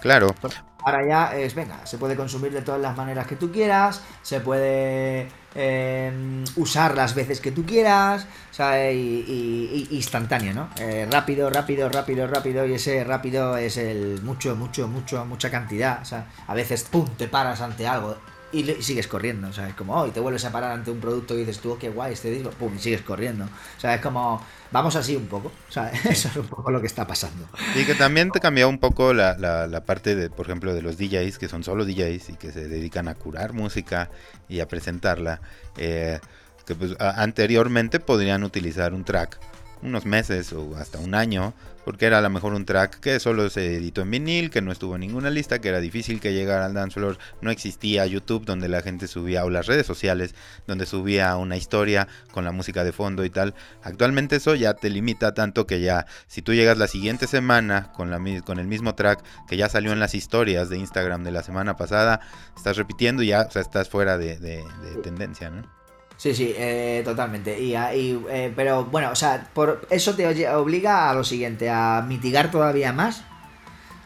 Claro. 0.00 0.34
Ahora 0.82 1.06
ya 1.06 1.36
es, 1.36 1.54
venga, 1.54 1.84
se 1.84 1.98
puede 1.98 2.16
consumir 2.16 2.52
de 2.52 2.62
todas 2.62 2.80
las 2.80 2.96
maneras 2.96 3.26
que 3.26 3.36
tú 3.36 3.52
quieras, 3.52 4.00
se 4.22 4.40
puede 4.40 5.28
eh, 5.54 6.44
usar 6.56 6.94
las 6.94 7.14
veces 7.14 7.40
que 7.40 7.52
tú 7.52 7.66
quieras, 7.66 8.26
o 8.50 8.54
sea, 8.54 8.90
y, 8.90 9.88
instantáneo, 9.90 10.54
¿no? 10.54 10.70
Eh, 10.78 11.06
rápido, 11.10 11.50
rápido, 11.50 11.90
rápido, 11.90 12.26
rápido, 12.26 12.64
y 12.64 12.74
ese 12.74 13.04
rápido 13.04 13.58
es 13.58 13.76
el 13.76 14.22
mucho, 14.22 14.56
mucho, 14.56 14.88
mucho, 14.88 15.24
mucha 15.26 15.50
cantidad, 15.50 16.00
o 16.00 16.04
sea, 16.06 16.26
a 16.46 16.54
veces, 16.54 16.84
¡pum!, 16.84 17.06
te 17.18 17.28
paras 17.28 17.60
ante 17.60 17.86
algo, 17.86 18.16
y, 18.52 18.64
sigues 18.82 19.06
corriendo, 19.06 19.48
o 19.48 19.52
sea, 19.52 19.68
es 19.68 19.74
como, 19.74 19.94
oh, 19.94 20.06
y 20.06 20.10
te 20.10 20.20
vuelves 20.20 20.44
a 20.44 20.52
parar 20.52 20.72
ante 20.72 20.90
un 20.90 21.00
producto 21.00 21.34
y 21.34 21.38
dices 21.38 21.58
tú, 21.60 21.72
oh, 21.72 21.78
qué 21.78 21.88
guay 21.88 22.12
este 22.12 22.30
disco, 22.30 22.50
pum, 22.50 22.74
y 22.74 22.78
sigues 22.78 23.02
corriendo. 23.02 23.44
O 23.44 23.80
sea, 23.80 23.94
es 23.94 24.00
como, 24.00 24.44
vamos 24.70 24.96
así 24.96 25.16
un 25.16 25.26
poco, 25.26 25.52
o 25.68 25.72
sea, 25.72 25.88
eso 26.10 26.28
es 26.28 26.36
un 26.36 26.46
poco 26.46 26.70
lo 26.70 26.80
que 26.80 26.86
está 26.86 27.06
pasando. 27.06 27.48
Y 27.76 27.84
que 27.84 27.94
también 27.94 28.30
te 28.30 28.40
cambió 28.40 28.68
un 28.68 28.78
poco 28.78 29.14
la, 29.14 29.36
la, 29.36 29.84
parte 29.84 30.14
de, 30.14 30.30
por 30.30 30.46
ejemplo, 30.46 30.74
de 30.74 30.82
los 30.82 30.98
DJs, 30.98 31.38
que 31.38 31.48
son 31.48 31.64
solo 31.64 31.84
DJs 31.84 32.30
y 32.30 32.32
que 32.34 32.52
se 32.52 32.68
dedican 32.68 33.08
a 33.08 33.14
curar 33.14 33.52
música 33.52 34.10
y 34.48 34.60
a 34.60 34.68
presentarla, 34.68 35.40
eh, 35.76 36.20
que 36.66 36.74
pues 36.74 36.94
anteriormente 36.98 38.00
podrían 38.00 38.44
utilizar 38.44 38.94
un 38.94 39.04
track 39.04 39.38
unos 39.82 40.04
meses 40.06 40.52
o 40.52 40.76
hasta 40.76 40.98
un 40.98 41.14
año, 41.14 41.54
porque 41.84 42.06
era 42.06 42.18
a 42.18 42.20
lo 42.20 42.30
mejor 42.30 42.54
un 42.54 42.64
track 42.64 43.00
que 43.00 43.18
solo 43.20 43.48
se 43.50 43.76
editó 43.76 44.02
en 44.02 44.10
vinil, 44.10 44.50
que 44.50 44.60
no 44.60 44.70
estuvo 44.70 44.94
en 44.94 45.00
ninguna 45.00 45.30
lista, 45.30 45.60
que 45.60 45.68
era 45.68 45.80
difícil 45.80 46.20
que 46.20 46.32
llegara 46.32 46.66
al 46.66 46.74
dance 46.74 46.94
floor, 46.94 47.18
no 47.40 47.50
existía 47.50 48.06
YouTube 48.06 48.44
donde 48.44 48.68
la 48.68 48.82
gente 48.82 49.08
subía 49.08 49.44
o 49.44 49.50
las 49.50 49.66
redes 49.66 49.86
sociales 49.86 50.34
donde 50.66 50.86
subía 50.86 51.36
una 51.36 51.56
historia 51.56 52.08
con 52.32 52.44
la 52.44 52.52
música 52.52 52.84
de 52.84 52.92
fondo 52.92 53.24
y 53.24 53.30
tal. 53.30 53.54
Actualmente 53.82 54.36
eso 54.36 54.54
ya 54.54 54.74
te 54.74 54.90
limita 54.90 55.34
tanto 55.34 55.66
que 55.66 55.80
ya 55.80 56.06
si 56.26 56.42
tú 56.42 56.54
llegas 56.54 56.78
la 56.78 56.86
siguiente 56.86 57.26
semana 57.26 57.92
con, 57.92 58.10
la, 58.10 58.20
con 58.42 58.58
el 58.58 58.66
mismo 58.66 58.94
track 58.94 59.24
que 59.48 59.56
ya 59.56 59.68
salió 59.68 59.92
en 59.92 60.00
las 60.00 60.14
historias 60.14 60.68
de 60.68 60.78
Instagram 60.78 61.24
de 61.24 61.30
la 61.30 61.42
semana 61.42 61.76
pasada, 61.76 62.20
estás 62.56 62.76
repitiendo 62.76 63.22
y 63.22 63.28
ya 63.28 63.42
estás 63.42 63.88
fuera 63.88 64.18
de, 64.18 64.38
de 64.38 64.62
tendencia, 65.02 65.50
¿no? 65.50 65.79
Sí, 66.20 66.34
sí, 66.34 66.52
eh, 66.54 67.00
totalmente. 67.02 67.58
Y, 67.58 67.74
eh, 67.74 68.52
pero 68.54 68.84
bueno, 68.84 69.10
o 69.10 69.14
sea, 69.14 69.48
por 69.54 69.86
eso 69.88 70.14
te 70.14 70.50
obliga 70.50 71.08
a 71.08 71.14
lo 71.14 71.24
siguiente, 71.24 71.70
a 71.70 72.04
mitigar 72.06 72.50
todavía 72.50 72.92
más 72.92 73.24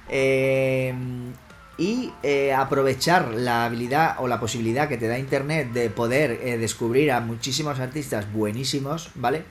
eh, 0.09 0.95
y 1.77 2.13
aprovechar 2.57 3.35
la 3.35 3.65
habilidad 3.65 4.15
o 4.21 4.29
la 4.29 4.39
posibilidad 4.39 4.89
que 4.89 4.97
te 4.97 5.09
da 5.09 5.19
Internet 5.19 5.73
de 5.73 5.91
poder 5.91 6.61
descubrir 6.61 7.11
a 7.11 7.19
muchísimos 7.19 7.81
artistas 7.81 8.33
buenísimos, 8.33 9.11
¿vale? 9.17 9.43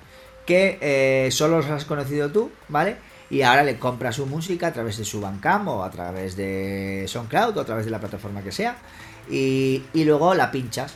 Que 0.45 1.27
solo 1.33 1.57
los 1.57 1.65
has 1.65 1.83
conocido 1.83 2.31
tú, 2.31 2.49
¿vale? 2.69 2.95
Y 3.29 3.41
ahora 3.41 3.63
le 3.65 3.77
compras 3.77 4.15
su 4.15 4.25
música 4.25 4.67
a 4.67 4.71
través 4.71 4.95
de 4.97 5.03
su 5.03 5.19
Bandcamp 5.19 5.67
o 5.67 5.83
a 5.83 5.91
través 5.91 6.37
de 6.37 7.03
SoundCloud 7.09 7.57
o 7.57 7.59
a 7.59 7.65
través 7.65 7.83
de 7.83 7.91
la 7.91 7.99
plataforma 7.99 8.41
que 8.41 8.53
sea 8.53 8.77
y, 9.29 9.83
y 9.93 10.05
luego 10.05 10.33
la 10.33 10.49
pinchas 10.49 10.95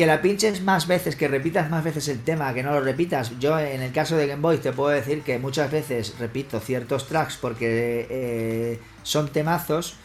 que 0.00 0.06
la 0.06 0.22
pinches 0.22 0.62
más 0.62 0.86
veces, 0.86 1.14
que 1.14 1.28
repitas 1.28 1.68
más 1.68 1.84
veces 1.84 2.08
el 2.08 2.20
tema, 2.20 2.54
que 2.54 2.62
no 2.62 2.72
lo 2.72 2.80
repitas. 2.80 3.38
Yo 3.38 3.58
en 3.58 3.82
el 3.82 3.92
caso 3.92 4.16
de 4.16 4.26
Game 4.26 4.40
Boy 4.40 4.56
te 4.56 4.72
puedo 4.72 4.88
decir 4.88 5.20
que 5.20 5.38
muchas 5.38 5.70
veces 5.70 6.14
repito 6.18 6.58
ciertos 6.58 7.06
tracks 7.06 7.36
porque 7.36 8.06
eh, 8.08 8.80
son 9.02 9.28
temazos 9.28 9.96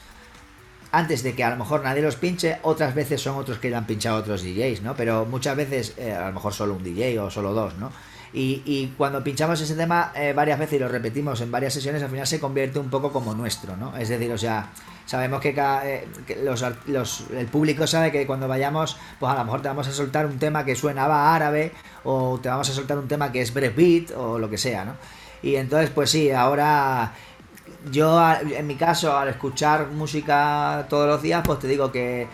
antes 0.92 1.24
de 1.24 1.34
que 1.34 1.46
a 1.46 1.50
lo 1.50 1.56
mejor 1.56 1.82
nadie 1.82 2.02
los 2.02 2.18
pinche, 2.18 2.58
otras 2.64 2.94
veces 2.94 3.22
son 3.22 3.38
otros 3.38 3.58
que 3.58 3.70
le 3.70 3.78
han 3.78 3.88
pinchado 3.88 4.18
otros 4.18 4.44
DJs, 4.44 4.82
¿no? 4.82 4.98
Pero 4.98 5.26
muchas 5.26 5.56
veces, 5.56 5.94
eh, 5.96 6.12
a 6.12 6.28
lo 6.28 6.34
mejor 6.34 6.52
solo 6.52 6.74
un 6.74 6.84
DJ 6.84 7.18
o 7.22 7.32
solo 7.32 7.54
dos, 7.54 7.78
¿no? 7.78 7.94
Y, 8.38 8.94
cuando 8.98 9.24
pinchamos 9.24 9.62
ese 9.62 9.76
tema 9.76 10.12
eh, 10.14 10.34
varias 10.34 10.60
veces 10.60 10.76
y 10.76 10.80
lo 10.80 10.90
repetimos 10.90 11.40
en 11.40 11.50
varias 11.50 11.74
sesiones, 11.74 12.04
al 12.04 12.10
final 12.10 12.28
se 12.28 12.38
convierte 12.38 12.80
un 12.80 12.90
poco 12.90 13.14
como 13.14 13.34
nuestro, 13.34 13.78
¿no? 13.78 13.96
Es 13.96 14.10
decir, 14.10 14.30
o 14.30 14.38
sea, 14.38 14.72
sabemos 15.06 15.40
que, 15.40 15.56
eh, 15.58 16.06
los, 16.44 17.24
el 17.32 17.46
público 17.46 17.88
sabe 17.88 18.12
que 18.12 18.28
cuando 18.28 18.50
vayamos, 18.50 18.98
pues 19.22 19.32
a 19.32 19.38
lo 19.38 19.46
mejor 19.46 19.62
te 19.62 19.70
vamos 19.70 19.88
a 19.88 19.94
soltar 19.94 20.26
un 20.26 20.38
tema 20.38 20.66
que 20.66 20.76
suenaba 20.76 21.34
árabe 21.34 21.72
o 22.04 22.38
te 22.42 22.50
vamos 22.50 22.70
a 22.70 22.74
soltar 22.74 22.98
un 22.98 23.08
tema 23.08 23.32
que 23.32 23.42
es 23.42 23.54
breakbeat 23.54 24.12
o 24.18 24.38
lo 24.38 24.50
que 24.50 24.58
sea, 24.58 24.84
¿no? 24.84 24.96
Y 25.42 25.56
entonces, 25.56 25.90
pues 25.92 26.10
sí, 26.10 26.30
ahora 26.32 27.14
yo 27.90 28.20
en 28.42 28.68
mi 28.68 28.76
caso 28.76 29.18
al 29.18 29.30
escuchar 29.30 29.88
música 29.92 30.88
todos 30.90 31.08
los 31.08 31.22
días, 31.22 31.42
pues 31.46 31.60
te 31.60 31.68
digo 31.68 31.90
que 31.90 32.28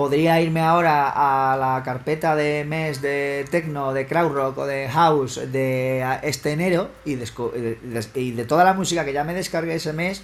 podría 0.00 0.40
irme 0.40 0.62
ahora 0.62 1.12
a 1.14 1.58
la 1.58 1.82
carpeta 1.82 2.34
de 2.34 2.64
mes 2.64 3.02
de 3.02 3.44
techno, 3.50 3.92
de 3.92 4.06
crowd 4.06 4.32
rock 4.32 4.56
o 4.56 4.64
de 4.64 4.88
house 4.88 5.52
de 5.52 6.02
este 6.22 6.52
enero 6.52 6.90
y, 7.04 7.16
de 7.16 8.44
toda 8.48 8.64
la 8.64 8.72
música 8.72 9.04
que 9.04 9.12
ya 9.12 9.24
me 9.24 9.34
descargué 9.34 9.74
ese 9.74 9.92
mes, 9.92 10.22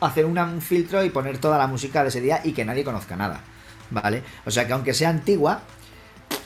hacer 0.00 0.24
un 0.24 0.62
filtro 0.62 1.04
y 1.04 1.10
poner 1.10 1.36
toda 1.36 1.58
la 1.58 1.66
música 1.66 2.02
de 2.02 2.08
ese 2.08 2.22
día 2.22 2.40
y 2.44 2.52
que 2.52 2.64
nadie 2.64 2.82
conozca 2.82 3.14
nada. 3.14 3.42
¿Vale? 3.90 4.22
O 4.46 4.50
sea 4.50 4.66
que 4.66 4.72
aunque 4.72 4.94
sea 4.94 5.10
antigua, 5.10 5.60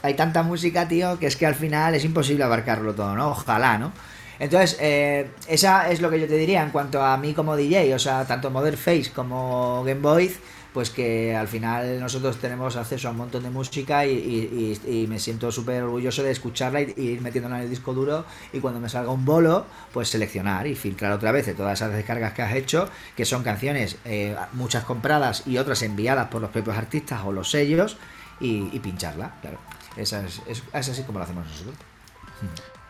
hay 0.03 0.15
tanta 0.15 0.43
música, 0.43 0.89
tío, 0.89 1.17
que 1.21 1.29
es 1.29 1.37
que 1.37 1.47
al 1.47 1.55
final 1.55 1.95
es 1.95 2.05
imposible 2.05 2.43
abarcarlo 2.43 2.93
todo, 2.93 3.15
¿no? 3.15 3.29
Ojalá, 3.29 3.79
¿no? 3.79 3.93
Entonces, 4.41 4.77
eh, 4.81 5.31
esa 5.47 5.93
es 5.93 6.01
lo 6.01 6.11
que 6.11 6.19
yo 6.19 6.27
te 6.27 6.37
diría 6.37 6.65
en 6.65 6.71
cuanto 6.71 7.05
a 7.05 7.17
mí 7.19 7.35
como 7.35 7.55
DJ, 7.55 7.95
o 7.95 8.01
sea, 8.01 8.25
tanto 8.25 8.51
Modern 8.51 8.77
Face 8.77 9.13
como 9.15 9.85
Game 9.85 10.01
Boy 10.01 10.35
pues 10.73 10.91
que 10.91 11.35
al 11.35 11.49
final 11.49 12.01
nosotros 12.01 12.39
tenemos 12.39 12.77
acceso 12.77 13.09
a 13.09 13.11
un 13.11 13.17
montón 13.17 13.43
de 13.43 13.51
música 13.51 14.07
y, 14.07 15.07
me 15.09 15.19
siento 15.19 15.51
súper 15.51 15.83
orgulloso 15.83 16.23
de 16.23 16.31
escucharla 16.31 16.83
y, 16.83 16.95
ir 16.97 17.21
metiéndola 17.21 17.57
en 17.57 17.63
el 17.65 17.71
disco 17.71 17.95
duro 17.95 18.25
y 18.53 18.61
cuando 18.61 18.81
me 18.81 18.89
salga 18.89 19.11
un 19.11 19.25
bolo, 19.25 19.67
pues 19.93 20.09
seleccionar 20.09 20.67
y 20.67 20.75
filtrar 20.75 21.13
otra 21.13 21.33
vez 21.33 21.47
de 21.47 21.55
todas 21.55 21.79
esas 21.79 21.93
descargas 21.93 22.33
que 22.33 22.43
has 22.43 22.55
hecho, 22.55 22.89
que 23.17 23.25
son 23.25 23.43
canciones 23.43 23.97
eh, 24.05 24.37
muchas 24.53 24.85
compradas 24.85 25.47
y 25.47 25.59
otras 25.59 25.83
enviadas 25.83 26.29
por 26.29 26.41
los 26.41 26.51
propios 26.51 26.77
artistas 26.77 27.23
o 27.25 27.33
los 27.33 27.51
sellos 27.51 27.97
y, 28.41 28.79
pincharla, 28.79 29.33
claro. 29.41 29.59
Esa 29.97 30.25
es, 30.25 30.41
es, 30.47 30.63
es 30.73 30.89
así 30.89 31.03
como 31.03 31.19
lo 31.19 31.25
hacemos 31.25 31.45
nosotros. 31.47 31.75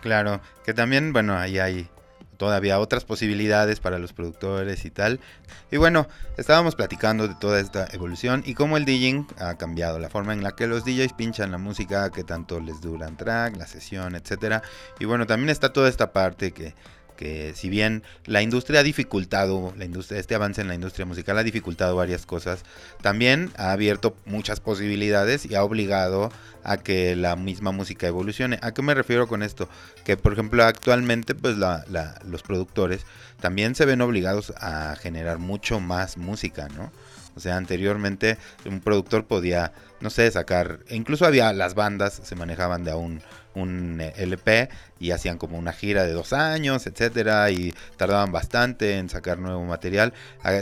Claro, 0.03 0.41
que 0.65 0.75
también, 0.75 1.13
bueno, 1.13 1.37
ahí 1.37 1.59
hay 1.59 1.89
todavía 2.39 2.81
otras 2.81 3.05
posibilidades 3.05 3.81
para 3.81 3.99
los 3.99 4.15
productores 4.15 4.87
y 4.87 4.91
tal. 4.91 5.21
Y 5.71 5.77
bueno, 5.77 6.09
estábamos 6.39 6.75
platicando 6.77 7.29
de 7.29 7.35
toda 7.35 7.61
esta 7.61 7.87
evolución 7.93 8.43
y 8.47 8.55
cómo 8.55 8.79
el 8.79 8.87
DJing 8.87 9.27
ha 9.39 9.57
cambiado, 9.57 9.99
la 9.99 10.09
forma 10.09 10.33
en 10.33 10.43
la 10.43 10.53
que 10.53 10.67
los 10.67 10.85
DJs 10.85 11.13
pinchan 11.13 11.51
la 11.51 11.59
música, 11.59 12.11
que 12.11 12.25
tanto 12.25 12.61
les 12.61 12.81
duran 12.81 13.17
track, 13.17 13.57
la 13.57 13.67
sesión, 13.67 14.15
etcétera. 14.15 14.63
Y 14.99 15.05
bueno, 15.05 15.27
también 15.27 15.51
está 15.51 15.73
toda 15.73 15.89
esta 15.89 16.13
parte 16.13 16.53
que 16.53 16.75
que 17.19 17.53
si 17.55 17.69
bien 17.69 18.05
la 18.27 18.43
industria 18.43 18.81
ha 18.81 18.83
dificultado, 18.85 19.75
la 19.77 19.85
industria, 19.85 20.21
este 20.21 20.37
avance 20.37 20.61
en 20.61 20.69
la 20.69 20.77
industria 20.77 21.05
musical 21.05 21.37
ha 21.37 21.43
dificultado 21.43 21.97
varias 21.97 22.25
cosas, 22.25 22.63
también 23.03 23.51
ha 23.57 23.73
abierto 23.73 24.17
muchas 24.25 24.61
posibilidades 24.61 25.45
y 25.45 25.57
ha 25.57 25.65
obligado 25.65 26.31
a 26.63 26.77
que 26.77 27.17
la 27.17 27.35
misma 27.35 27.73
música 27.73 28.07
evolucione. 28.07 28.61
¿A 28.63 28.73
qué 28.73 28.83
me 28.83 28.95
refiero 28.95 29.27
con 29.27 29.43
esto? 29.43 29.69
Que 30.05 30.17
por 30.17 30.33
ejemplo 30.33 30.63
actualmente 30.63 31.35
pues 31.35 31.57
los 31.57 32.43
productores 32.45 33.05
también 33.41 33.75
se 33.75 33.85
ven 33.85 34.01
obligados 34.01 34.53
a 34.57 34.95
generar 34.95 35.39
mucho 35.39 35.81
más 35.81 36.19
música, 36.19 36.69
¿no? 36.69 36.93
O 37.35 37.41
sea, 37.41 37.57
anteriormente 37.57 38.37
un 38.65 38.81
productor 38.81 39.25
podía, 39.25 39.73
no 40.01 40.11
sé, 40.11 40.31
sacar, 40.31 40.81
incluso 40.91 41.25
había 41.25 41.53
las 41.53 41.75
bandas 41.75 42.21
se 42.25 42.35
manejaban 42.35 42.85
de 42.85 42.91
a 42.93 42.97
un, 42.97 43.23
un 43.55 44.01
LP 44.01 44.69
y 44.99 45.11
hacían 45.13 45.39
como 45.39 45.59
una 45.59 45.73
gira 45.73 46.05
de 46.05 46.13
dos 46.13 46.33
años, 46.33 46.87
etcétera, 46.87 47.51
y 47.51 47.75
tardaban 47.97 48.33
bastante 48.33 48.99
en 48.99 49.09
sacar 49.09 49.39
nuevo 49.39 49.65
material. 49.65 50.13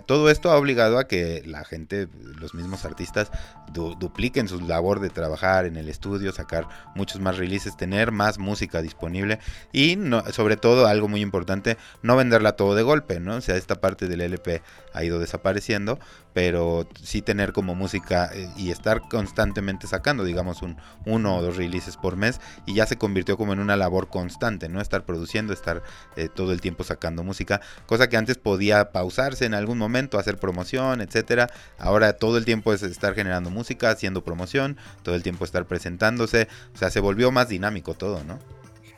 Todo 0.07 0.31
esto 0.31 0.51
ha 0.51 0.57
obligado 0.57 0.99
a 0.99 1.07
que 1.07 1.43
la 1.47 1.65
gente, 1.65 2.09
los 2.41 2.55
mismos 2.55 2.85
artistas, 2.85 3.31
dupliquen 3.73 4.49
su 4.49 4.61
labor 4.61 5.01
de 5.01 5.11
trabajar 5.11 5.67
en 5.67 5.77
el 5.77 5.89
estudio, 5.89 6.33
sacar 6.33 6.69
muchos 6.95 7.21
más 7.21 7.37
releases, 7.37 7.77
tener 7.77 8.13
más 8.13 8.39
música 8.39 8.81
disponible 8.83 9.39
y 9.73 9.97
no, 9.97 10.23
sobre 10.33 10.57
todo 10.57 10.87
algo 10.87 11.09
muy 11.09 11.21
importante, 11.21 11.77
no 12.03 12.17
venderla 12.17 12.53
todo 12.53 12.75
de 12.75 12.83
golpe, 12.83 13.21
¿no? 13.21 13.37
O 13.37 13.41
sea, 13.41 13.57
esta 13.57 13.81
parte 13.81 14.09
del 14.09 14.21
LP 14.21 14.63
ha 14.93 15.05
ido 15.05 15.19
desapareciendo, 15.19 15.99
pero 16.33 16.89
sí 17.03 17.23
tener 17.23 17.53
como 17.53 17.75
música 17.75 18.31
eh, 18.33 18.49
y 18.57 18.71
estar 18.71 19.03
constantemente 19.09 19.87
sacando, 19.87 20.25
digamos, 20.25 20.63
un 20.63 20.77
uno 21.05 21.37
o 21.37 21.43
dos 21.43 21.57
releases 21.57 21.97
por 21.97 22.17
mes 22.17 22.41
y 22.67 22.75
ya 22.75 22.87
se 22.87 22.97
convirtió 22.97 23.37
como 23.37 23.53
en 23.53 23.61
una 23.61 23.77
labor 23.77 24.09
constante, 24.09 24.26
¿no? 24.69 24.81
Estar 24.81 25.05
produciendo, 25.05 25.53
estar 25.53 25.83
eh, 26.17 26.29
todo 26.29 26.53
el 26.53 26.61
tiempo 26.61 26.85
sacando 26.85 27.23
música, 27.23 27.61
cosa 27.87 28.09
que 28.09 28.17
antes 28.17 28.39
podía 28.39 28.93
pausarse 28.93 29.45
en 29.45 29.55
algún 29.55 29.79
momento, 29.79 30.19
hacer 30.19 30.39
promoción, 30.39 31.01
etcétera. 31.01 31.51
Ahora 31.79 32.15
todo 32.15 32.39
el 32.39 32.45
tiempo 32.45 32.73
es 32.73 32.83
estar 32.83 33.15
generando 33.15 33.51
música, 33.51 33.91
haciendo 33.91 34.25
promoción, 34.25 34.77
todo 35.03 35.15
el 35.15 35.23
tiempo 35.23 35.45
estar 35.45 35.67
presentándose, 35.67 36.49
o 36.75 36.79
sea, 36.79 36.91
se 36.91 37.01
volvió 37.01 37.31
más 37.31 37.49
dinámico 37.49 37.95
todo, 37.95 38.25
¿no? 38.25 38.39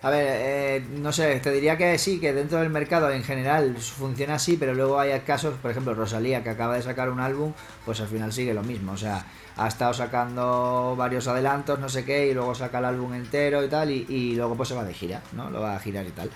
A 0.00 0.10
ver, 0.10 0.26
eh, 0.28 0.86
no 1.00 1.12
sé, 1.12 1.40
te 1.40 1.50
diría 1.50 1.76
que 1.76 1.98
sí, 1.98 2.20
que 2.20 2.32
dentro 2.32 2.60
del 2.60 2.70
mercado 2.70 3.10
en 3.10 3.24
general 3.24 3.76
funciona 3.76 4.34
así, 4.34 4.56
pero 4.56 4.72
luego 4.72 5.00
hay 5.00 5.18
casos, 5.20 5.54
por 5.60 5.72
ejemplo, 5.72 5.92
Rosalía, 5.92 6.44
que 6.44 6.50
acaba 6.50 6.76
de 6.76 6.82
sacar 6.82 7.10
un 7.10 7.18
álbum, 7.18 7.52
pues 7.84 8.00
al 8.00 8.06
final 8.06 8.32
sigue 8.32 8.54
lo 8.54 8.62
mismo. 8.62 8.92
O 8.92 8.96
sea, 8.96 9.24
ha 9.56 9.66
estado 9.66 9.92
sacando 9.92 10.94
varios 10.96 11.26
adelantos, 11.26 11.80
no 11.80 11.88
sé 11.88 12.04
qué, 12.04 12.28
y 12.28 12.34
luego 12.34 12.54
saca 12.54 12.78
el 12.78 12.84
álbum 12.84 13.12
entero 13.14 13.64
y 13.64 13.68
tal, 13.68 13.90
y, 13.90 14.36
luego 14.36 14.54
pues 14.56 14.68
se 14.68 14.76
va 14.76 14.84
de 14.84 14.94
gira, 14.94 15.20
¿no? 15.32 15.50
Lo 15.50 15.62
va 15.62 15.74
a 15.74 15.80
girar 15.80 16.06
y 16.06 16.10
tal. 16.10 16.30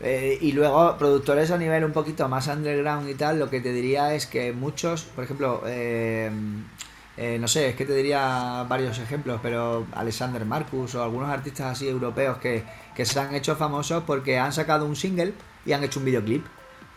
Eh, 0.00 0.38
y 0.42 0.52
luego, 0.52 0.96
productores 0.98 1.50
a 1.50 1.58
nivel 1.58 1.84
un 1.84 1.92
poquito 1.92 2.28
más 2.28 2.48
underground 2.48 3.08
y 3.08 3.14
tal, 3.14 3.38
lo 3.38 3.48
que 3.48 3.60
te 3.60 3.72
diría 3.72 4.14
es 4.14 4.26
que 4.26 4.52
muchos, 4.52 5.04
por 5.04 5.24
ejemplo, 5.24 5.62
eh, 5.66 6.30
eh, 7.22 7.38
no 7.38 7.48
sé, 7.48 7.68
es 7.68 7.76
que 7.76 7.84
te 7.84 7.94
diría 7.94 8.64
varios 8.66 8.98
ejemplos, 8.98 9.40
pero 9.42 9.86
Alexander 9.92 10.42
Marcus 10.46 10.94
o 10.94 11.02
algunos 11.02 11.28
artistas 11.28 11.72
así 11.72 11.86
europeos 11.86 12.38
que, 12.38 12.64
se 13.04 13.20
han 13.20 13.34
hecho 13.34 13.56
famosos 13.56 14.04
porque 14.06 14.38
han 14.38 14.54
sacado 14.54 14.86
un 14.86 14.96
single 14.96 15.34
y 15.66 15.72
han 15.72 15.84
hecho 15.84 15.98
un 15.98 16.06
videoclip, 16.06 16.46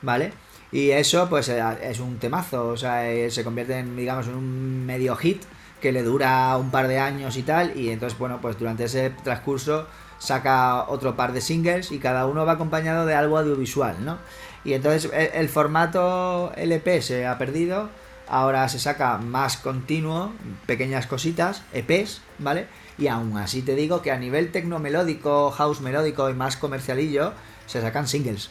¿vale? 0.02 0.32
Y 0.72 0.92
eso 0.92 1.28
pues 1.28 1.50
eh, 1.50 1.62
es 1.82 2.00
un 2.00 2.20
temazo, 2.20 2.70
o 2.70 2.78
sea, 2.78 3.12
eh, 3.12 3.30
se 3.32 3.44
convierte 3.44 3.78
en, 3.78 3.98
digamos, 3.98 4.28
en 4.28 4.36
un 4.36 4.86
medio 4.86 5.14
hit 5.18 5.44
que 5.82 5.92
le 5.92 6.04
dura 6.04 6.56
un 6.56 6.72
par 6.72 6.88
de 6.88 7.00
años 7.00 7.36
y 7.36 7.44
tal, 7.44 7.78
y 7.78 7.90
entonces, 7.90 8.18
bueno, 8.18 8.40
pues 8.42 8.58
durante 8.58 8.86
ese 8.86 9.10
transcurso 9.10 9.88
saca 10.20 10.86
otro 10.88 11.18
par 11.18 11.34
de 11.34 11.42
singles 11.42 11.92
y 11.92 12.00
cada 12.00 12.28
uno 12.28 12.46
va 12.46 12.54
acompañado 12.54 13.06
de 13.06 13.14
algo 13.14 13.40
audiovisual, 13.40 13.98
¿no? 14.06 14.20
Y 14.64 14.72
entonces 14.72 15.12
el 15.34 15.50
formato 15.50 16.54
LP 16.56 17.02
se 17.02 17.26
ha 17.26 17.38
perdido 17.38 17.90
ahora 18.28 18.68
se 18.70 18.80
saca 18.80 19.18
más 19.18 19.58
continuo, 19.58 20.34
pequeñas 20.66 21.08
cositas, 21.08 21.64
EPs, 21.74 22.22
¿vale? 22.40 22.68
Y 22.98 23.08
aún 23.08 23.38
así 23.38 23.62
te 23.62 23.76
digo 23.76 24.02
que 24.02 24.12
a 24.12 24.18
nivel 24.18 24.52
tecnomelódico, 24.52 25.52
house 25.52 25.82
melódico 25.82 26.30
y 26.30 26.34
más 26.34 26.58
comercialillo, 26.58 27.34
se 27.66 27.82
sacan 27.82 28.08
singles, 28.08 28.50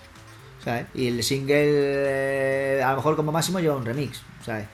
¿sabes? 0.65 0.87
Y 0.95 1.09
el 1.09 1.23
single, 1.23 1.55
eh, 1.57 2.83
a 2.85 2.91
lo 2.91 2.97
mejor 2.97 3.17
como 3.17 3.33
máximo 3.33 3.61
lleva 3.61 3.77
un 3.77 3.85
remix, 3.85 4.23
¿sabes? 4.45 4.67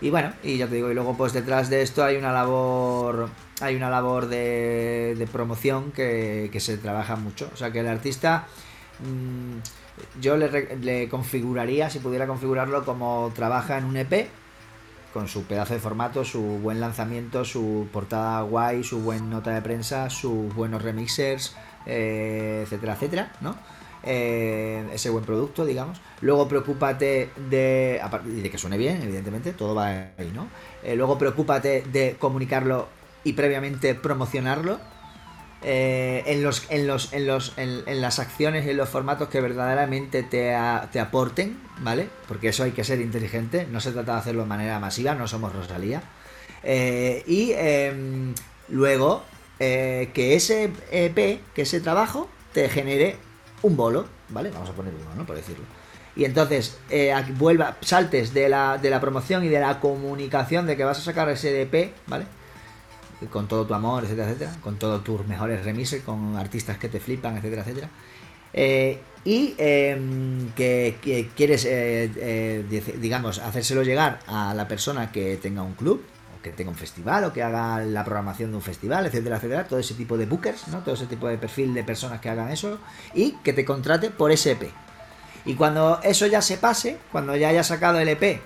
Y 0.00 0.10
bueno, 0.10 0.32
y 0.42 0.58
ya 0.58 0.66
te 0.66 0.74
digo, 0.74 0.90
y 0.90 0.94
luego 0.94 1.16
pues 1.16 1.32
detrás 1.32 1.70
de 1.70 1.82
esto 1.82 2.04
hay 2.04 2.16
una 2.16 2.32
labor 2.32 3.30
hay 3.60 3.76
una 3.76 3.88
labor 3.88 4.26
de, 4.26 5.28
promoción 5.32 5.92
que, 5.92 6.50
que, 6.52 6.60
se 6.60 6.76
trabaja 6.76 7.16
mucho. 7.16 7.48
O 7.54 7.56
sea 7.56 7.70
que 7.70 7.80
el 7.80 7.86
artista 7.86 8.46
mmm, 9.00 9.58
yo 10.20 10.36
le, 10.36 11.08
configuraría, 11.08 11.90
si 11.90 11.98
pudiera 11.98 12.26
configurarlo, 12.26 12.84
como 12.84 13.32
trabaja 13.34 13.78
en 13.78 13.84
un 13.84 13.96
EP, 13.96 14.28
con 15.12 15.28
su 15.28 15.44
pedazo 15.44 15.74
de 15.74 15.80
formato, 15.80 16.24
su 16.24 16.40
buen 16.40 16.80
lanzamiento, 16.80 17.44
su 17.44 17.88
portada 17.92 18.42
guay, 18.42 18.82
su 18.82 19.00
buena 19.00 19.26
nota 19.26 19.52
de 19.52 19.62
prensa, 19.62 20.10
sus 20.10 20.52
buenos 20.54 20.82
remixers, 20.82 21.56
eh, 21.86 22.62
etcétera, 22.64 22.94
etcétera, 22.94 23.32
¿no? 23.40 23.56
Eh, 24.02 24.86
ese 24.92 25.10
buen 25.10 25.24
producto, 25.24 25.64
digamos. 25.64 26.00
Luego 26.20 26.48
preocúpate 26.48 27.30
de, 27.48 28.00
de 28.24 28.50
que 28.50 28.58
suene 28.58 28.76
bien, 28.76 29.00
evidentemente, 29.02 29.52
todo 29.52 29.74
va 29.74 29.86
ahí, 29.86 30.32
¿no? 30.34 30.48
Eh, 30.82 30.96
luego 30.96 31.16
preocúpate 31.16 31.82
de 31.90 32.16
comunicarlo 32.18 32.88
y 33.22 33.32
previamente 33.32 33.94
promocionarlo 33.94 34.78
eh, 35.66 36.22
en, 36.26 36.42
los, 36.42 36.66
en, 36.68 36.86
los, 36.86 37.14
en, 37.14 37.26
los, 37.26 37.54
en, 37.56 38.00
las 38.02 38.18
acciones 38.18 38.66
y 38.66 38.70
en 38.70 38.76
los 38.76 38.86
formatos 38.86 39.30
que 39.30 39.40
verdaderamente 39.40 40.22
te, 40.22 40.54
te, 40.92 41.00
aporten, 41.00 41.58
¿vale? 41.78 42.10
Porque 42.28 42.48
eso 42.48 42.64
hay 42.64 42.72
que 42.72 42.84
ser 42.84 43.00
inteligente, 43.00 43.66
no 43.70 43.80
se 43.80 43.92
trata 43.92 44.12
de 44.12 44.18
hacerlo 44.18 44.42
de 44.42 44.48
manera 44.48 44.78
masiva, 44.78 45.14
no 45.14 45.26
somos 45.26 45.54
Rosalía. 45.54 46.02
Eh, 46.62 47.24
y 47.26 47.52
em, 47.52 48.34
luego 48.68 49.22
eh, 49.58 50.10
que 50.12 50.34
ese 50.34 50.70
EP, 50.90 51.40
que 51.54 51.62
ese 51.62 51.80
trabajo, 51.80 52.28
te 52.52 52.68
genere 52.68 53.16
un 53.62 53.74
bolo, 53.74 54.04
¿vale? 54.28 54.50
Vamos 54.50 54.68
a 54.68 54.72
poner 54.74 54.92
uno, 54.92 55.14
¿no? 55.16 55.24
Por 55.24 55.36
decirlo. 55.36 55.64
Y 56.14 56.26
entonces 56.26 56.76
vuelva, 57.38 57.78
saltes 57.80 58.34
de 58.34 58.50
la, 58.50 58.76
de 58.76 58.90
la 58.90 59.00
promoción 59.00 59.42
y 59.44 59.48
de 59.48 59.60
la 59.60 59.80
comunicación 59.80 60.66
de 60.66 60.76
que 60.76 60.84
vas 60.84 60.98
a 60.98 61.02
sacar 61.02 61.30
ese 61.30 61.62
EP, 61.62 61.94
¿vale? 62.06 62.26
Con 63.30 63.48
todo 63.48 63.66
tu 63.66 63.74
amor, 63.74 64.04
etcétera, 64.04 64.28
etcétera, 64.28 64.56
con 64.60 64.78
todos 64.78 65.02
tus 65.04 65.26
mejores 65.26 65.64
remises, 65.64 66.02
con 66.02 66.36
artistas 66.36 66.78
que 66.78 66.88
te 66.88 67.00
flipan, 67.00 67.36
etcétera, 67.36 67.62
etcétera. 67.62 67.90
Eh, 68.52 69.00
y 69.24 69.54
em, 69.58 70.52
que, 70.52 71.30
quieres, 71.34 71.64
eh, 71.64 72.10
eh, 72.16 72.94
digamos, 72.98 73.38
hacérselo 73.38 73.82
llegar 73.82 74.20
a 74.26 74.54
la 74.54 74.68
persona 74.68 75.10
que 75.10 75.38
tenga 75.38 75.62
un 75.62 75.74
club, 75.74 76.04
o 76.38 76.42
que 76.42 76.50
tenga 76.50 76.70
un 76.70 76.76
festival, 76.76 77.24
o 77.24 77.32
que 77.32 77.42
haga 77.42 77.84
la 77.84 78.04
programación 78.04 78.50
de 78.50 78.56
un 78.56 78.62
festival, 78.62 79.06
etcétera, 79.06 79.36
etcétera, 79.36 79.64
todo 79.64 79.78
ese 79.78 79.94
tipo 79.94 80.16
de 80.16 80.26
bookers, 80.26 80.68
¿no? 80.68 80.80
Todo 80.80 80.94
ese 80.94 81.06
tipo 81.06 81.26
de 81.26 81.38
perfil 81.38 81.72
de 81.74 81.82
personas 81.84 82.20
que 82.20 82.28
hagan 82.28 82.50
eso, 82.50 82.78
y 83.14 83.32
que 83.42 83.52
te 83.52 83.64
contrate 83.64 84.10
por 84.10 84.30
ese 84.30 84.52
EP. 84.52 84.70
Y 85.46 85.54
cuando 85.54 86.00
eso 86.02 86.26
ya 86.26 86.40
se 86.42 86.58
pase, 86.58 86.98
cuando 87.10 87.34
ya 87.36 87.48
hayas 87.48 87.66
sacado 87.66 87.98
el 87.98 88.08
EP 88.08 88.40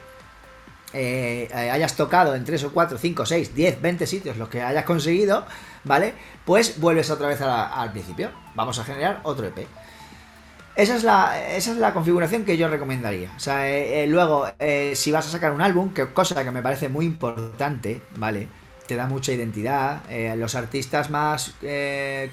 eh, 0.92 1.48
hayas 1.52 1.96
tocado 1.96 2.34
en 2.34 2.44
3 2.44 2.64
o 2.64 2.72
4, 2.72 2.98
5, 2.98 3.26
6, 3.26 3.54
10, 3.54 3.82
20 3.82 4.06
sitios, 4.06 4.36
los 4.36 4.48
que 4.48 4.62
hayas 4.62 4.84
conseguido, 4.84 5.44
¿vale? 5.84 6.14
Pues 6.44 6.80
vuelves 6.80 7.10
otra 7.10 7.28
vez 7.28 7.40
al 7.42 7.92
principio. 7.92 8.30
Vamos 8.54 8.78
a 8.78 8.84
generar 8.84 9.20
otro 9.24 9.46
EP. 9.46 9.66
Esa 10.76 10.94
es, 10.94 11.02
la, 11.02 11.48
esa 11.56 11.72
es 11.72 11.76
la 11.78 11.92
configuración 11.92 12.44
que 12.44 12.56
yo 12.56 12.68
recomendaría. 12.68 13.32
O 13.36 13.40
sea, 13.40 13.68
eh, 13.68 14.04
eh, 14.04 14.06
luego, 14.06 14.46
si 14.94 15.10
vas 15.10 15.26
a 15.26 15.30
sacar 15.30 15.52
un 15.52 15.60
álbum, 15.60 15.92
que 15.92 16.06
cosa 16.12 16.42
que 16.42 16.50
me 16.52 16.62
parece 16.62 16.88
muy 16.88 17.04
importante, 17.04 18.00
¿vale? 18.16 18.48
Te 18.86 18.94
da 18.96 19.06
mucha 19.06 19.32
identidad. 19.32 20.02
los 20.36 20.54
artistas 20.54 21.10
más 21.10 21.54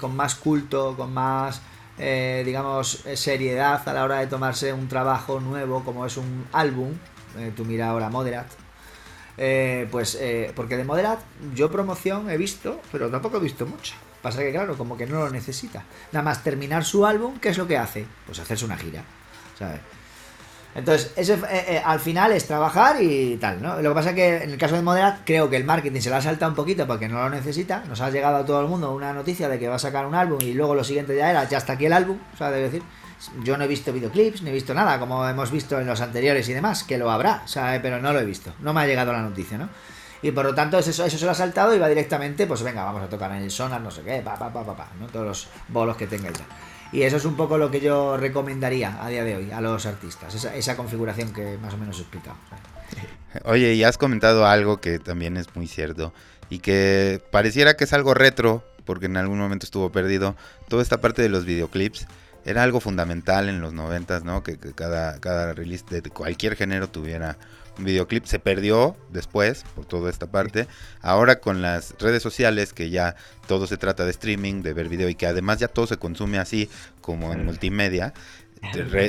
con 0.00 0.16
más 0.16 0.36
culto, 0.36 0.96
con 0.96 1.12
más, 1.12 1.60
digamos, 1.98 3.04
seriedad 3.14 3.86
a 3.86 3.92
la 3.92 4.04
hora 4.04 4.20
de 4.20 4.28
tomarse 4.28 4.72
un 4.72 4.88
trabajo 4.88 5.40
nuevo 5.40 5.84
como 5.84 6.06
es 6.06 6.16
un 6.16 6.46
álbum, 6.52 6.94
eh, 7.38 7.52
tú 7.54 7.64
mira 7.64 7.88
ahora 7.88 8.08
Moderat. 8.08 8.46
Eh, 9.38 9.86
pues 9.90 10.16
eh, 10.20 10.52
porque 10.56 10.76
de 10.76 10.84
Moderat 10.84 11.20
yo 11.54 11.70
promoción 11.70 12.30
he 12.30 12.36
visto, 12.36 12.80
pero 12.90 13.10
tampoco 13.10 13.36
he 13.36 13.40
visto 13.40 13.66
mucho. 13.66 13.94
Pasa 14.22 14.40
que 14.40 14.50
claro, 14.50 14.76
como 14.76 14.96
que 14.96 15.06
no 15.06 15.20
lo 15.20 15.30
necesita. 15.30 15.84
Nada 16.12 16.24
más 16.24 16.42
terminar 16.42 16.84
su 16.84 17.06
álbum, 17.06 17.38
¿qué 17.38 17.50
es 17.50 17.58
lo 17.58 17.66
que 17.66 17.76
hace? 17.76 18.06
Pues 18.26 18.38
hacerse 18.38 18.64
una 18.64 18.76
gira. 18.76 19.04
¿sabes? 19.58 19.80
Entonces, 20.74 21.12
ese, 21.16 21.38
al 21.82 22.00
final 22.00 22.32
es 22.32 22.46
trabajar 22.46 23.02
y 23.02 23.38
tal, 23.38 23.62
¿no? 23.62 23.80
Lo 23.80 23.90
que 23.90 23.94
pasa 23.94 24.10
es 24.10 24.14
que 24.14 24.36
en 24.42 24.50
el 24.50 24.58
caso 24.58 24.74
de 24.74 24.82
Moderat, 24.82 25.20
creo 25.24 25.48
que 25.48 25.56
el 25.56 25.64
marketing 25.64 26.00
se 26.00 26.10
la 26.10 26.18
ha 26.18 26.22
saltado 26.22 26.50
un 26.52 26.56
poquito 26.56 26.86
porque 26.86 27.08
no 27.08 27.16
lo 27.22 27.30
necesita. 27.30 27.82
Nos 27.88 28.02
ha 28.02 28.10
llegado 28.10 28.36
a 28.36 28.44
todo 28.44 28.60
el 28.60 28.68
mundo 28.68 28.94
una 28.94 29.14
noticia 29.14 29.48
de 29.48 29.58
que 29.58 29.68
va 29.68 29.76
a 29.76 29.78
sacar 29.78 30.04
un 30.04 30.14
álbum 30.14 30.38
y 30.42 30.52
luego 30.52 30.74
lo 30.74 30.84
siguiente 30.84 31.16
ya 31.16 31.30
era, 31.30 31.48
ya 31.48 31.58
está 31.58 31.74
aquí 31.74 31.86
el 31.86 31.94
álbum, 31.94 32.18
o 32.38 32.44
debe 32.44 32.60
decir. 32.60 32.82
Yo 33.42 33.56
no 33.56 33.64
he 33.64 33.68
visto 33.68 33.92
videoclips, 33.92 34.42
no 34.42 34.50
he 34.50 34.52
visto 34.52 34.74
nada, 34.74 34.98
como 34.98 35.26
hemos 35.26 35.50
visto 35.50 35.80
en 35.80 35.86
los 35.86 36.00
anteriores 36.00 36.48
y 36.48 36.52
demás, 36.52 36.84
que 36.84 36.98
lo 36.98 37.10
habrá, 37.10 37.44
pero 37.82 38.00
no 38.00 38.12
lo 38.12 38.20
he 38.20 38.24
visto. 38.24 38.52
No 38.60 38.72
me 38.72 38.82
ha 38.82 38.86
llegado 38.86 39.12
la 39.12 39.22
noticia, 39.22 39.58
¿no? 39.58 39.68
Y 40.22 40.32
por 40.32 40.44
lo 40.44 40.54
tanto, 40.54 40.78
eso, 40.78 40.90
eso 41.04 41.18
se 41.18 41.24
lo 41.24 41.30
ha 41.30 41.34
saltado 41.34 41.74
y 41.74 41.78
va 41.78 41.88
directamente, 41.88 42.46
pues 42.46 42.62
venga, 42.62 42.84
vamos 42.84 43.02
a 43.02 43.08
tocar 43.08 43.30
en 43.32 43.42
el 43.42 43.50
sonar, 43.50 43.80
no 43.80 43.90
sé 43.90 44.02
qué, 44.02 44.22
pa, 44.24 44.36
pa, 44.36 44.52
pa, 44.52 44.64
pa, 44.64 44.76
pa 44.76 44.88
¿no? 44.98 45.06
Todos 45.06 45.26
los 45.26 45.48
bolos 45.68 45.96
que 45.96 46.06
tenga 46.06 46.30
ya. 46.30 46.46
Y 46.92 47.02
eso 47.02 47.16
es 47.16 47.24
un 47.24 47.36
poco 47.36 47.58
lo 47.58 47.70
que 47.70 47.80
yo 47.80 48.16
recomendaría 48.16 49.02
a 49.02 49.08
día 49.08 49.24
de 49.24 49.36
hoy 49.36 49.50
a 49.50 49.60
los 49.60 49.86
artistas, 49.86 50.34
esa, 50.34 50.54
esa 50.54 50.76
configuración 50.76 51.32
que 51.32 51.58
más 51.58 51.74
o 51.74 51.76
menos 51.76 51.98
he 51.98 52.02
explicado. 52.02 52.36
Oye, 53.44 53.74
y 53.74 53.84
has 53.84 53.98
comentado 53.98 54.46
algo 54.46 54.80
que 54.80 54.98
también 54.98 55.36
es 55.36 55.54
muy 55.54 55.66
cierto 55.66 56.12
y 56.48 56.60
que 56.60 57.22
pareciera 57.30 57.76
que 57.76 57.84
es 57.84 57.92
algo 57.92 58.14
retro, 58.14 58.64
porque 58.84 59.06
en 59.06 59.16
algún 59.16 59.38
momento 59.38 59.66
estuvo 59.66 59.90
perdido, 59.90 60.36
toda 60.68 60.82
esta 60.82 61.00
parte 61.00 61.22
de 61.22 61.28
los 61.28 61.44
videoclips 61.44 62.06
era 62.46 62.62
algo 62.62 62.80
fundamental 62.80 63.48
en 63.48 63.60
los 63.60 63.72
noventas, 63.72 64.22
¿no? 64.24 64.44
Que, 64.44 64.56
cada, 64.56 65.18
cada 65.18 65.52
release 65.52 65.84
de 65.90 66.00
cualquier 66.10 66.54
género 66.54 66.88
tuviera 66.88 67.36
un 67.76 67.84
videoclip. 67.84 68.24
Se 68.24 68.38
perdió 68.38 68.96
después 69.10 69.64
por 69.74 69.84
toda 69.84 70.10
esta 70.10 70.28
parte. 70.28 70.68
Ahora 71.02 71.40
con 71.40 71.60
las 71.60 71.96
redes 71.98 72.22
sociales, 72.22 72.72
que 72.72 72.88
ya 72.88 73.16
todo 73.48 73.66
se 73.66 73.76
trata 73.76 74.04
de 74.04 74.12
streaming, 74.12 74.62
de 74.62 74.74
ver 74.74 74.88
video 74.88 75.08
y 75.08 75.16
que 75.16 75.26
además 75.26 75.58
ya 75.58 75.66
todo 75.66 75.88
se 75.88 75.96
consume 75.96 76.38
así 76.38 76.70
como 77.00 77.32
en 77.32 77.44
multimedia, 77.44 78.14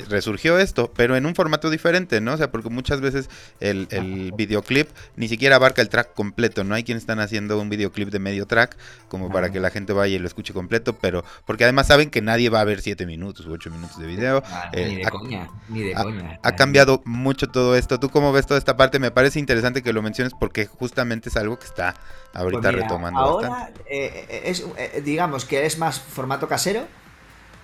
resurgió 0.09 0.59
esto, 0.59 0.91
pero 0.95 1.15
en 1.15 1.25
un 1.25 1.35
formato 1.35 1.69
diferente, 1.69 2.21
¿no? 2.21 2.33
O 2.33 2.37
sea, 2.37 2.51
porque 2.51 2.69
muchas 2.69 3.01
veces 3.01 3.29
el, 3.59 3.87
videoclip 4.35 4.89
ni 5.15 5.27
siquiera 5.27 5.55
abarca 5.55 5.81
el 5.81 5.89
track 5.89 6.13
completo, 6.13 6.63
¿no? 6.63 6.75
Hay 6.75 6.83
quienes 6.83 7.03
están 7.03 7.19
haciendo 7.19 7.59
un 7.59 7.69
videoclip 7.69 8.09
de 8.09 8.19
medio 8.19 8.45
track 8.45 8.77
como 9.07 9.31
para 9.31 9.51
que 9.51 9.59
la 9.59 9.69
gente 9.69 9.93
vaya 9.93 10.15
y 10.15 10.19
lo 10.19 10.27
escuche 10.27 10.53
completo, 10.53 10.97
pero 10.99 11.23
porque 11.45 11.63
además 11.63 11.87
saben 11.87 12.09
que 12.09 12.21
nadie 12.21 12.49
va 12.49 12.61
a 12.61 12.63
ver 12.63 12.81
7 12.81 13.05
minutos 13.05 13.45
u 13.45 13.51
8 13.51 13.69
minutos 13.71 13.97
de 13.97 14.07
video. 14.07 14.43
Ah, 14.45 14.69
ni 14.73 14.95
de 14.95 15.03
coña, 15.03 15.49
ni 15.69 15.81
de 15.81 15.93
coña. 15.93 16.39
Ha 16.43 16.55
cambiado 16.55 17.01
mucho 17.05 17.47
todo 17.47 17.75
esto. 17.75 17.99
¿Tú 17.99 18.09
cómo 18.09 18.31
ves 18.31 18.45
toda 18.45 18.57
esta 18.57 18.77
parte? 18.77 18.99
Me 18.99 19.11
parece 19.11 19.39
interesante 19.39 19.81
que 19.81 19.93
lo 19.93 20.01
menciones 20.01 20.33
porque 20.39 20.65
justamente 20.65 21.29
es 21.29 21.37
algo 21.37 21.57
que 21.57 21.65
está 21.65 21.95
ahorita 22.33 22.71
pues 22.71 22.75
retomando 22.75 23.19
ahora, 23.19 23.71
eh, 23.89 24.25
eh, 24.29 24.41
es, 24.45 24.65
eh, 24.77 25.01
digamos 25.03 25.45
que 25.45 25.65
es 25.65 25.77
más 25.77 25.99
formato 25.99 26.47
casero 26.47 26.85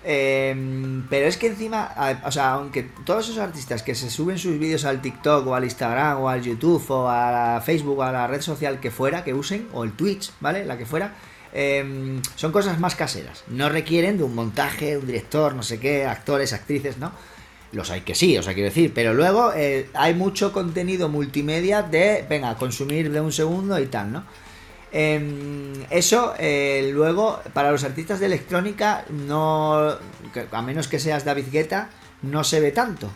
Em, 0.06 1.08
pero 1.10 1.28
es 1.28 1.38
que 1.38 1.48
encima, 1.48 1.96
o 2.26 2.32
sea, 2.32 2.54
aunque 2.54 2.84
todos 3.06 3.30
esos 3.30 3.38
artistas 3.38 3.84
que 3.84 3.96
se 3.96 4.10
suben 4.10 4.38
sus 4.38 4.60
vídeos 4.60 4.84
al 4.84 5.02
TikTok 5.02 5.48
o 5.48 5.56
al 5.56 5.64
Instagram 5.64 6.22
o 6.22 6.30
al 6.30 6.42
YouTube 6.42 6.84
o 6.90 7.08
a 7.10 7.62
Facebook 7.62 8.00
o 8.00 8.04
a 8.04 8.12
la 8.12 8.28
red 8.28 8.42
social 8.42 8.82
que 8.82 8.92
fuera, 8.92 9.24
que 9.24 9.34
usen, 9.34 9.68
o 9.72 9.86
el 9.86 9.94
Twitch, 9.94 10.32
¿vale? 10.42 10.66
La 10.66 10.78
que 10.78 10.86
fuera, 10.86 11.16
em, 11.54 12.22
son 12.36 12.52
cosas 12.52 12.80
más 12.80 12.96
caseras. 12.96 13.46
No 13.48 13.70
requieren 13.70 14.18
de 14.18 14.24
un 14.24 14.36
montaje, 14.36 14.98
un 14.98 15.08
director, 15.08 15.56
no 15.56 15.64
sé 15.64 15.80
qué, 15.80 16.06
actores, 16.06 16.52
actrices, 16.52 16.98
¿no? 16.98 17.14
Los 17.72 17.90
hay 17.90 18.02
que 18.02 18.14
sí, 18.14 18.38
o 18.38 18.44
sea, 18.44 18.54
quiero 18.54 18.70
decir, 18.70 18.92
pero 18.94 19.14
luego 19.14 19.52
eh, 19.56 19.90
hay 19.94 20.14
mucho 20.14 20.52
contenido 20.52 21.10
multimedia 21.10 21.82
de, 21.82 22.26
venga, 22.30 22.56
consumir 22.56 23.10
de 23.10 23.22
un 23.22 23.32
segundo 23.32 23.80
y 23.80 23.88
tal, 23.88 24.12
¿no? 24.12 24.26
Em, 24.96 25.74
eso, 25.90 26.36
eh, 26.38 26.92
luego, 26.94 27.42
para 27.54 27.72
los 27.72 27.84
artistas 27.84 28.20
de 28.20 28.28
electrónica, 28.28 29.06
no, 29.10 29.98
a 30.52 30.62
menos 30.62 30.88
que 30.88 31.00
seas 31.00 31.26
David 31.26 31.48
Guetta, 31.52 31.90
no 32.22 32.44
se 32.44 32.60
ve 32.60 32.72
tanto. 32.72 33.10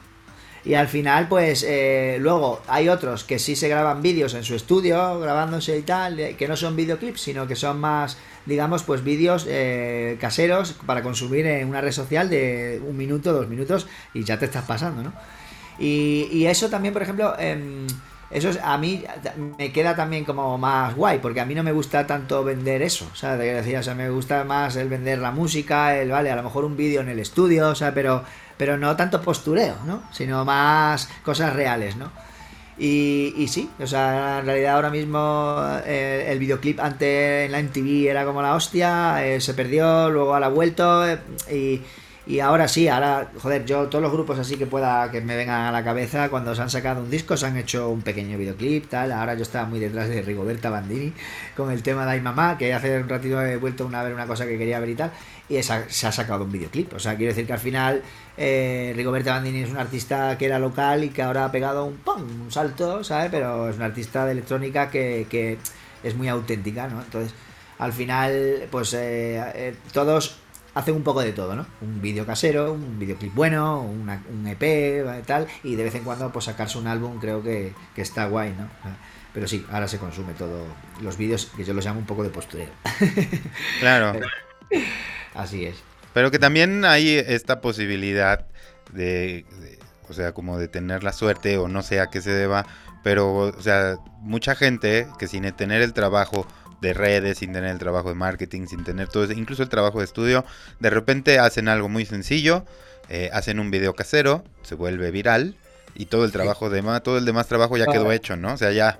Y 0.65 0.73
al 0.73 0.87
final, 0.87 1.27
pues, 1.29 1.63
eh, 1.63 2.17
luego 2.19 2.61
hay 2.67 2.89
otros 2.89 3.23
que 3.23 3.37
sí 3.37 3.55
se 3.55 3.69
graban 3.69 4.01
vídeos 4.01 4.33
en 4.33 4.43
su 4.43 4.55
estudio, 4.55 5.19
grabándose 5.19 5.77
y 5.77 5.83
tal, 5.83 6.35
que 6.35 6.47
no 6.47 6.57
son 6.57 6.75
videoclips, 6.75 7.21
sino 7.21 7.47
que 7.47 7.55
son 7.55 7.79
más, 7.79 8.17
digamos, 8.47 8.81
pues 8.81 9.03
vídeos 9.03 9.45
eh, 9.47 10.17
caseros 10.19 10.73
para 10.85 11.03
consumir 11.03 11.45
en 11.45 11.69
una 11.69 11.79
red 11.79 11.91
social 11.91 12.27
de 12.27 12.81
un 12.85 12.97
minuto, 12.97 13.33
dos 13.33 13.47
minutos, 13.47 13.87
y 14.15 14.23
ya 14.23 14.39
te 14.39 14.45
estás 14.45 14.65
pasando, 14.65 15.03
¿no? 15.03 15.13
Y, 15.77 16.27
y 16.31 16.47
eso 16.47 16.69
también, 16.71 16.93
por 16.93 17.03
ejemplo, 17.03 17.35
em, 17.37 17.85
eso 18.29 18.49
a 18.61 18.77
mí 18.77 19.03
me 19.57 19.71
queda 19.71 19.95
también 19.95 20.25
como 20.25 20.57
más 20.57 20.95
guay, 20.95 21.19
porque 21.19 21.39
a 21.39 21.45
mí 21.45 21.55
no 21.55 21.63
me 21.63 21.71
gusta 21.71 22.05
tanto 22.05 22.43
vender 22.43 22.81
eso, 22.81 23.07
¿sabes? 23.13 23.65
O 23.77 23.83
sea, 23.83 23.95
me 23.95 24.09
gusta 24.09 24.43
más 24.43 24.75
el 24.75 24.89
vender 24.89 25.19
la 25.19 25.31
música, 25.31 25.97
el, 25.97 26.11
vale, 26.11 26.31
a 26.31 26.35
lo 26.35 26.43
mejor 26.43 26.65
un 26.65 26.75
vídeo 26.75 27.01
en 27.01 27.09
el 27.09 27.19
estudio, 27.19 27.69
o 27.69 27.75
sea, 27.75 27.93
pero 27.93 28.23
pero 28.57 28.77
no 28.77 28.95
tanto 28.95 29.21
postureo, 29.21 29.75
¿no? 29.85 30.03
Sino 30.11 30.43
más 30.43 31.07
cosas 31.23 31.53
reales, 31.53 31.95
¿no? 31.95 32.11
Y, 32.79 33.33
y 33.37 33.47
sí, 33.47 33.69
o 33.79 33.87
sea, 33.87 34.39
en 34.39 34.45
realidad 34.45 34.75
ahora 34.75 34.89
mismo 34.89 35.63
eh, 35.85 36.27
el 36.29 36.37
videoclip 36.37 36.79
antes 36.79 37.45
en 37.45 37.51
la 37.51 37.59
MTV 37.59 38.09
era 38.09 38.25
como 38.25 38.41
la 38.41 38.53
hostia, 38.53 39.25
eh, 39.25 39.41
se 39.41 39.53
perdió, 39.53 40.09
luego 40.09 40.35
ha 40.35 40.47
vuelto 40.49 41.07
eh, 41.07 41.19
y 41.51 41.81
y 42.27 42.41
ahora 42.41 42.67
sí, 42.67 42.89
ahora, 42.89 43.31
joder, 43.41 43.65
yo 43.65 43.87
todos 43.87 44.01
los 44.01 44.11
grupos 44.11 44.37
así 44.37 44.57
que 44.57 44.65
pueda 44.65 45.09
que 45.11 45.21
me 45.21 45.37
vengan 45.37 45.61
a 45.61 45.71
la 45.71 45.81
cabeza, 45.81 46.27
cuando 46.27 46.53
se 46.53 46.61
han 46.61 46.69
sacado 46.69 47.01
un 47.01 47.09
disco, 47.09 47.37
se 47.37 47.45
han 47.45 47.55
hecho 47.55 47.89
un 47.89 48.01
pequeño 48.01 48.37
videoclip, 48.37 48.89
tal. 48.89 49.13
Ahora 49.13 49.33
yo 49.35 49.43
estaba 49.43 49.65
muy 49.65 49.79
detrás 49.79 50.09
de 50.09 50.21
Rigoberta 50.21 50.69
Bandini 50.69 51.13
con 51.55 51.71
el 51.71 51.81
tema 51.83 52.05
de 52.05 52.11
Ay 52.11 52.21
Mamá, 52.21 52.57
que 52.57 52.73
hace 52.73 52.99
un 52.99 53.07
ratito 53.07 53.41
he 53.41 53.55
vuelto 53.55 53.89
a 53.93 54.03
ver 54.03 54.13
una 54.13 54.27
cosa 54.27 54.45
que 54.45 54.57
quería 54.57 54.79
ver 54.81 54.89
y 54.89 54.95
tal, 54.95 55.11
y 55.47 55.55
esa, 55.55 55.89
se 55.89 56.05
ha 56.05 56.11
sacado 56.11 56.43
un 56.43 56.51
videoclip. 56.51 56.93
O 56.93 56.99
sea, 56.99 57.15
quiero 57.15 57.31
decir 57.31 57.47
que 57.47 57.53
al 57.53 57.59
final 57.59 58.03
eh, 58.35 58.91
Rigoberta 58.95 59.31
Bandini 59.31 59.61
es 59.61 59.69
un 59.69 59.77
artista 59.77 60.37
que 60.37 60.47
era 60.47 60.59
local 60.59 61.05
y 61.05 61.09
que 61.09 61.21
ahora 61.21 61.45
ha 61.45 61.51
pegado 61.51 61.85
un 61.85 61.95
¡pum! 61.95 62.21
un 62.21 62.51
salto, 62.51 63.05
¿sabes? 63.05 63.29
Pero 63.31 63.69
es 63.69 63.77
una 63.77 63.85
artista 63.85 64.25
de 64.25 64.33
electrónica 64.33 64.89
que, 64.89 65.27
que 65.29 65.57
es 66.03 66.15
muy 66.15 66.27
auténtica, 66.27 66.89
¿no? 66.89 67.01
Entonces, 67.01 67.33
al 67.79 67.93
final, 67.93 68.67
pues 68.71 68.93
eh, 68.93 69.41
eh, 69.55 69.75
todos 69.93 70.37
hacen 70.77 70.95
un 70.95 71.03
poco 71.03 71.21
de 71.21 71.33
todo, 71.33 71.55
¿no? 71.55 71.65
Un 71.81 72.01
vídeo 72.01 72.25
casero, 72.25 72.73
un 72.73 72.99
videoclip 72.99 73.33
bueno, 73.33 73.81
un 73.81 74.47
EP, 74.47 75.25
tal, 75.25 75.47
y 75.63 75.75
de 75.75 75.83
vez 75.83 75.95
en 75.95 76.03
cuando 76.03 76.31
pues 76.31 76.45
sacarse 76.45 76.77
un 76.77 76.85
álbum 76.85 77.19
creo 77.19 77.41
que, 77.41 77.73
está 77.95 78.27
guay, 78.27 78.51
¿no? 78.51 78.69
Pero 79.33 79.47
sí, 79.47 79.65
ahora 79.71 79.87
se 79.87 79.97
consume 79.97 80.33
todo, 80.33 80.65
los 81.01 81.17
vídeos 81.17 81.47
que 81.57 81.63
yo 81.63 81.73
los 81.73 81.83
llamo 81.83 81.99
un 81.99 82.05
poco 82.05 82.23
de 82.23 82.29
postureo. 82.29 82.69
Claro. 83.79 84.19
Así 85.33 85.65
es. 85.65 85.77
Pero 86.13 86.31
que 86.31 86.39
también 86.39 86.85
hay 86.85 87.09
esta 87.09 87.59
posibilidad 87.59 88.45
de, 88.91 89.45
de, 89.59 89.79
o 90.09 90.13
sea, 90.13 90.33
como 90.33 90.59
de 90.59 90.67
tener 90.67 91.03
la 91.03 91.11
suerte 91.11 91.57
o 91.57 91.67
no 91.67 91.81
sé 91.81 91.99
a 91.99 92.07
qué 92.07 92.21
se 92.21 92.31
deba, 92.31 92.65
pero, 93.03 93.35
o 93.35 93.61
sea, 93.61 93.97
mucha 94.21 94.53
gente 94.53 95.07
que 95.17 95.27
sin 95.27 95.51
tener 95.53 95.81
el 95.81 95.93
trabajo 95.93 96.45
de 96.81 96.93
redes, 96.93 97.39
sin 97.39 97.53
tener 97.53 97.71
el 97.71 97.79
trabajo 97.79 98.09
de 98.09 98.15
marketing, 98.15 98.67
sin 98.67 98.83
tener 98.83 99.07
todo 99.07 99.23
eso, 99.23 99.33
incluso 99.33 99.63
el 99.63 99.69
trabajo 99.69 99.99
de 99.99 100.05
estudio, 100.05 100.45
de 100.79 100.89
repente 100.89 101.39
hacen 101.39 101.67
algo 101.67 101.89
muy 101.89 102.05
sencillo, 102.05 102.65
eh, 103.09 103.29
hacen 103.33 103.59
un 103.59 103.71
video 103.71 103.93
casero, 103.95 104.43
se 104.63 104.75
vuelve 104.75 105.11
viral 105.11 105.55
y 105.99 106.05
todo 106.05 106.25
el 106.25 106.31
trabajo 106.31 106.69
de 106.69 106.75
demás, 106.75 107.01
todo 107.01 107.17
el 107.17 107.25
demás 107.25 107.47
trabajo 107.47 107.75
ya 107.75 107.87
quedó 107.87 108.11
hecho, 108.11 108.35
¿no? 108.35 108.53
O 108.53 108.57
sea, 108.57 108.71
ya. 108.71 108.99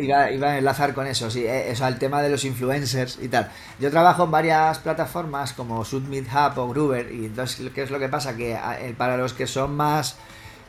iba, 0.00 0.20
a 0.20 0.58
enlazar 0.58 0.94
con 0.94 1.08
eso, 1.08 1.28
sí, 1.30 1.44
eh, 1.44 1.72
eso, 1.72 1.84
el 1.88 1.98
tema 1.98 2.22
de 2.22 2.30
los 2.30 2.44
influencers 2.44 3.18
y 3.20 3.28
tal. 3.28 3.50
Yo 3.80 3.90
trabajo 3.90 4.24
en 4.24 4.30
varias 4.30 4.78
plataformas 4.78 5.52
como 5.52 5.84
Submit 5.84 6.28
Hub 6.28 6.58
o 6.58 6.68
Groover, 6.68 7.12
y 7.12 7.26
entonces, 7.26 7.68
¿qué 7.74 7.82
es 7.82 7.90
lo 7.90 7.98
que 7.98 8.08
pasa? 8.08 8.36
Que 8.36 8.52
eh, 8.52 8.94
para 8.96 9.16
los 9.16 9.32
que 9.32 9.48
son 9.48 9.74
más 9.74 10.14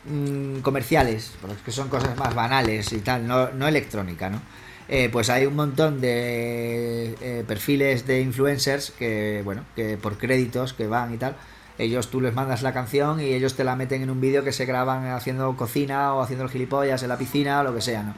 mm, 0.05 0.61
comerciales, 0.61 1.33
para 1.39 1.53
los 1.53 1.61
que 1.61 1.71
son 1.71 1.87
cosas 1.87 2.17
más 2.17 2.33
banales 2.33 2.91
y 2.91 3.01
tal, 3.01 3.27
no, 3.27 3.51
no 3.51 3.67
electrónica, 3.67 4.31
¿no? 4.31 4.41
Eh, 4.89 5.09
pues 5.11 5.29
hay 5.29 5.45
un 5.45 5.55
montón 5.55 6.01
de 6.01 7.15
eh, 7.21 7.43
perfiles 7.47 8.05
de 8.05 8.21
influencers 8.21 8.91
que, 8.91 9.41
bueno, 9.45 9.63
que 9.75 9.97
por 9.97 10.17
créditos 10.17 10.73
que 10.73 10.87
van 10.87 11.13
y 11.13 11.17
tal, 11.17 11.35
ellos 11.77 12.09
tú 12.09 12.21
les 12.21 12.33
mandas 12.33 12.61
la 12.61 12.73
canción 12.73 13.19
y 13.19 13.33
ellos 13.33 13.55
te 13.55 13.63
la 13.63 13.75
meten 13.75 14.01
en 14.01 14.09
un 14.09 14.21
vídeo 14.21 14.43
que 14.43 14.51
se 14.51 14.65
graban 14.65 15.07
haciendo 15.07 15.55
cocina 15.55 16.13
o 16.13 16.21
haciendo 16.21 16.45
el 16.45 16.51
gilipollas 16.51 17.01
en 17.01 17.09
la 17.09 17.17
piscina 17.17 17.61
o 17.61 17.63
lo 17.63 17.73
que 17.73 17.81
sea, 17.81 18.03
¿no? 18.03 18.13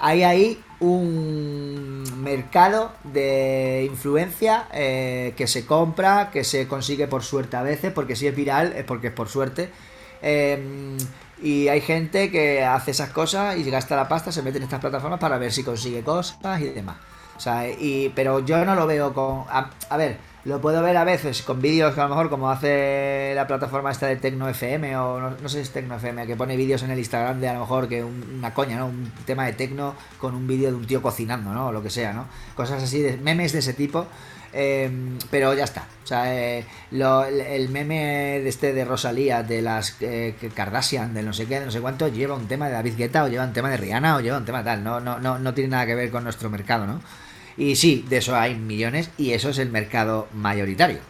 Hay 0.00 0.22
ahí 0.22 0.62
un 0.78 2.04
mercado 2.22 2.92
de 3.02 3.84
influencia 3.90 4.68
eh, 4.72 5.34
que 5.36 5.48
se 5.48 5.66
compra, 5.66 6.30
que 6.30 6.44
se 6.44 6.68
consigue 6.68 7.08
por 7.08 7.24
suerte 7.24 7.56
a 7.56 7.62
veces, 7.62 7.92
porque 7.92 8.14
si 8.14 8.28
es 8.28 8.36
viral 8.36 8.72
es 8.76 8.84
porque 8.84 9.08
es 9.08 9.12
por 9.12 9.28
suerte. 9.28 9.70
Y 10.22 11.68
hay 11.68 11.80
gente 11.80 12.30
que 12.30 12.64
hace 12.64 12.90
esas 12.90 13.10
cosas 13.10 13.56
y 13.56 13.70
gasta 13.70 13.94
la 13.94 14.08
pasta, 14.08 14.32
se 14.32 14.42
mete 14.42 14.58
en 14.58 14.64
estas 14.64 14.80
plataformas 14.80 15.20
para 15.20 15.38
ver 15.38 15.52
si 15.52 15.62
consigue 15.62 16.02
cosas 16.02 16.60
y 16.60 16.64
demás. 16.64 16.96
O 17.36 17.40
sea, 17.40 17.68
y, 17.68 18.12
pero 18.16 18.40
yo 18.40 18.64
no 18.64 18.74
lo 18.74 18.86
veo 18.88 19.14
con... 19.14 19.44
A, 19.48 19.96
ver, 19.96 20.18
lo 20.44 20.60
puedo 20.60 20.82
ver 20.82 20.96
a 20.96 21.04
veces 21.04 21.42
con 21.42 21.62
vídeos 21.62 21.94
que 21.94 22.00
a 22.00 22.04
lo 22.04 22.08
mejor 22.10 22.28
como 22.28 22.50
hace 22.50 23.32
la 23.36 23.46
plataforma 23.46 23.92
esta 23.92 24.08
de 24.08 24.16
Tecno 24.16 24.48
FM 24.48 24.96
o 24.96 25.20
no, 25.20 25.48
sé 25.48 25.58
si 25.58 25.60
es 25.60 25.70
Tecno 25.70 25.94
FM, 25.94 26.26
que 26.26 26.34
pone 26.34 26.56
vídeos 26.56 26.82
en 26.82 26.90
el 26.90 26.98
Instagram 26.98 27.38
de 27.38 27.48
a 27.48 27.54
lo 27.54 27.60
mejor 27.60 27.88
que 27.88 28.02
una 28.02 28.52
coña, 28.52 28.76
¿no? 28.76 28.86
Un 28.86 29.12
tema 29.24 29.46
de 29.46 29.52
Tecno 29.52 29.94
con 30.18 30.34
un 30.34 30.48
vídeo 30.48 30.70
de 30.70 30.76
un 30.76 30.86
tío 30.88 31.00
cocinando, 31.00 31.52
¿no? 31.52 31.68
O 31.68 31.72
lo 31.72 31.80
que 31.80 31.90
sea, 31.90 32.12
¿no? 32.12 32.26
Cosas 32.56 32.82
así, 32.82 33.00
de 33.00 33.16
memes 33.16 33.52
de 33.52 33.60
ese 33.60 33.72
tipo 33.72 34.06
Em, 34.52 35.18
pero 35.30 35.54
ya 35.54 35.64
está. 35.64 35.86
O 36.04 36.06
sea, 36.06 36.34
eh, 36.34 36.64
el 36.90 37.68
meme 37.68 38.40
de 38.42 38.48
este 38.48 38.72
de 38.72 38.84
Rosalía, 38.84 39.42
de 39.42 39.60
las 39.60 39.96
eh, 40.00 40.34
Kardashian, 40.54 41.12
de 41.12 41.22
no 41.22 41.32
sé 41.32 41.46
qué, 41.46 41.60
de 41.60 41.66
no 41.66 41.72
sé 41.72 41.80
cuánto, 41.80 42.08
lleva 42.08 42.34
un 42.34 42.48
tema 42.48 42.66
de 42.66 42.72
David 42.72 42.96
Guetta, 42.96 43.24
o 43.24 43.28
lleva 43.28 43.44
un 43.44 43.52
tema 43.52 43.70
de 43.70 43.76
Rihanna, 43.76 44.16
o 44.16 44.20
lleva 44.20 44.38
un 44.38 44.44
tema 44.44 44.64
tal. 44.64 44.82
No, 44.82 45.00
no, 45.00 45.18
no, 45.18 45.38
no 45.38 45.54
tiene 45.54 45.70
nada 45.70 45.86
que 45.86 45.94
ver 45.94 46.10
con 46.10 46.24
nuestro 46.24 46.48
mercado, 46.50 46.86
¿no? 46.86 47.02
Y 47.56 47.76
sí, 47.76 48.06
de 48.08 48.18
eso 48.18 48.36
hay 48.36 48.54
millones, 48.54 49.10
y 49.18 49.32
eso 49.32 49.50
es 49.50 49.58
el 49.58 49.70
mercado 49.70 50.28
mayoritario. 50.32 51.00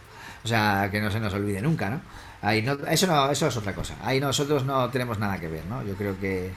O 0.43 0.47
sea, 0.47 0.89
que 0.91 0.99
no 0.99 1.11
se 1.11 1.19
nos 1.19 1.33
olvide 1.33 1.61
nunca, 1.61 1.89
¿no? 1.89 2.01
Ahí 2.41 2.61
no 2.61 2.73
eso 2.89 3.07
no, 3.07 3.29
eso 3.29 3.47
es 3.47 3.57
otra 3.57 3.73
cosa. 3.73 3.95
Ahí 4.03 4.19
nosotros 4.19 4.65
no 4.65 4.89
tenemos 4.89 5.19
nada 5.19 5.39
que 5.39 5.47
ver, 5.47 5.65
¿no? 5.65 5.83
Yo 5.83 5.95
creo 5.95 6.17
que 6.19 6.51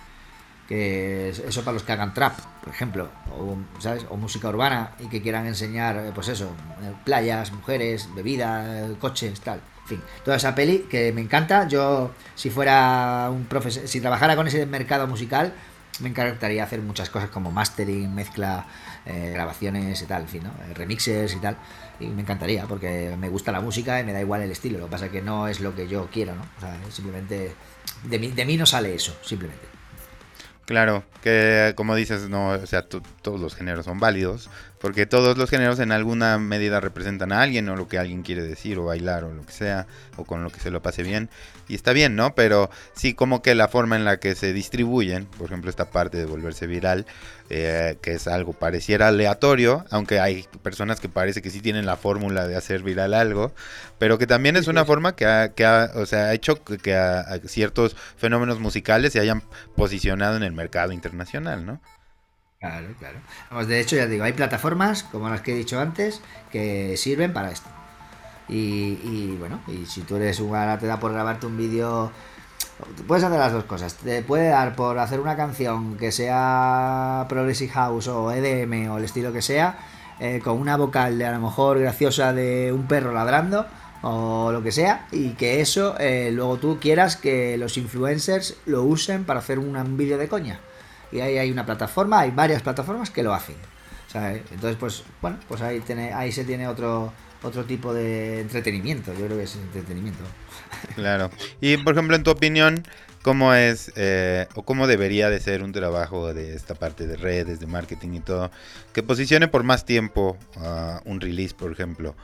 eso 0.74 1.62
para 1.62 1.74
los 1.74 1.82
que 1.82 1.92
hagan 1.92 2.14
trap, 2.14 2.38
por 2.62 2.72
ejemplo, 2.72 3.10
o, 3.30 3.56
¿sabes? 3.78 4.06
o 4.08 4.16
música 4.16 4.48
urbana 4.48 4.92
y 5.00 5.06
que 5.06 5.20
quieran 5.20 5.46
enseñar, 5.46 5.96
eh, 5.96 6.12
pues 6.14 6.28
eso, 6.28 6.50
eh, 6.82 6.92
playas, 7.04 7.52
mujeres, 7.52 8.08
bebida, 8.14 8.88
coches, 9.00 9.40
tal. 9.40 9.60
En 9.82 9.88
fin, 9.88 10.02
toda 10.24 10.36
esa 10.36 10.54
peli 10.54 10.86
que 10.90 11.12
me 11.12 11.20
encanta. 11.20 11.66
Yo, 11.66 12.12
si 12.34 12.50
fuera 12.50 13.28
un 13.30 13.44
profesor, 13.46 13.86
si 13.88 14.00
trabajara 14.00 14.36
con 14.36 14.46
ese 14.46 14.64
mercado 14.64 15.06
musical, 15.06 15.52
me 16.00 16.08
encantaría 16.08 16.64
hacer 16.64 16.80
muchas 16.80 17.10
cosas 17.10 17.30
como 17.30 17.50
mastering, 17.50 18.14
mezcla, 18.14 18.66
eh, 19.04 19.30
grabaciones 19.34 20.00
y 20.00 20.06
tal, 20.06 20.22
en 20.22 20.28
fin, 20.28 20.42
¿no? 20.44 20.52
remixes 20.74 21.34
y 21.34 21.38
tal. 21.38 21.56
Y 22.00 22.06
me 22.06 22.22
encantaría, 22.22 22.66
porque 22.66 23.14
me 23.18 23.28
gusta 23.28 23.52
la 23.52 23.60
música 23.60 24.00
y 24.00 24.04
me 24.04 24.12
da 24.12 24.20
igual 24.20 24.42
el 24.42 24.50
estilo. 24.50 24.78
Lo 24.78 24.86
que 24.86 24.92
pasa 24.92 25.06
es 25.06 25.12
que 25.12 25.22
no 25.22 25.48
es 25.48 25.60
lo 25.60 25.74
que 25.74 25.88
yo 25.88 26.08
quiero, 26.12 26.34
¿no? 26.34 26.42
O 26.56 26.60
sea, 26.60 26.78
simplemente 26.90 27.54
de 28.04 28.18
mí, 28.18 28.28
de 28.28 28.44
mí 28.44 28.56
no 28.56 28.66
sale 28.66 28.94
eso, 28.94 29.16
simplemente. 29.22 29.71
Claro, 30.64 31.04
que 31.22 31.72
como 31.76 31.94
dices, 31.96 32.28
no, 32.28 32.50
o 32.50 32.66
sea, 32.66 32.82
todos 32.82 33.40
los 33.40 33.54
géneros 33.56 33.84
son 33.84 33.98
válidos, 33.98 34.48
porque 34.82 35.06
todos 35.06 35.38
los 35.38 35.48
géneros 35.48 35.78
en 35.78 35.92
alguna 35.92 36.38
medida 36.38 36.80
representan 36.80 37.30
a 37.30 37.40
alguien 37.40 37.68
o 37.68 37.76
lo 37.76 37.86
que 37.86 37.98
alguien 37.98 38.22
quiere 38.22 38.42
decir 38.42 38.78
o 38.78 38.86
bailar 38.86 39.22
o 39.22 39.32
lo 39.32 39.46
que 39.46 39.52
sea, 39.52 39.86
o 40.16 40.24
con 40.24 40.42
lo 40.42 40.50
que 40.50 40.58
se 40.58 40.72
lo 40.72 40.82
pase 40.82 41.04
bien, 41.04 41.30
y 41.68 41.76
está 41.76 41.92
bien, 41.92 42.16
¿no? 42.16 42.34
Pero 42.34 42.68
sí 42.92 43.14
como 43.14 43.42
que 43.42 43.54
la 43.54 43.68
forma 43.68 43.94
en 43.94 44.04
la 44.04 44.18
que 44.18 44.34
se 44.34 44.52
distribuyen, 44.52 45.26
por 45.26 45.46
ejemplo, 45.46 45.70
esta 45.70 45.90
parte 45.90 46.18
de 46.18 46.26
volverse 46.26 46.66
viral, 46.66 47.06
eh, 47.48 47.96
que 48.02 48.14
es 48.14 48.26
algo 48.26 48.54
pareciera 48.54 49.06
aleatorio, 49.06 49.84
aunque 49.90 50.18
hay 50.18 50.46
personas 50.64 50.98
que 50.98 51.08
parece 51.08 51.42
que 51.42 51.50
sí 51.50 51.60
tienen 51.60 51.86
la 51.86 51.96
fórmula 51.96 52.48
de 52.48 52.56
hacer 52.56 52.82
viral 52.82 53.14
algo, 53.14 53.54
pero 54.00 54.18
que 54.18 54.26
también 54.26 54.56
es 54.56 54.66
una 54.66 54.84
forma 54.84 55.14
que 55.14 55.26
ha, 55.26 55.50
que 55.50 55.64
ha, 55.64 55.92
o 55.94 56.06
sea, 56.06 56.24
ha 56.24 56.34
hecho 56.34 56.58
que 56.64 56.96
a, 56.96 57.38
ciertos 57.46 57.94
fenómenos 58.16 58.58
musicales 58.58 59.12
se 59.12 59.20
hayan 59.20 59.44
posicionado 59.76 60.36
en 60.36 60.42
el 60.42 60.52
mercado 60.52 60.90
internacional, 60.90 61.64
¿no? 61.64 61.80
Claro, 62.62 62.94
claro. 62.98 63.22
Vamos, 63.50 63.66
de 63.66 63.80
hecho, 63.80 63.96
ya 63.96 64.06
digo, 64.06 64.24
hay 64.24 64.34
plataformas, 64.34 65.02
como 65.02 65.28
las 65.28 65.42
que 65.42 65.52
he 65.52 65.56
dicho 65.56 65.80
antes, 65.80 66.22
que 66.48 66.96
sirven 66.96 67.32
para 67.32 67.50
esto. 67.50 67.70
Y, 68.48 69.00
y 69.02 69.36
bueno, 69.38 69.62
y 69.66 69.86
si 69.86 70.04
tú 70.04 70.16
eres 70.16 70.40
un 70.40 70.52
te 70.78 70.86
da 70.86 71.00
por 71.00 71.12
grabarte 71.12 71.46
un 71.46 71.56
vídeo 71.56 72.12
Puedes 73.06 73.24
hacer 73.24 73.38
las 73.38 73.52
dos 73.52 73.64
cosas. 73.64 73.94
Te 73.96 74.22
puede 74.22 74.48
dar 74.50 74.74
por 74.76 74.98
hacer 74.98 75.20
una 75.20 75.36
canción 75.36 75.96
que 75.98 76.12
sea 76.12 77.26
Progressive 77.28 77.72
House 77.72 78.08
o 78.08 78.32
EDM 78.32 78.90
o 78.92 78.98
el 78.98 79.04
estilo 79.04 79.32
que 79.32 79.42
sea. 79.42 79.78
eh, 80.20 80.40
con 80.44 80.58
una 80.60 80.76
vocal 80.76 81.18
de 81.18 81.26
a 81.26 81.32
lo 81.32 81.40
mejor 81.40 81.78
graciosa 81.80 82.32
de 82.32 82.72
un 82.72 82.86
perro 82.88 83.12
ladrando 83.12 83.66
o 84.02 84.52
lo 84.52 84.62
que 84.62 84.72
sea 84.72 85.06
y 85.12 85.34
que 85.34 85.60
eso 85.60 85.96
eh, 85.98 86.30
luego 86.32 86.58
tú 86.58 86.78
quieras 86.80 87.16
que 87.16 87.56
los 87.58 87.76
influencers 87.78 88.56
lo 88.66 88.82
usen 88.84 89.24
para 89.24 89.40
hacer 89.40 89.58
un 89.58 89.96
vídeo 89.96 90.18
de 90.18 90.28
coña. 90.28 90.60
Y 91.12 91.20
ahí 91.20 91.38
hay 91.38 91.50
una 91.50 91.66
plataforma, 91.66 92.20
hay 92.20 92.30
varias 92.30 92.62
plataformas 92.62 93.10
que 93.10 93.22
lo 93.22 93.34
hacen. 93.34 93.56
Entonces, 94.14 94.76
pues, 94.78 95.04
bueno, 95.20 95.38
pues 95.48 95.62
ahí, 95.62 95.80
tiene, 95.80 96.12
ahí 96.12 96.32
se 96.32 96.44
tiene 96.44 96.66
otro, 96.68 97.12
otro 97.42 97.64
tipo 97.64 97.94
de 97.94 98.40
entretenimiento. 98.40 99.12
Yo 99.14 99.26
creo 99.26 99.38
que 99.38 99.44
es 99.44 99.56
entretenimiento. 99.56 100.22
Claro. 100.94 101.30
Y, 101.60 101.76
por 101.78 101.94
ejemplo, 101.94 102.16
en 102.16 102.22
tu 102.22 102.30
opinión, 102.30 102.82
¿cómo 103.22 103.54
es 103.54 103.92
eh, 103.96 104.46
o 104.54 104.62
cómo 104.64 104.86
debería 104.86 105.30
de 105.30 105.40
ser 105.40 105.62
un 105.62 105.72
trabajo 105.72 106.34
de 106.34 106.54
esta 106.54 106.74
parte 106.74 107.06
de 107.06 107.16
redes, 107.16 107.60
de 107.60 107.66
marketing 107.66 108.14
y 108.14 108.20
todo, 108.20 108.50
que 108.92 109.02
posicione 109.02 109.48
por 109.48 109.62
más 109.62 109.84
tiempo 109.84 110.36
un 111.04 111.20
release, 111.20 111.54
por 111.54 111.72
ejemplo? 111.72 112.14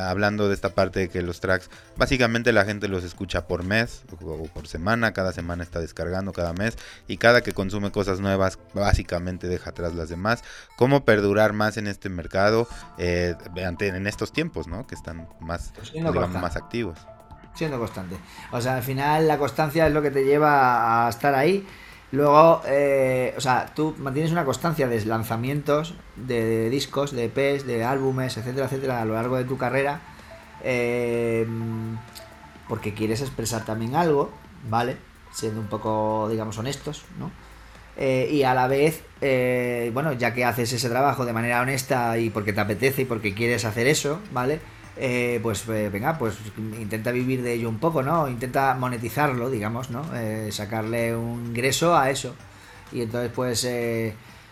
hablando 0.00 0.48
de 0.48 0.54
esta 0.54 0.70
parte 0.70 1.00
de 1.00 1.08
que 1.08 1.22
los 1.22 1.40
tracks, 1.40 1.68
básicamente 1.96 2.52
la 2.52 2.64
gente 2.64 2.88
los 2.88 3.04
escucha 3.04 3.46
por 3.46 3.64
mes 3.64 4.02
o, 4.20 4.46
por 4.46 4.68
semana, 4.68 5.12
cada 5.12 5.32
semana 5.32 5.62
está 5.62 5.80
descargando 5.80 6.32
cada 6.32 6.52
mes 6.52 6.78
y 7.08 7.16
cada 7.16 7.42
que 7.42 7.52
consume 7.52 7.90
cosas 7.90 8.20
nuevas 8.20 8.58
básicamente 8.74 9.48
deja 9.48 9.70
atrás 9.70 9.94
las 9.94 10.08
demás. 10.08 10.44
¿Cómo 10.76 11.04
perdurar 11.04 11.52
más 11.52 11.76
en 11.76 11.88
este 11.88 12.08
mercado 12.08 12.68
eh, 12.98 13.34
en 13.56 14.06
estos 14.06 14.32
tiempos, 14.32 14.66
¿no? 14.68 14.86
Que 14.86 14.94
están 14.94 15.28
más, 15.40 15.72
pues 15.74 15.92
más 16.28 16.56
activos. 16.56 16.98
Siendo 17.54 17.78
constante. 17.78 18.16
O 18.50 18.60
sea, 18.60 18.76
al 18.76 18.82
final 18.82 19.28
la 19.28 19.38
constancia 19.38 19.86
es 19.86 19.92
lo 19.92 20.02
que 20.02 20.10
te 20.10 20.24
lleva 20.24 21.06
a 21.06 21.10
estar 21.10 21.34
ahí 21.34 21.66
Luego, 22.12 22.60
eh, 22.66 23.32
o 23.38 23.40
sea, 23.40 23.72
tú 23.74 23.94
mantienes 23.98 24.32
una 24.32 24.44
constancia 24.44 24.86
de 24.86 25.02
lanzamientos, 25.06 25.94
de, 26.14 26.68
discos, 26.68 27.12
de 27.12 27.24
EPs, 27.24 27.66
de 27.66 27.84
álbumes, 27.84 28.36
etcétera, 28.36 28.66
etcétera, 28.66 29.00
a 29.00 29.06
lo 29.06 29.14
largo 29.14 29.38
de 29.38 29.44
tu 29.44 29.56
carrera, 29.56 30.00
eh, 30.62 31.46
porque 32.68 32.92
quieres 32.92 33.22
expresar 33.22 33.64
también 33.64 33.96
algo, 33.96 34.30
¿vale? 34.68 34.98
Siendo 35.32 35.62
un 35.62 35.68
poco, 35.68 36.28
digamos, 36.30 36.58
honestos, 36.58 37.04
¿no? 37.18 37.30
Eh, 37.96 38.28
y 38.30 38.42
a 38.42 38.52
la 38.52 38.68
vez, 38.68 39.04
bueno, 39.94 40.12
ya 40.12 40.34
que 40.34 40.44
haces 40.44 40.70
ese 40.70 40.90
trabajo 40.90 41.24
de 41.24 41.32
manera 41.32 41.62
honesta 41.62 42.18
y 42.18 42.28
porque 42.28 42.52
te 42.52 42.60
apetece 42.60 43.02
y 43.02 43.04
porque 43.06 43.32
quieres 43.32 43.64
hacer 43.64 43.86
eso, 43.86 44.20
¿vale? 44.32 44.60
Eh, 44.96 45.40
pues 45.42 45.66
eh, 45.68 45.88
venga, 45.90 46.18
pues 46.18 46.36
intenta 46.78 47.12
vivir 47.12 47.42
de 47.42 47.54
ello 47.54 47.68
un 47.68 47.78
poco, 47.78 48.02
¿no? 48.02 48.28
Intenta 48.28 48.74
monetizarlo, 48.74 49.48
digamos, 49.50 49.90
¿no? 49.90 50.04
Eh, 50.14 50.50
sacarle 50.52 51.16
un 51.16 51.46
ingreso 51.46 51.96
a 51.96 52.10
eso. 52.10 52.34
Y 52.92 53.02
entonces, 53.02 53.32
pues, 53.34 53.66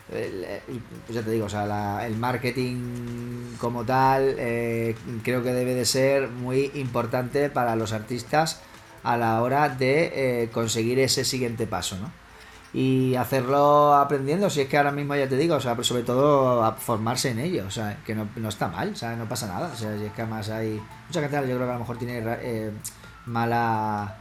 pues 0.08 1.14
ya 1.14 1.22
te 1.22 1.30
digo, 1.30 1.46
o 1.46 1.48
sea, 1.48 2.06
el 2.06 2.16
marketing 2.16 3.56
como 3.58 3.84
tal 3.84 4.34
creo 5.22 5.42
que 5.42 5.52
debe 5.52 5.74
de 5.74 5.84
ser 5.84 6.28
muy 6.28 6.70
importante 6.74 7.50
para 7.50 7.76
los 7.76 7.92
artistas 7.92 8.62
a 9.02 9.16
la 9.18 9.42
hora 9.42 9.68
de 9.68 10.48
conseguir 10.52 10.98
ese 11.00 11.24
siguiente 11.24 11.66
paso, 11.66 11.96
¿no? 11.98 12.19
Y 12.72 13.16
hacerlo 13.16 13.94
aprendiendo, 13.94 14.48
si 14.48 14.60
es 14.60 14.68
que 14.68 14.76
ahora 14.76 14.92
mismo 14.92 15.16
ya 15.16 15.28
te 15.28 15.36
digo, 15.36 15.56
o 15.56 15.60
sea, 15.60 15.76
sobre 15.82 16.04
todo 16.04 16.62
a 16.62 16.72
formarse 16.72 17.30
en 17.30 17.40
ello, 17.40 17.64
o 17.66 17.70
sea, 17.70 17.98
que 18.04 18.14
no, 18.14 18.28
no 18.36 18.48
está 18.48 18.68
mal, 18.68 18.90
o 18.90 18.94
sea, 18.94 19.16
no 19.16 19.28
pasa 19.28 19.48
nada, 19.48 19.70
o 19.72 19.76
sea, 19.76 19.96
si 19.98 20.04
es 20.04 20.12
que 20.12 20.22
además 20.22 20.48
hay 20.50 20.80
mucha 21.08 21.20
gente, 21.20 21.36
yo 21.36 21.56
creo 21.56 21.58
que 21.58 21.70
a 21.70 21.74
lo 21.74 21.78
mejor 21.80 21.98
tiene 21.98 22.22
eh, 22.24 22.70
mala 23.26 24.16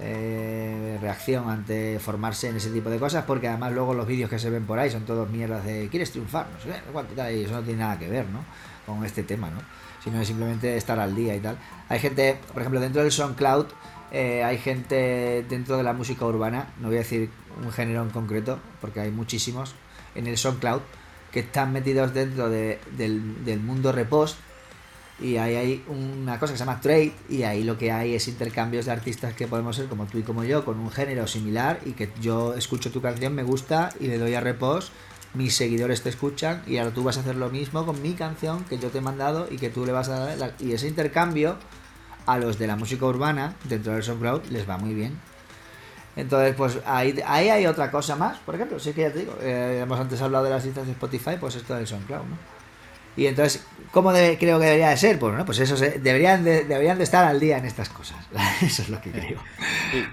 eh, 0.00 0.98
reacción 1.02 1.50
ante 1.50 1.98
formarse 1.98 2.48
en 2.48 2.56
ese 2.56 2.70
tipo 2.70 2.88
de 2.88 2.98
cosas, 2.98 3.24
porque 3.26 3.48
además 3.48 3.72
luego 3.72 3.92
los 3.92 4.06
vídeos 4.06 4.30
que 4.30 4.38
se 4.38 4.48
ven 4.48 4.64
por 4.64 4.78
ahí 4.78 4.90
son 4.90 5.04
todos 5.04 5.28
mierdas 5.28 5.64
de 5.64 5.88
quieres 5.90 6.10
triunfar, 6.10 6.46
no 6.50 6.60
sé, 6.60 6.80
cuánto, 6.92 7.14
y 7.30 7.44
eso 7.44 7.52
no 7.52 7.62
tiene 7.62 7.80
nada 7.80 7.98
que 7.98 8.08
ver, 8.08 8.26
¿no? 8.28 8.42
Con 8.86 9.04
este 9.04 9.22
tema, 9.22 9.50
¿no? 9.50 9.58
Sino 10.02 10.24
simplemente 10.24 10.76
estar 10.76 10.98
al 10.98 11.14
día 11.14 11.36
y 11.36 11.40
tal. 11.40 11.58
Hay 11.88 12.00
gente, 12.00 12.38
por 12.52 12.62
ejemplo, 12.62 12.80
dentro 12.80 13.02
del 13.02 13.12
SoundCloud, 13.12 13.66
eh, 14.14 14.44
hay 14.44 14.58
gente 14.58 15.42
dentro 15.48 15.78
de 15.78 15.82
la 15.82 15.94
música 15.94 16.26
urbana, 16.26 16.68
no 16.80 16.88
voy 16.88 16.96
a 16.96 17.00
decir 17.00 17.30
un 17.64 17.72
género 17.72 18.02
en 18.02 18.10
concreto, 18.10 18.58
porque 18.82 19.00
hay 19.00 19.10
muchísimos 19.10 19.74
en 20.14 20.26
el 20.26 20.36
SoundCloud, 20.36 20.82
que 21.32 21.40
están 21.40 21.72
metidos 21.72 22.12
dentro 22.12 22.50
del, 22.50 23.60
mundo 23.64 23.90
repost. 23.90 24.36
Y 25.18 25.38
ahí 25.38 25.54
hay 25.54 25.84
una 25.88 26.38
cosa 26.38 26.52
que 26.52 26.58
se 26.58 26.64
llama 26.64 26.80
trade, 26.80 27.14
y 27.30 27.44
ahí 27.44 27.64
lo 27.64 27.78
que 27.78 27.90
hay 27.90 28.14
es 28.14 28.28
intercambios 28.28 28.84
de 28.84 28.92
artistas 28.92 29.32
que 29.34 29.46
podemos 29.46 29.76
ser 29.76 29.86
como 29.86 30.04
tú 30.04 30.18
y 30.18 30.22
como 30.22 30.44
yo, 30.44 30.62
con 30.62 30.78
un 30.78 30.90
género 30.90 31.26
similar, 31.26 31.80
y 31.86 31.92
que 31.92 32.10
yo 32.20 32.52
escucho 32.52 32.90
tu 32.90 33.00
canción, 33.00 33.34
me 33.34 33.44
gusta, 33.44 33.94
y 33.98 34.08
le 34.08 34.18
doy 34.18 34.34
a 34.34 34.40
repost, 34.40 34.92
mis 35.32 35.54
seguidores 35.56 36.02
te 36.02 36.10
escuchan, 36.10 36.62
y 36.66 36.76
ahora 36.76 36.92
tú 36.92 37.02
vas 37.02 37.16
a 37.16 37.20
hacer 37.20 37.36
lo 37.36 37.48
mismo 37.48 37.86
con 37.86 38.02
mi 38.02 38.12
canción 38.12 38.64
que 38.64 38.78
yo 38.78 38.90
te 38.90 38.98
he 38.98 39.00
mandado 39.00 39.48
y 39.50 39.56
que 39.56 39.70
tú 39.70 39.86
le 39.86 39.92
vas 39.92 40.10
a 40.10 40.36
dar. 40.36 40.54
Y 40.58 40.72
ese 40.72 40.88
intercambio 40.88 41.56
a 42.26 42.38
los 42.38 42.58
de 42.58 42.66
la 42.66 42.76
música 42.76 43.04
urbana 43.06 43.54
dentro 43.64 43.92
del 43.92 44.02
SoundCloud 44.02 44.44
les 44.50 44.68
va 44.68 44.78
muy 44.78 44.94
bien. 44.94 45.18
Entonces, 46.14 46.54
pues 46.54 46.78
ahí, 46.84 47.18
ahí 47.26 47.48
hay 47.48 47.66
otra 47.66 47.90
cosa 47.90 48.16
más, 48.16 48.38
por 48.38 48.54
ejemplo, 48.54 48.78
sí 48.78 48.92
que 48.92 49.02
ya 49.02 49.12
te 49.12 49.20
digo, 49.20 49.34
eh, 49.40 49.80
hemos 49.82 49.98
antes 49.98 50.20
hablado 50.20 50.44
de 50.44 50.50
las 50.50 50.64
listas 50.64 50.84
de 50.86 50.92
Spotify, 50.92 51.36
pues 51.40 51.56
esto 51.56 51.74
del 51.74 51.86
SoundCloud, 51.86 52.24
¿no? 52.24 52.52
Y 53.14 53.26
entonces, 53.26 53.62
¿cómo 53.90 54.10
creo 54.10 54.58
que 54.58 54.64
debería 54.64 54.88
de 54.88 54.96
ser? 54.96 55.18
Pues, 55.18 55.36
¿no? 55.36 55.44
pues 55.44 55.58
eso 55.58 55.76
deberían, 55.76 56.44
de, 56.44 56.64
deberían 56.64 56.96
de 56.96 57.04
estar 57.04 57.24
al 57.24 57.38
día 57.38 57.58
en 57.58 57.66
estas 57.66 57.90
cosas. 57.90 58.16
eso 58.62 58.82
es 58.82 58.88
lo 58.88 59.00
que 59.02 59.10
creo. 59.10 59.38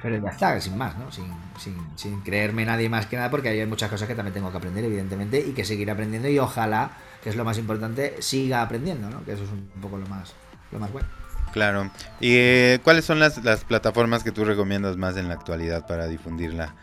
Pero 0.01 0.21
ya 0.21 0.29
está, 0.29 0.59
sin 0.59 0.77
más, 0.77 0.97
¿no? 0.97 1.09
Sin, 1.09 1.31
sin, 1.57 1.75
sin 1.95 2.19
creerme 2.21 2.65
nadie 2.65 2.89
más 2.89 3.05
que 3.05 3.15
nada, 3.15 3.29
porque 3.29 3.49
hay 3.49 3.65
muchas 3.65 3.89
cosas 3.89 4.07
que 4.07 4.15
también 4.15 4.33
tengo 4.33 4.51
que 4.51 4.57
aprender, 4.57 4.83
evidentemente, 4.83 5.39
y 5.39 5.53
que 5.53 5.63
seguir 5.63 5.89
aprendiendo, 5.89 6.27
y 6.27 6.39
ojalá, 6.39 6.91
que 7.23 7.29
es 7.29 7.37
lo 7.37 7.45
más 7.45 7.57
importante, 7.57 8.21
siga 8.21 8.61
aprendiendo, 8.61 9.09
¿no? 9.09 9.23
Que 9.23 9.31
eso 9.31 9.45
es 9.45 9.49
un 9.49 9.81
poco 9.81 9.97
lo 9.97 10.05
más, 10.07 10.33
lo 10.71 10.79
más 10.79 10.91
bueno. 10.91 11.18
Claro. 11.51 11.89
¿Y 12.19 12.35
eh, 12.35 12.79
cuáles 12.83 13.05
son 13.05 13.19
las, 13.19 13.39
plataformas 13.67 14.23
que 14.23 14.31
tú 14.31 14.45
recomiendas 14.45 14.97
más 14.97 15.17
en 15.17 15.27
la 15.27 15.33
actualidad 15.33 15.85
para 15.87 16.07
difundir 16.07 16.53
la, 16.53 16.75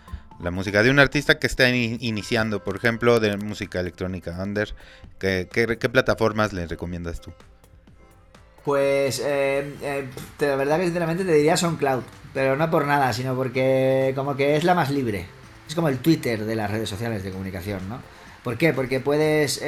música 0.51 0.83
de 0.83 0.91
un 0.91 0.99
artista 0.99 1.39
que 1.39 1.47
está 1.47 1.69
iniciando, 1.71 2.62
por 2.62 2.77
ejemplo, 2.77 3.21
de 3.21 3.37
música 3.37 3.81
electrónica 3.81 4.37
under? 4.43 4.75
¿Qué, 5.19 5.89
plataformas 5.93 6.53
le 6.53 6.67
recomiendas 6.67 7.21
tú? 7.21 7.33
Pues 8.64 9.23
eh, 9.25 9.75
eh, 9.83 10.09
la 10.41 10.57
verdad 10.57 10.79
que 10.79 10.85
sinceramente 10.85 11.25
te 11.25 11.33
diría 11.33 11.57
SoundCloud, 11.57 12.03
pero 12.35 12.57
no 12.57 12.69
por 12.69 12.87
nada, 12.87 13.12
sino 13.12 13.37
porque 13.37 14.12
como 14.17 14.37
que 14.37 14.57
es 14.57 14.64
la 14.64 14.75
más 14.75 14.91
libre. 14.91 15.27
Es 15.69 15.75
como 15.75 15.89
el 15.89 15.99
Twitter 15.99 16.45
de 16.45 16.57
las 16.57 16.71
redes 16.71 16.89
sociales 16.89 17.23
de 17.23 17.31
comunicación, 17.31 17.89
¿no? 17.89 18.01
¿Por 18.43 18.59
qué? 18.59 18.73
Porque 18.73 19.01
puedes 19.01 19.61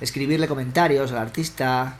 escribirle 0.00 0.46
comentarios 0.46 1.10
al 1.12 1.18
artista, 1.18 1.96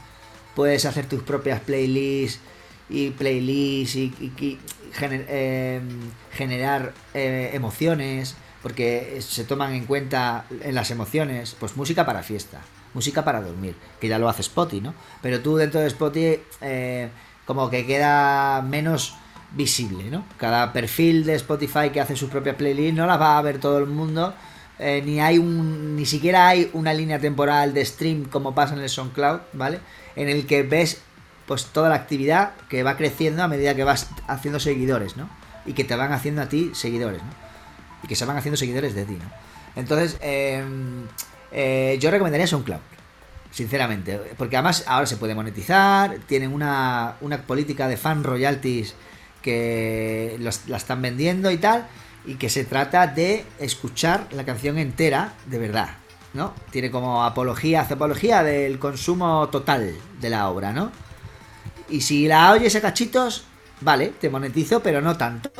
puedes 0.54 0.84
hacer 0.84 1.06
tus 1.06 1.22
propias 1.22 1.60
playlists 1.60 2.40
y 2.88 3.10
playlists 3.10 3.96
y, 3.96 4.58
em, 5.00 5.88
generar 6.32 6.92
eh, 7.14 7.50
emociones, 7.52 8.36
porque 8.62 9.18
se 9.20 9.44
toman 9.44 9.74
en 9.74 9.84
cuenta 9.84 10.46
en 10.62 10.74
las 10.74 10.90
emociones, 10.90 11.56
pues 11.58 11.76
música 11.76 12.06
para 12.06 12.22
fiesta, 12.22 12.60
música 12.94 13.24
para 13.24 13.40
dormir, 13.40 13.74
que 14.00 14.08
ya 14.08 14.18
lo 14.18 14.28
hace 14.28 14.42
Spotify, 14.42 14.80
¿no? 14.80 14.94
Pero 15.20 15.40
tú 15.40 15.56
dentro 15.56 15.80
de 15.80 15.88
Spotify 15.88 16.40
eh, 16.60 17.08
como 17.44 17.68
que 17.68 17.86
queda 17.86 18.62
menos 18.62 19.14
visible, 19.52 20.10
¿no? 20.10 20.24
Cada 20.36 20.72
perfil 20.72 21.24
de 21.24 21.34
Spotify 21.34 21.90
que 21.92 22.00
hace 22.00 22.16
su 22.16 22.28
propia 22.28 22.56
playlist 22.56 22.96
no 22.96 23.06
la 23.06 23.16
va 23.16 23.38
a 23.38 23.42
ver 23.42 23.58
todo 23.58 23.78
el 23.78 23.86
mundo, 23.86 24.34
eh, 24.78 25.02
ni 25.04 25.20
hay 25.20 25.38
un, 25.38 25.94
ni 25.94 26.04
siquiera 26.04 26.48
hay 26.48 26.70
una 26.72 26.92
línea 26.92 27.20
temporal 27.20 27.72
de 27.74 27.84
stream 27.84 28.24
como 28.24 28.54
pasa 28.54 28.74
en 28.74 28.80
el 28.80 28.88
SoundCloud, 28.88 29.40
¿vale? 29.52 29.80
En 30.16 30.28
el 30.28 30.46
que 30.46 30.62
ves 30.62 31.00
pues 31.46 31.66
toda 31.66 31.88
la 31.88 31.94
actividad 31.94 32.54
que 32.68 32.82
va 32.82 32.96
creciendo 32.96 33.42
a 33.42 33.48
medida 33.48 33.74
que 33.74 33.84
vas 33.84 34.08
haciendo 34.26 34.58
seguidores, 34.58 35.16
¿no? 35.16 35.28
Y 35.66 35.74
que 35.74 35.84
te 35.84 35.94
van 35.94 36.12
haciendo 36.12 36.42
a 36.42 36.48
ti 36.48 36.72
seguidores, 36.74 37.22
¿no? 37.22 37.30
Y 38.02 38.08
que 38.08 38.16
se 38.16 38.24
van 38.24 38.36
haciendo 38.36 38.56
seguidores 38.56 38.94
de 38.94 39.04
ti, 39.04 39.12
¿no? 39.12 39.30
Entonces, 39.76 40.16
em, 40.20 41.06
eh, 41.52 41.96
yo 42.00 42.10
recomendaría 42.10 42.46
SoundCloud, 42.46 42.80
sinceramente, 43.50 44.18
porque 44.36 44.56
además 44.56 44.84
ahora 44.88 45.06
se 45.06 45.16
puede 45.16 45.34
monetizar, 45.34 46.18
tienen 46.26 46.52
una, 46.52 47.16
una 47.20 47.42
política 47.42 47.86
de 47.86 47.96
fan 47.96 48.24
royalties 48.24 48.94
que 49.42 50.38
la 50.66 50.76
están 50.76 51.02
vendiendo 51.02 51.50
y 51.50 51.58
tal 51.58 51.86
y 52.26 52.34
que 52.34 52.48
se 52.48 52.64
trata 52.64 53.06
de 53.06 53.44
escuchar 53.58 54.28
la 54.32 54.44
canción 54.44 54.78
entera 54.78 55.34
de 55.46 55.58
verdad, 55.58 55.90
¿no? 56.32 56.54
Tiene 56.70 56.90
como 56.90 57.24
apología, 57.24 57.82
hace 57.82 57.94
apología 57.94 58.42
del 58.42 58.78
consumo 58.78 59.48
total 59.48 59.94
de 60.20 60.30
la 60.30 60.48
obra, 60.48 60.72
¿no? 60.72 60.90
Y 61.88 62.00
si 62.00 62.26
la 62.26 62.52
oyes 62.52 62.74
a 62.76 62.80
cachitos, 62.80 63.44
vale, 63.80 64.12
te 64.20 64.30
monetizo, 64.30 64.80
pero 64.80 65.00
no 65.00 65.16
tanto, 65.16 65.50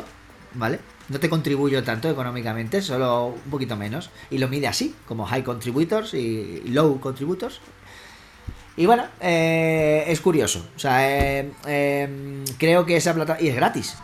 ¿vale? 0.55 0.81
No 1.09 1.21
te 1.21 1.29
contribuyo 1.29 1.85
tanto 1.85 2.09
económicamente, 2.09 2.81
solo 2.81 3.27
un 3.27 3.51
poquito 3.51 3.77
menos. 3.77 4.11
Y 4.31 4.39
lo 4.39 4.49
mide 4.49 4.67
así, 4.67 4.95
como 5.07 5.27
high 5.27 5.45
contributors 5.45 6.15
y 6.15 6.63
low 6.67 6.99
contributors. 6.99 7.61
Y 8.77 8.87
bueno, 8.87 9.05
eh, 9.21 10.05
es 10.09 10.21
curioso. 10.21 10.67
O 10.75 10.79
sea, 10.79 11.09
eh, 11.09 11.53
eh, 11.67 12.45
creo 12.59 12.85
que 12.87 12.97
esa 12.97 13.15
plataforma... 13.15 13.47
Y 13.47 13.51
es 13.51 13.57
gratis. 13.57 13.97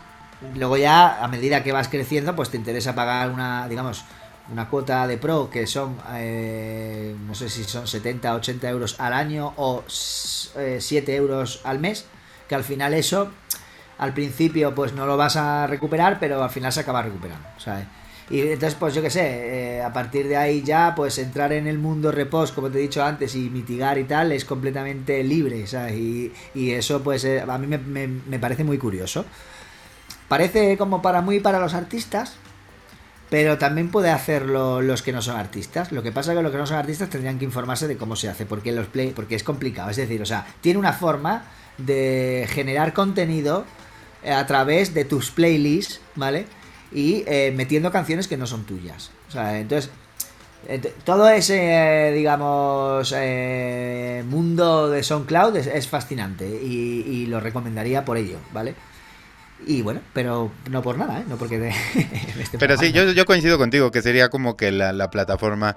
Luego 0.55 0.77
ya, 0.77 1.23
a 1.23 1.27
medida 1.27 1.63
que 1.63 1.71
vas 1.71 1.87
creciendo, 1.87 2.35
pues 2.35 2.49
te 2.49 2.57
interesa 2.57 2.95
pagar 2.95 3.29
una, 3.29 3.67
digamos, 3.67 4.03
una 4.51 4.67
cuota 4.67 5.07
de 5.07 5.17
pro 5.17 5.49
que 5.49 5.67
son, 5.67 5.97
eh, 6.13 7.15
no 7.27 7.35
sé 7.35 7.49
si 7.49 7.63
son 7.63 7.87
70, 7.87 8.35
80 8.35 8.69
euros 8.69 8.99
al 8.99 9.13
año 9.13 9.53
o 9.57 9.83
7 9.87 10.51
eh, 10.57 11.15
euros 11.15 11.61
al 11.63 11.79
mes, 11.79 12.05
que 12.49 12.55
al 12.55 12.63
final 12.63 12.93
eso, 12.93 13.31
al 13.99 14.13
principio 14.13 14.73
pues 14.73 14.93
no 14.93 15.05
lo 15.05 15.15
vas 15.15 15.35
a 15.35 15.67
recuperar, 15.67 16.19
pero 16.19 16.43
al 16.43 16.49
final 16.49 16.73
se 16.73 16.81
acaba 16.81 17.01
recuperando, 17.01 17.47
¿sabes? 17.57 17.85
Y 18.29 18.39
entonces, 18.39 18.75
pues 18.75 18.93
yo 18.93 19.01
qué 19.01 19.09
sé, 19.09 19.77
eh, 19.77 19.83
a 19.83 19.91
partir 19.91 20.25
de 20.27 20.37
ahí 20.37 20.63
ya, 20.63 20.93
pues 20.95 21.17
entrar 21.17 21.51
en 21.51 21.67
el 21.67 21.77
mundo 21.77 22.13
repos, 22.13 22.53
como 22.53 22.69
te 22.69 22.79
he 22.79 22.81
dicho 22.81 23.03
antes, 23.03 23.35
y 23.35 23.49
mitigar 23.49 23.97
y 23.97 24.05
tal, 24.05 24.31
es 24.31 24.45
completamente 24.45 25.21
libre, 25.21 25.67
¿sabes? 25.67 25.95
Y, 25.95 26.31
y 26.55 26.71
eso, 26.71 27.03
pues 27.03 27.25
a 27.25 27.57
mí 27.57 27.67
me, 27.67 28.07
me 28.07 28.39
parece 28.39 28.63
muy 28.63 28.77
curioso. 28.77 29.25
Parece 30.31 30.77
como 30.77 31.01
para 31.01 31.19
muy 31.19 31.41
para 31.41 31.59
los 31.59 31.73
artistas, 31.73 32.35
pero 33.29 33.57
también 33.57 33.91
puede 33.91 34.11
hacerlo 34.11 34.81
los 34.81 35.01
que 35.01 35.11
no 35.11 35.21
son 35.21 35.35
artistas. 35.35 35.91
Lo 35.91 36.03
que 36.03 36.13
pasa 36.13 36.31
es 36.31 36.37
que 36.37 36.41
los 36.41 36.53
que 36.53 36.57
no 36.57 36.65
son 36.65 36.77
artistas 36.77 37.09
tendrían 37.09 37.37
que 37.37 37.43
informarse 37.43 37.85
de 37.85 37.97
cómo 37.97 38.15
se 38.15 38.29
hace, 38.29 38.45
porque 38.45 38.71
los 38.71 38.87
play, 38.87 39.11
porque 39.13 39.35
es 39.35 39.43
complicado. 39.43 39.89
Es 39.89 39.97
decir, 39.97 40.21
o 40.21 40.25
sea, 40.25 40.47
tiene 40.61 40.79
una 40.79 40.93
forma 40.93 41.43
de 41.77 42.47
generar 42.49 42.93
contenido 42.93 43.65
eh, 44.23 44.31
a 44.31 44.47
través 44.47 44.93
de 44.93 45.03
tus 45.03 45.31
playlists, 45.31 45.99
¿vale? 46.15 46.45
Y 46.93 47.25
eh, 47.27 47.51
metiendo 47.53 47.91
canciones 47.91 48.29
que 48.29 48.37
no 48.37 48.47
son 48.47 48.63
tuyas. 48.63 49.11
O 49.27 49.31
sea, 49.31 49.59
entonces, 49.59 49.91
todo 51.03 51.27
ese, 51.27 52.13
digamos, 52.15 53.13
eh, 53.17 54.23
mundo 54.29 54.89
de 54.89 55.03
SoundCloud 55.03 55.57
es, 55.57 55.87
fascinante 55.89 56.47
y, 56.47 57.25
lo 57.25 57.41
recomendaría 57.41 58.05
por 58.05 58.15
ello, 58.15 58.37
¿vale? 58.53 58.75
Y 59.65 59.81
bueno, 59.81 60.01
pero 60.13 60.51
no 60.69 60.81
por 60.81 60.97
nada, 60.97 61.19
¿eh? 61.19 61.25
No 61.27 61.37
porque... 61.37 61.59
De, 61.59 61.73
pero 62.59 62.77
sí, 62.77 62.91
yo, 62.91 63.11
yo 63.11 63.25
coincido 63.25 63.57
contigo, 63.57 63.91
que 63.91 64.01
sería 64.01 64.29
como 64.29 64.57
que 64.57 64.71
la, 64.71 64.91
la, 64.91 65.09
plataforma 65.11 65.75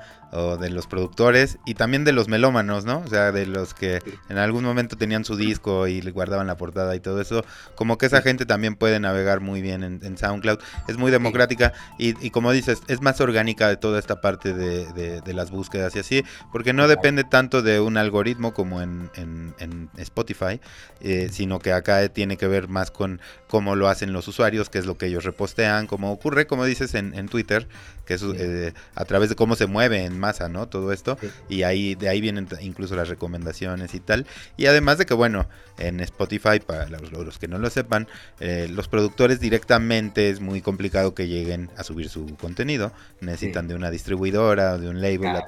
de 0.58 0.68
los 0.68 0.88
productores 0.88 1.58
y 1.64 1.74
también 1.74 2.04
de 2.04 2.12
los 2.12 2.26
melómanos, 2.26 2.84
¿no? 2.84 2.98
O 2.98 3.06
sea, 3.06 3.30
de 3.30 3.46
los 3.46 3.72
que 3.72 4.00
en 4.28 4.36
algún 4.36 4.64
momento 4.64 4.96
tenían 4.96 5.24
su 5.24 5.36
disco 5.36 5.86
y 5.86 6.02
le 6.02 6.10
guardaban 6.10 6.48
la 6.48 6.56
portada 6.56 6.96
y 6.96 7.00
todo 7.00 7.20
eso, 7.20 7.44
como 7.76 7.98
que 7.98 8.06
esa 8.06 8.20
gente 8.20 8.44
también 8.44 8.74
puede 8.74 8.98
navegar 8.98 9.40
muy 9.40 9.62
bien 9.62 9.84
en, 9.84 10.18
SoundCloud. 10.18 10.58
Es 10.88 10.96
muy 10.96 11.12
democrática 11.12 11.72
y, 11.98 12.14
y, 12.24 12.30
como 12.30 12.50
dices, 12.50 12.82
es 12.88 13.00
más 13.00 13.20
orgánica 13.20 13.68
de 13.68 13.76
toda 13.76 14.00
esta 14.00 14.20
parte 14.20 14.52
de, 14.52 15.20
de, 15.20 15.34
las 15.34 15.52
búsquedas 15.52 15.94
y 15.94 16.00
así, 16.00 16.24
porque 16.52 16.72
no 16.72 16.88
depende 16.88 17.22
tanto 17.22 17.62
de 17.62 17.78
un 17.78 17.96
algoritmo 17.96 18.54
como 18.54 18.82
en, 18.82 19.10
en, 19.14 19.54
en 19.58 19.90
Spotify, 19.96 20.60
eh, 21.00 21.28
sino 21.30 21.60
que 21.60 21.72
acá 21.72 22.08
tiene 22.08 22.36
que 22.36 22.48
ver 22.48 22.68
más 22.68 22.90
con 22.90 23.20
cómo 23.48 23.73
lo 23.74 23.88
hacen 23.88 24.12
los 24.12 24.28
usuarios, 24.28 24.70
que 24.70 24.78
es 24.78 24.86
lo 24.86 24.96
que 24.96 25.06
ellos 25.06 25.24
repostean, 25.24 25.86
como 25.86 26.12
ocurre, 26.12 26.46
como 26.46 26.64
dices, 26.64 26.94
en, 26.94 27.14
en 27.14 27.28
Twitter, 27.28 27.66
que 28.04 28.14
es 28.14 28.22
eh, 28.22 28.72
a 28.94 29.04
través 29.04 29.28
de 29.28 29.34
cómo 29.34 29.56
se 29.56 29.66
mueve 29.66 30.04
en 30.04 30.18
masa, 30.18 30.48
¿no? 30.48 30.68
Todo 30.68 30.92
esto, 30.92 31.18
y 31.48 31.62
ahí 31.62 31.94
de 31.94 32.08
ahí 32.08 32.20
vienen 32.20 32.48
incluso 32.60 32.96
las 32.96 33.08
recomendaciones 33.08 33.94
y 33.94 34.00
tal. 34.00 34.26
Y 34.56 34.66
además 34.66 34.98
de 34.98 35.06
que, 35.06 35.14
bueno, 35.14 35.48
en 35.78 36.00
Spotify, 36.00 36.60
para 36.64 36.88
los, 36.88 37.38
que 37.38 37.48
no 37.48 37.58
lo 37.58 37.70
sepan, 37.70 38.08
eh, 38.40 38.68
los 38.70 38.88
productores 38.88 39.40
directamente 39.40 40.30
es 40.30 40.40
muy 40.40 40.60
complicado 40.60 41.14
que 41.14 41.26
lleguen 41.26 41.70
a 41.76 41.84
subir 41.84 42.08
su 42.08 42.36
contenido, 42.36 42.92
necesitan 43.20 43.68
de 43.68 43.74
una 43.74 43.90
distribuidora 43.90 44.74
o 44.74 44.78
de 44.78 44.88
un 44.88 45.00
label 45.00 45.42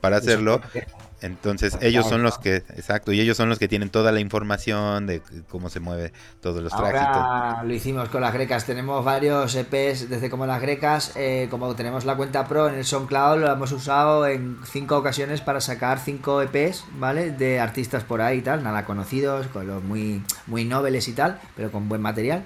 para 0.00 0.16
hacerlo. 0.16 0.60
Entonces 1.22 1.78
ellos 1.80 2.08
son 2.08 2.22
los 2.22 2.38
que, 2.38 2.56
exacto, 2.56 3.12
y 3.12 3.20
ellos 3.20 3.36
son 3.36 3.48
los 3.48 3.58
que 3.58 3.68
tienen 3.68 3.90
toda 3.90 4.10
la 4.12 4.20
información 4.20 5.06
de 5.06 5.22
cómo 5.48 5.68
se 5.68 5.80
mueve 5.80 6.12
todos 6.40 6.62
los 6.62 6.72
tracks. 6.72 7.64
Lo 7.64 7.72
hicimos 7.72 8.08
con 8.08 8.20
las 8.20 8.34
grecas, 8.34 8.66
tenemos 8.66 9.04
varios 9.04 9.54
EPs 9.54 10.08
desde 10.08 10.28
como 10.28 10.46
las 10.46 10.60
grecas, 10.60 11.12
eh, 11.16 11.46
como 11.50 11.74
tenemos 11.76 12.04
la 12.04 12.16
cuenta 12.16 12.46
pro 12.46 12.68
en 12.68 12.74
el 12.74 12.84
SoundCloud, 12.84 13.40
lo 13.40 13.50
hemos 13.52 13.70
usado 13.72 14.26
en 14.26 14.58
cinco 14.64 14.96
ocasiones 14.96 15.40
para 15.40 15.60
sacar 15.60 16.00
cinco 16.00 16.42
EPs, 16.42 16.84
¿vale? 16.98 17.30
De 17.30 17.60
artistas 17.60 18.02
por 18.02 18.20
ahí 18.20 18.38
y 18.38 18.42
tal, 18.42 18.62
nada 18.62 18.84
conocidos, 18.84 19.46
con 19.46 19.66
los 19.66 19.82
muy, 19.82 20.22
muy 20.46 20.64
nobles 20.64 21.06
y 21.08 21.12
tal, 21.12 21.40
pero 21.54 21.70
con 21.70 21.88
buen 21.88 22.02
material. 22.02 22.44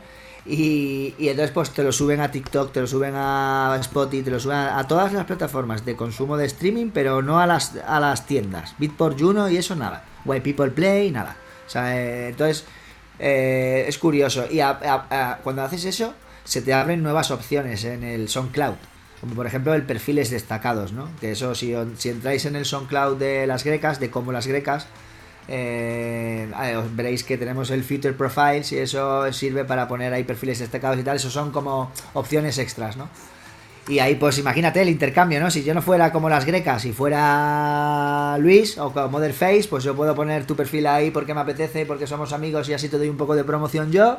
Y, 0.48 1.14
entonces 1.18 1.50
pues 1.50 1.70
te 1.70 1.82
lo 1.82 1.90
suben 1.90 2.20
a 2.20 2.30
TikTok, 2.30 2.72
te 2.72 2.80
lo 2.80 2.86
suben 2.86 3.14
a 3.16 3.76
Spotify, 3.80 4.22
te 4.22 4.30
lo 4.30 4.38
suben 4.38 4.56
a, 4.56 4.86
todas 4.86 5.12
las 5.12 5.24
plataformas 5.24 5.84
de 5.84 5.96
consumo 5.96 6.36
de 6.36 6.46
streaming, 6.46 6.90
pero 6.92 7.20
no 7.20 7.40
a 7.40 7.46
las, 7.46 7.74
a 7.86 7.98
las 7.98 8.26
tiendas. 8.26 8.74
Beatport 8.78 9.18
Juno 9.18 9.48
y 9.48 9.56
eso 9.56 9.74
nada. 9.74 10.04
White 10.24 10.42
People 10.42 10.70
Play, 10.70 11.10
nada. 11.10 11.36
O 11.66 11.70
sea, 11.70 12.00
eh, 12.00 12.28
entonces 12.28 12.64
eh, 13.18 13.84
es 13.88 13.98
curioso. 13.98 14.44
Y 14.50 14.60
cuando 15.42 15.62
haces 15.62 15.84
eso, 15.84 16.14
se 16.44 16.62
te 16.62 16.72
abren 16.72 17.02
nuevas 17.02 17.30
opciones 17.30 17.84
en 17.84 18.04
el 18.04 18.28
SoundCloud. 18.28 18.76
Como 19.20 19.34
por 19.34 19.46
ejemplo 19.46 19.74
el 19.74 19.82
perfiles 19.82 20.30
destacados, 20.30 20.92
¿no? 20.92 21.08
Que 21.20 21.32
eso, 21.32 21.54
si 21.54 21.72
entráis 21.72 22.44
en 22.44 22.54
el 22.54 22.66
SoundCloud 22.66 23.16
de 23.16 23.46
las 23.46 23.64
grecas, 23.64 23.98
de 23.98 24.10
cómo 24.10 24.30
las 24.30 24.46
grecas, 24.46 24.86
eh, 25.48 26.48
veréis 26.92 27.24
que 27.24 27.38
tenemos 27.38 27.70
el 27.70 27.84
Future 27.84 28.14
Profiles 28.14 28.72
y 28.72 28.78
eso 28.78 29.32
sirve 29.32 29.64
para 29.64 29.86
poner 29.86 30.12
ahí 30.12 30.24
perfiles 30.24 30.58
destacados 30.58 30.98
y 30.98 31.02
tal. 31.02 31.16
Eso 31.16 31.30
son 31.30 31.50
como 31.50 31.90
opciones 32.14 32.58
extras, 32.58 32.96
¿no? 32.96 33.08
Y 33.88 34.00
ahí, 34.00 34.16
pues 34.16 34.36
imagínate 34.38 34.82
el 34.82 34.88
intercambio, 34.88 35.38
¿no? 35.38 35.48
Si 35.48 35.62
yo 35.62 35.72
no 35.72 35.80
fuera 35.80 36.10
como 36.10 36.28
las 36.28 36.44
grecas, 36.44 36.82
si 36.82 36.92
fuera 36.92 38.36
Luis 38.40 38.78
o 38.78 38.92
como 38.92 39.20
Face, 39.20 39.66
pues 39.70 39.84
yo 39.84 39.94
puedo 39.94 40.12
poner 40.12 40.44
tu 40.44 40.56
perfil 40.56 40.88
ahí 40.88 41.12
porque 41.12 41.34
me 41.34 41.40
apetece, 41.40 41.86
porque 41.86 42.08
somos 42.08 42.32
amigos 42.32 42.68
y 42.68 42.74
así 42.74 42.88
te 42.88 42.98
doy 42.98 43.08
un 43.08 43.16
poco 43.16 43.36
de 43.36 43.44
promoción 43.44 43.92
yo. 43.92 44.18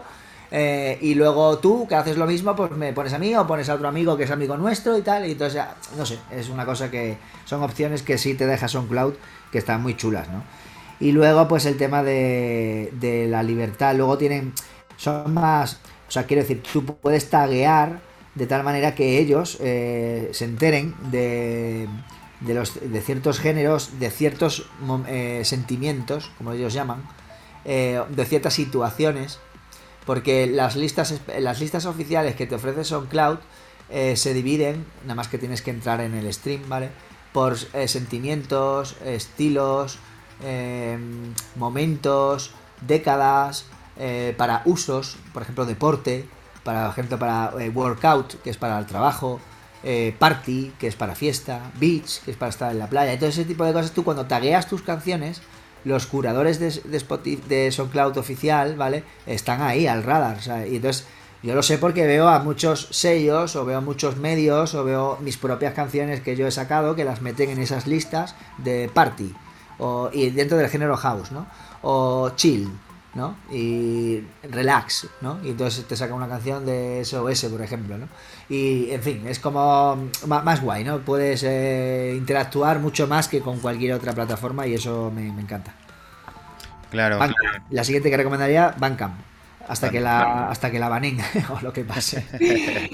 Eh, 0.52 0.98
y 1.02 1.16
luego 1.16 1.58
tú, 1.58 1.86
que 1.86 1.96
haces 1.96 2.16
lo 2.16 2.26
mismo, 2.26 2.56
pues 2.56 2.72
me 2.72 2.94
pones 2.94 3.12
a 3.12 3.20
mí 3.20 3.36
o 3.36 3.46
pones 3.46 3.68
a 3.68 3.76
otro 3.76 3.90
amigo 3.90 4.16
que 4.16 4.24
es 4.24 4.32
amigo 4.32 4.56
nuestro 4.56 4.98
y 4.98 5.02
tal. 5.02 5.28
Y 5.28 5.34
entonces, 5.34 5.62
no 5.98 6.06
sé, 6.06 6.18
es 6.32 6.48
una 6.48 6.66
cosa 6.66 6.90
que 6.90 7.18
son 7.44 7.62
opciones 7.62 8.04
que 8.04 8.18
sí 8.18 8.36
te 8.36 8.48
deja 8.48 8.70
SoundCloud 8.70 9.16
que 9.52 9.58
están 9.58 9.82
muy 9.82 9.98
chulas, 9.98 10.30
¿no? 10.30 10.44
Y 11.00 11.12
luego, 11.12 11.48
pues 11.48 11.66
el 11.66 11.78
tema 11.78 12.04
de, 12.04 12.92
de 13.00 13.28
la 13.28 13.44
libertad. 13.44 13.96
Luego 13.96 14.18
tienen. 14.18 14.54
Son 14.96 15.34
más. 15.34 15.80
O 16.08 16.12
sea, 16.12 16.26
quiero 16.26 16.42
decir, 16.42 16.64
tú 16.64 16.86
puedes 16.86 17.30
taguear 17.30 18.02
de 18.38 18.46
tal 18.46 18.64
manera 18.64 18.94
que 18.94 19.20
ellos 19.20 19.58
eh, 19.62 20.30
se 20.32 20.46
enteren 20.46 20.96
de, 21.12 21.88
de, 22.42 22.54
los, 22.54 22.80
de 22.80 23.02
ciertos 23.02 23.40
géneros, 23.40 24.00
de 24.00 24.12
ciertos 24.12 24.70
eh, 25.08 25.42
sentimientos, 25.44 26.32
como 26.38 26.54
ellos 26.54 26.74
llaman, 26.74 27.04
eh, 27.66 28.02
de 28.10 28.26
ciertas 28.26 28.54
situaciones. 28.54 29.40
Porque 30.06 30.48
las 30.48 30.76
listas, 30.76 31.20
las 31.40 31.60
listas 31.60 31.86
oficiales 31.86 32.36
que 32.36 32.48
te 32.48 32.56
ofrece 32.56 32.86
SoundCloud 32.86 33.40
se 33.90 34.34
dividen, 34.34 34.86
nada 35.04 35.16
más 35.16 35.28
que 35.30 35.38
tienes 35.38 35.62
que 35.62 35.72
entrar 35.72 36.00
en 36.02 36.14
el 36.14 36.32
stream, 36.34 36.62
¿vale? 36.68 36.90
Por 37.34 37.58
sentimientos, 37.58 38.96
estilos, 39.04 40.00
Em, 40.44 41.34
momentos, 41.56 42.52
décadas, 42.82 43.66
eh, 43.98 44.36
para 44.38 44.62
usos, 44.66 45.18
por 45.34 45.42
ejemplo, 45.42 45.66
deporte, 45.66 46.26
para 46.64 46.90
ejemplo, 46.90 47.18
para 47.18 47.52
eh, 47.60 47.70
workout, 47.70 48.42
que 48.44 48.52
es 48.52 48.58
para 48.58 48.78
el 48.78 48.86
trabajo, 48.86 49.40
eh, 49.84 50.14
party, 50.20 50.74
que 50.80 50.88
es 50.88 50.96
para 50.96 51.16
fiesta, 51.16 51.72
beach, 51.80 52.22
que 52.24 52.32
es 52.32 52.38
para 52.38 52.50
estar 52.50 52.72
en 52.72 52.80
la 52.80 52.88
playa. 52.88 53.14
Entonces, 53.14 53.40
ese 53.40 53.48
tipo 53.48 53.66
de 53.66 53.74
cosas, 53.74 53.92
tú 53.92 54.04
cuando 54.04 54.26
tagueas 54.26 54.68
tus 54.68 54.84
canciones, 54.84 55.42
los 55.86 56.06
curadores 56.06 56.60
de, 56.60 56.70
de, 56.70 57.40
de 57.48 57.72
SoundCloud 57.72 58.18
oficial, 58.18 58.76
¿vale? 58.76 59.04
Están 59.26 59.62
ahí 59.62 59.88
al 59.88 60.04
radar. 60.04 60.38
Y 60.70 60.76
entonces, 60.76 61.08
yo 61.42 61.56
lo 61.56 61.64
sé 61.64 61.78
porque 61.80 62.06
veo 62.06 62.28
a 62.28 62.40
muchos 62.40 62.90
sellos, 62.92 63.56
o 63.56 63.66
veo 63.66 63.82
muchos 63.82 64.18
medios, 64.18 64.76
o 64.76 64.84
veo 64.84 65.18
mis 65.22 65.38
propias 65.38 65.74
canciones 65.74 66.22
que 66.22 66.36
yo 66.36 66.46
he 66.46 66.52
sacado, 66.52 66.96
que 66.96 67.06
las 67.06 67.22
meten 67.22 67.50
en 67.50 67.60
esas 67.60 67.88
listas 67.88 68.36
de 68.58 68.92
party 68.94 69.34
o, 69.80 70.10
y 70.14 70.30
dentro 70.30 70.58
del 70.58 70.70
género 70.70 70.98
house, 70.98 71.32
¿no? 71.32 71.48
O 71.82 72.32
chill, 72.36 72.70
¿no? 73.18 73.36
Y 73.52 74.24
relax, 74.44 75.08
¿no? 75.22 75.40
Y 75.44 75.50
entonces 75.50 75.86
te 75.86 75.96
saca 75.96 76.14
una 76.14 76.28
canción 76.28 76.66
de 76.66 77.04
SOS, 77.04 77.46
por 77.46 77.62
ejemplo, 77.62 77.98
¿no? 77.98 78.08
Y, 78.48 78.92
en 78.92 79.02
fin, 79.02 79.28
es 79.28 79.40
como 79.40 80.10
más, 80.28 80.62
guay, 80.62 80.84
¿no? 80.84 81.00
Puedes 81.00 81.44
eh, 81.44 82.14
interactuar 82.16 82.80
mucho 82.80 83.08
más 83.08 83.28
que 83.28 83.42
con 83.42 83.60
cualquier 83.60 83.94
otra 83.94 84.14
plataforma 84.14 84.68
y 84.68 84.76
eso 84.76 85.12
me, 85.14 85.28
encanta. 85.28 85.74
Claro. 86.92 87.20
La 87.72 87.84
siguiente 87.84 88.10
que 88.10 88.18
recomendaría, 88.18 88.74
Bandcamp. 88.78 89.16
Hasta 89.68 89.90
que 89.90 90.00
la 90.00 90.50
hasta 90.50 90.72
que 90.72 90.80
la 90.80 90.88
banen 90.88 91.20
o 91.50 91.60
lo 91.62 91.74
que 91.74 91.84
pase. 91.84 92.26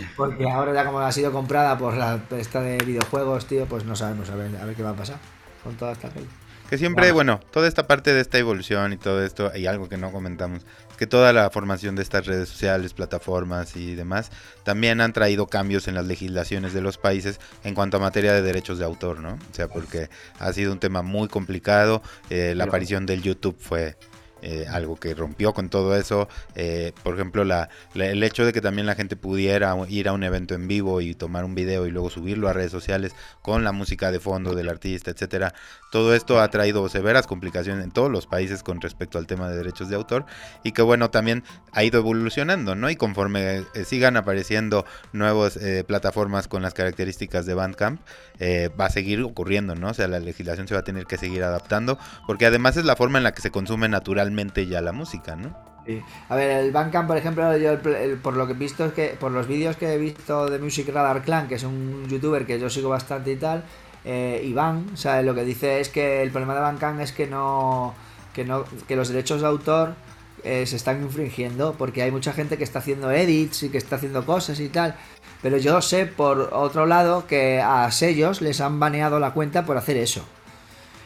Porque 0.17 0.49
ahora 0.49 0.73
ya 0.73 0.85
como 0.85 0.99
ha 0.99 1.11
sido 1.11 1.31
comprada 1.31 1.77
por 1.77 1.95
la 1.95 2.19
esta 2.31 2.61
de 2.61 2.77
videojuegos, 2.77 3.45
tío, 3.45 3.67
pues 3.67 3.85
no 3.85 3.95
sabemos 3.95 4.31
a 4.31 4.35
ver, 4.35 4.57
a 4.57 4.65
ver 4.65 4.75
qué 4.75 4.81
va 4.81 4.89
a 4.89 4.95
pasar 4.95 5.17
con 5.63 5.75
toda 5.75 5.91
esta 5.91 6.09
gente. 6.09 6.29
Que 6.69 6.77
siempre, 6.77 7.11
bueno, 7.11 7.39
toda 7.51 7.67
esta 7.67 7.85
parte 7.85 8.13
de 8.13 8.21
esta 8.21 8.39
evolución 8.39 8.93
y 8.93 8.97
todo 8.97 9.23
esto, 9.23 9.51
y 9.55 9.67
algo 9.67 9.89
que 9.89 9.97
no 9.97 10.11
comentamos, 10.11 10.65
que 10.97 11.07
toda 11.07 11.33
la 11.33 11.49
formación 11.49 11.95
de 11.95 12.01
estas 12.01 12.25
redes 12.25 12.49
sociales, 12.49 12.93
plataformas 12.93 13.75
y 13.75 13.95
demás, 13.95 14.31
también 14.63 15.01
han 15.01 15.13
traído 15.13 15.47
cambios 15.47 15.87
en 15.87 15.95
las 15.95 16.05
legislaciones 16.05 16.73
de 16.73 16.81
los 16.81 16.97
países 16.97 17.39
en 17.63 17.75
cuanto 17.75 17.97
a 17.97 17.99
materia 17.99 18.33
de 18.33 18.41
derechos 18.41 18.79
de 18.79 18.85
autor, 18.85 19.19
¿no? 19.19 19.33
O 19.33 19.53
sea, 19.53 19.67
porque 19.67 20.09
ha 20.39 20.51
sido 20.53 20.71
un 20.71 20.79
tema 20.79 21.01
muy 21.01 21.27
complicado, 21.27 22.01
eh, 22.29 22.53
la 22.55 22.63
aparición 22.63 23.05
del 23.05 23.21
YouTube 23.21 23.57
fue 23.59 23.97
eh, 24.45 24.65
algo 24.69 24.97
que 24.97 25.15
rompió 25.15 25.53
con 25.53 25.69
todo 25.69 25.95
eso. 25.95 26.27
Eh, 26.55 26.91
por 27.01 27.13
ejemplo, 27.13 27.43
el 27.95 28.23
hecho 28.23 28.45
de 28.45 28.51
que 28.51 28.59
también 28.59 28.85
la 28.85 28.93
gente 28.93 29.15
pudiera 29.15 29.73
ir 29.87 30.09
a 30.09 30.11
un 30.11 30.21
evento 30.21 30.53
en 30.53 30.67
vivo 30.67 30.99
y 30.99 31.13
tomar 31.13 31.45
un 31.45 31.55
video 31.55 31.87
y 31.87 31.91
luego 31.91 32.09
subirlo 32.09 32.49
a 32.49 32.53
redes 32.53 32.71
sociales 32.71 33.15
con 33.41 33.63
la 33.63 33.71
música 33.71 34.11
de 34.11 34.19
fondo 34.19 34.53
del 34.53 34.67
artista, 34.67 35.11
etcétera. 35.11 35.53
Todo 35.93 36.13
esto 36.13 36.41
ha 36.41 36.49
traído 36.49 36.89
severas 36.89 37.25
complicaciones 37.25 37.85
en 37.85 37.91
todos 37.91 38.11
los 38.11 38.27
países 38.27 38.63
con 38.63 38.81
respecto 38.81 39.17
al 39.17 39.27
tema 39.27 39.47
de 39.49 39.55
derechos 39.55 39.87
de 39.87 39.95
autor 39.95 40.25
y 40.61 40.73
que 40.73 40.81
bueno, 40.81 41.09
también 41.09 41.45
ha 41.71 41.85
ido 41.85 41.99
evolucionando, 41.99 42.75
¿no? 42.75 42.89
Y 42.89 42.97
conforme 42.97 43.59
eh, 43.59 43.85
sigan 43.85 44.17
apareciendo 44.17 44.85
nuevas 45.13 45.57
plataformas 45.87 46.49
con 46.49 46.61
las 46.61 46.73
características 46.73 47.45
de 47.45 47.53
Bandcamp, 47.53 48.01
va 48.41 48.85
a 48.87 48.89
seguir 48.89 49.21
ocurriendo, 49.21 49.75
¿no? 49.75 49.91
O 49.91 49.93
sea, 49.93 50.09
la 50.09 50.19
legislación 50.19 50.67
se 50.67 50.73
va 50.73 50.81
a 50.81 50.83
tener 50.83 51.05
que 51.05 51.17
seguir 51.17 51.43
adaptando 51.43 51.97
porque 52.27 52.45
además 52.45 52.75
es 52.75 52.83
la 52.83 52.97
forma 52.97 53.19
en 53.19 53.23
la 53.23 53.31
que 53.31 53.41
se 53.41 53.51
consume 53.51 53.87
naturalmente 53.87 54.32
ya 54.67 54.81
la 54.81 54.91
música, 54.91 55.35
¿no? 55.35 55.55
A 56.29 56.35
ver, 56.35 56.51
el 56.63 56.71
Bandcamp, 56.71 57.07
por 57.07 57.17
ejemplo, 57.17 57.57
yo 57.57 57.77
por 58.21 58.37
lo 58.37 58.47
que 58.47 58.53
he 58.53 58.55
visto 58.55 58.85
es 58.85 58.93
que 58.93 59.17
por 59.19 59.31
los 59.31 59.47
vídeos 59.47 59.75
que 59.75 59.93
he 59.93 59.97
visto 59.97 60.49
de 60.49 60.57
Music 60.59 60.89
Radar 60.93 61.23
Clan, 61.23 61.47
que 61.47 61.55
es 61.55 61.63
un 61.63 62.07
youtuber 62.07 62.45
que 62.45 62.59
yo 62.59 62.69
sigo 62.69 62.89
bastante 62.89 63.33
y 63.33 63.35
tal, 63.35 63.63
eh, 64.05 64.41
Iván, 64.45 64.91
o 64.93 64.97
sea, 64.97 65.21
lo 65.21 65.35
que 65.35 65.43
dice 65.43 65.79
es 65.79 65.89
que 65.89 66.21
el 66.21 66.31
problema 66.31 66.55
de 66.55 66.61
Bandcamp 66.61 66.99
es 67.01 67.11
que 67.11 67.27
no 67.27 67.93
que 68.33 68.45
no 68.45 68.65
que 68.87 68.95
los 68.95 69.09
derechos 69.09 69.41
de 69.41 69.47
autor 69.47 69.95
eh, 70.43 70.65
se 70.65 70.75
están 70.75 71.01
infringiendo 71.01 71.75
porque 71.77 72.01
hay 72.01 72.11
mucha 72.11 72.33
gente 72.33 72.57
que 72.57 72.63
está 72.63 72.79
haciendo 72.79 73.11
edits 73.11 73.63
y 73.63 73.69
que 73.69 73.77
está 73.77 73.97
haciendo 73.97 74.25
cosas 74.25 74.59
y 74.59 74.69
tal. 74.69 74.95
Pero 75.41 75.57
yo 75.57 75.81
sé 75.81 76.05
por 76.05 76.49
otro 76.53 76.85
lado 76.85 77.27
que 77.27 77.61
a 77.61 77.91
sellos 77.91 78.41
les 78.41 78.61
han 78.61 78.79
baneado 78.79 79.19
la 79.19 79.31
cuenta 79.33 79.65
por 79.65 79.77
hacer 79.77 79.97
eso. 79.97 80.23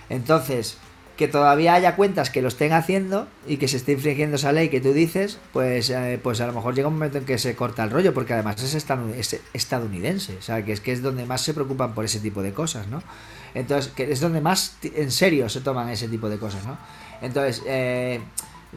Entonces, 0.10 0.78
que 1.18 1.28
todavía 1.28 1.74
haya 1.74 1.96
cuentas 1.96 2.30
que 2.30 2.44
lo 2.44 2.48
estén 2.48 2.74
haciendo 2.74 3.28
y 3.48 3.58
que 3.58 3.68
se 3.68 3.78
esté 3.78 3.94
infringiendo 3.94 4.36
esa 4.36 4.52
ley 4.52 4.70
que 4.70 4.80
tú 4.80 4.94
dices, 4.94 5.40
pues, 5.52 5.90
eh, 5.90 6.20
pues 6.22 6.40
a 6.42 6.48
lo 6.48 6.54
mejor 6.54 6.76
llega 6.76 6.88
un 6.88 6.94
momento 6.94 7.18
en 7.18 7.26
que 7.26 7.40
se 7.40 7.56
corta 7.56 7.84
el 7.84 7.90
rollo, 7.90 8.14
porque 8.14 8.34
además 8.34 8.62
es 8.62 8.76
estadounidense, 9.54 10.38
o 10.38 10.42
sea, 10.42 10.64
que 10.64 10.74
es 10.74 10.80
que 10.80 10.92
es 10.92 11.02
donde 11.02 11.26
más 11.26 11.42
se 11.42 11.56
preocupan 11.56 11.96
por 11.96 12.06
ese 12.06 12.20
tipo 12.20 12.44
de 12.44 12.54
cosas, 12.54 12.88
¿no? 12.88 13.02
Entonces, 13.56 13.92
que 13.92 14.12
es 14.12 14.20
donde 14.20 14.42
más 14.42 14.78
en 14.84 15.12
serio 15.12 15.50
se 15.50 15.62
toman 15.62 15.90
ese 15.90 16.08
tipo 16.08 16.30
de 16.30 16.38
cosas, 16.38 16.64
¿no? 16.66 16.78
Entonces, 17.22 17.64
eh, 17.66 18.22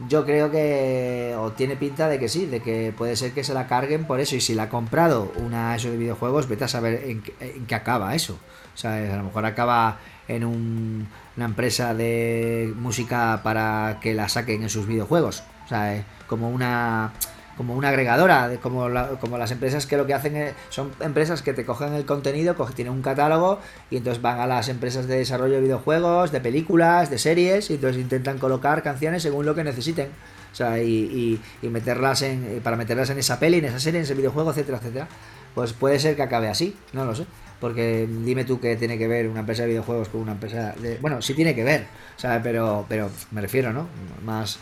yo 0.09 0.25
creo 0.25 0.49
que 0.49 1.35
o 1.37 1.51
tiene 1.51 1.75
pinta 1.75 2.07
de 2.07 2.17
que 2.17 2.27
sí, 2.27 2.47
de 2.47 2.61
que 2.61 2.91
puede 2.97 3.15
ser 3.15 3.33
que 3.33 3.43
se 3.43 3.53
la 3.53 3.67
carguen 3.67 4.05
por 4.05 4.19
eso. 4.19 4.35
Y 4.35 4.41
si 4.41 4.55
la 4.55 4.63
ha 4.63 4.69
comprado 4.69 5.31
una 5.35 5.75
eso 5.75 5.91
de 5.91 5.97
videojuegos, 5.97 6.47
vete 6.47 6.63
a 6.63 6.67
saber 6.67 7.03
en, 7.03 7.23
en 7.39 7.65
qué 7.67 7.75
acaba 7.75 8.15
eso. 8.15 8.39
O 8.73 8.77
sea, 8.77 8.95
a 8.95 9.17
lo 9.17 9.23
mejor 9.23 9.45
acaba 9.45 9.99
en 10.27 10.43
una 10.43 11.45
empresa 11.45 11.93
de 11.93 12.73
música 12.75 13.41
para 13.43 13.99
que 14.01 14.13
la 14.13 14.29
saquen 14.29 14.63
en 14.63 14.69
sus 14.69 14.87
videojuegos. 14.87 15.43
O 15.65 15.67
sea, 15.67 15.95
eh, 15.95 16.03
como 16.27 16.49
una 16.49 17.13
como 17.57 17.75
una 17.75 17.89
agregadora, 17.89 18.49
como, 18.61 18.87
como 19.19 19.37
las 19.37 19.51
empresas 19.51 19.85
que 19.85 19.95
lo 19.95 20.07
que 20.07 20.15
hacen 20.15 20.53
son 20.69 20.91
empresas 20.99 21.43
que 21.43 21.53
te 21.53 21.63
cogen 21.63 21.93
el 21.93 22.05
contenido, 22.05 22.55
tienen 22.73 22.91
un 22.91 23.03
catálogo 23.03 23.59
y 23.91 23.97
entonces 23.97 24.19
van 24.19 24.39
a 24.39 24.47
las 24.47 24.67
empresas 24.67 25.05
de 25.05 25.17
desarrollo 25.17 25.55
de 25.55 25.61
videojuegos, 25.61 26.31
de 26.31 26.41
películas, 26.41 27.11
de 27.11 27.19
series 27.19 27.69
y 27.69 27.75
entonces 27.75 28.01
intentan 28.01 28.39
colocar 28.39 28.81
canciones 28.81 29.21
según 29.21 29.45
lo 29.45 29.53
que 29.53 29.63
necesiten. 29.63 30.09
O 30.51 30.55
sea, 30.55 30.81
y, 30.81 31.39
y, 31.61 31.67
meterlas 31.67 32.23
en, 32.23 32.61
para 32.63 32.75
meterlas 32.75 33.09
en 33.09 33.19
esa 33.19 33.39
peli, 33.39 33.59
en 33.59 33.65
esa 33.65 33.79
serie, 33.79 33.99
en 33.99 34.05
ese 34.05 34.15
videojuego, 34.15 34.51
etcétera, 34.51 34.79
etcétera. 34.79 35.07
Pues 35.53 35.73
puede 35.73 35.99
ser 35.99 36.15
que 36.15 36.23
acabe 36.23 36.49
así, 36.49 36.75
no 36.93 37.05
lo 37.05 37.15
sé. 37.15 37.25
Porque 37.61 38.07
dime 38.09 38.43
tú 38.43 38.59
que 38.59 38.75
tiene 38.75 38.97
que 38.97 39.07
ver 39.07 39.29
una 39.29 39.41
empresa 39.41 39.61
de 39.61 39.69
videojuegos 39.69 40.09
con 40.09 40.19
una 40.19 40.33
empresa 40.33 40.73
de... 40.81 40.97
Bueno, 40.97 41.21
sí 41.21 41.33
tiene 41.35 41.55
que 41.55 41.63
ver, 41.63 41.85
o 42.17 42.39
pero, 42.43 42.85
pero 42.89 43.09
me 43.29 43.39
refiero, 43.39 43.71
¿no? 43.71 43.87
Más, 44.25 44.59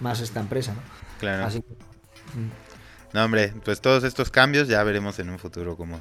más 0.00 0.20
esta 0.20 0.40
empresa, 0.40 0.74
¿no? 0.74 0.80
Claro. 1.20 1.48
Mm. 1.48 2.50
No, 3.12 3.24
hombre, 3.24 3.52
pues 3.64 3.80
todos 3.80 4.04
estos 4.04 4.30
cambios 4.30 4.68
ya 4.68 4.82
veremos 4.82 5.18
en 5.20 5.30
un 5.30 5.38
futuro 5.38 5.76
cómo, 5.76 6.00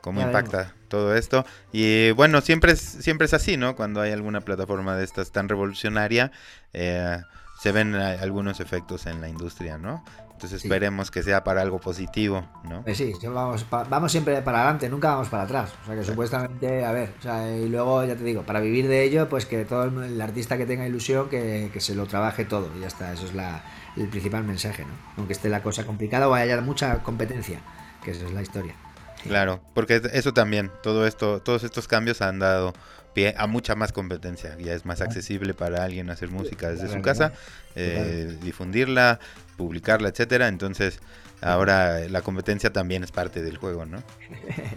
cómo 0.00 0.20
impacta 0.22 0.74
todo 0.88 1.14
esto. 1.14 1.44
Y 1.72 2.10
bueno, 2.12 2.40
siempre 2.40 2.72
es, 2.72 2.80
siempre 2.80 3.26
es 3.26 3.34
así, 3.34 3.56
¿no? 3.56 3.76
Cuando 3.76 4.00
hay 4.00 4.12
alguna 4.12 4.40
plataforma 4.40 4.96
de 4.96 5.04
estas 5.04 5.32
tan 5.32 5.48
revolucionaria, 5.48 6.32
eh, 6.72 7.18
se 7.60 7.72
ven 7.72 7.94
eh, 7.94 8.18
algunos 8.20 8.60
efectos 8.60 9.06
en 9.06 9.20
la 9.20 9.28
industria, 9.28 9.78
¿no? 9.78 10.02
Entonces 10.40 10.64
esperemos 10.64 11.10
que 11.10 11.22
sea 11.22 11.44
para 11.44 11.60
algo 11.60 11.78
positivo, 11.78 12.48
¿no? 12.64 12.82
Eh, 12.86 12.94
sí, 12.94 13.12
vamos, 13.24 13.66
vamos 13.68 14.10
siempre 14.10 14.40
para 14.40 14.62
adelante, 14.62 14.88
nunca 14.88 15.10
vamos 15.10 15.28
para 15.28 15.42
atrás. 15.42 15.70
O 15.82 15.86
sea 15.86 15.94
que 15.94 16.02
supuestamente, 16.02 16.82
a 16.82 16.92
ver, 16.92 17.12
o 17.18 17.22
sea, 17.22 17.54
y 17.54 17.68
luego 17.68 18.02
ya 18.06 18.16
te 18.16 18.24
digo, 18.24 18.42
para 18.42 18.58
vivir 18.60 18.88
de 18.88 19.04
ello, 19.04 19.28
pues 19.28 19.44
que 19.44 19.66
todo 19.66 19.84
el, 19.84 20.18
artista 20.18 20.56
que 20.56 20.64
tenga 20.64 20.86
ilusión, 20.86 21.28
que, 21.28 21.70
se 21.78 21.94
lo 21.94 22.06
trabaje 22.06 22.46
todo 22.46 22.70
y 22.74 22.80
ya 22.80 22.86
está. 22.86 23.12
Eso 23.12 23.26
es 23.26 23.34
la, 23.34 23.62
el 23.98 24.08
principal 24.08 24.42
mensaje, 24.44 24.86
¿no? 24.86 24.92
Aunque 25.18 25.34
esté 25.34 25.50
la 25.50 25.62
cosa 25.62 25.84
complicada 25.84 26.26
o 26.26 26.32
haya 26.32 26.58
mucha 26.62 27.02
competencia, 27.02 27.60
que 28.02 28.12
esa 28.12 28.24
es 28.24 28.32
la 28.32 28.40
historia. 28.40 28.74
Claro, 29.22 29.60
porque 29.74 30.00
eso 30.14 30.32
también, 30.32 30.70
todo 30.82 31.06
esto, 31.06 31.42
todos 31.42 31.64
estos 31.64 31.86
cambios 31.86 32.22
han 32.22 32.38
dado 32.38 32.72
pie 33.12 33.34
a 33.36 33.46
mucha 33.46 33.74
más 33.74 33.92
competencia. 33.92 34.56
Ya 34.58 34.74
es 34.74 34.84
más 34.84 35.00
accesible 35.00 35.54
para 35.54 35.84
alguien 35.84 36.10
hacer 36.10 36.30
música 36.30 36.70
desde 36.70 36.88
su 36.88 37.02
casa, 37.02 37.32
eh, 37.74 38.36
difundirla, 38.42 39.20
publicarla, 39.60 40.08
etcétera. 40.08 40.48
Entonces, 40.48 41.00
ahora 41.42 42.00
la 42.08 42.22
competencia 42.22 42.72
también 42.72 43.04
es 43.04 43.12
parte 43.12 43.42
del 43.42 43.58
juego, 43.58 43.84
¿no? 43.84 44.02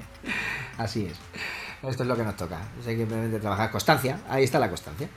Así 0.77 1.05
es. 1.05 1.17
Esto 1.89 2.03
es 2.03 2.09
lo 2.09 2.15
que 2.15 2.23
nos 2.23 2.35
toca. 2.35 2.59
simplemente 2.83 3.39
trabajar 3.39 3.71
constancia. 3.71 4.19
Ahí 4.29 4.43
está 4.43 4.59
la 4.59 4.69
constancia. 4.69 5.07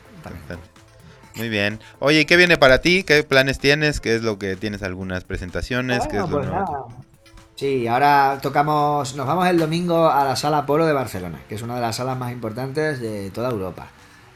Muy 1.34 1.48
bien. 1.48 1.80
Oye, 1.98 2.20
¿y 2.20 2.24
qué 2.24 2.36
viene 2.36 2.56
para 2.56 2.80
ti? 2.80 3.02
¿Qué 3.02 3.22
planes 3.22 3.58
tienes? 3.58 4.00
¿Qué 4.00 4.16
es 4.16 4.22
lo 4.22 4.38
que 4.38 4.56
tienes? 4.56 4.82
¿Algunas 4.82 5.24
presentaciones? 5.24 6.06
¿Qué 6.08 6.18
es 6.18 6.24
pues 6.30 6.48
Sí, 7.56 7.88
ahora 7.88 8.38
tocamos, 8.42 9.16
nos 9.16 9.26
vamos 9.26 9.48
el 9.48 9.58
domingo 9.58 10.10
a 10.10 10.24
la 10.24 10.36
sala 10.36 10.66
Polo 10.66 10.86
de 10.86 10.92
Barcelona, 10.92 11.40
que 11.48 11.54
es 11.54 11.62
una 11.62 11.76
de 11.76 11.80
las 11.80 11.96
salas 11.96 12.18
más 12.18 12.30
importantes 12.30 13.00
de 13.00 13.30
toda 13.30 13.50
Europa. 13.50 13.86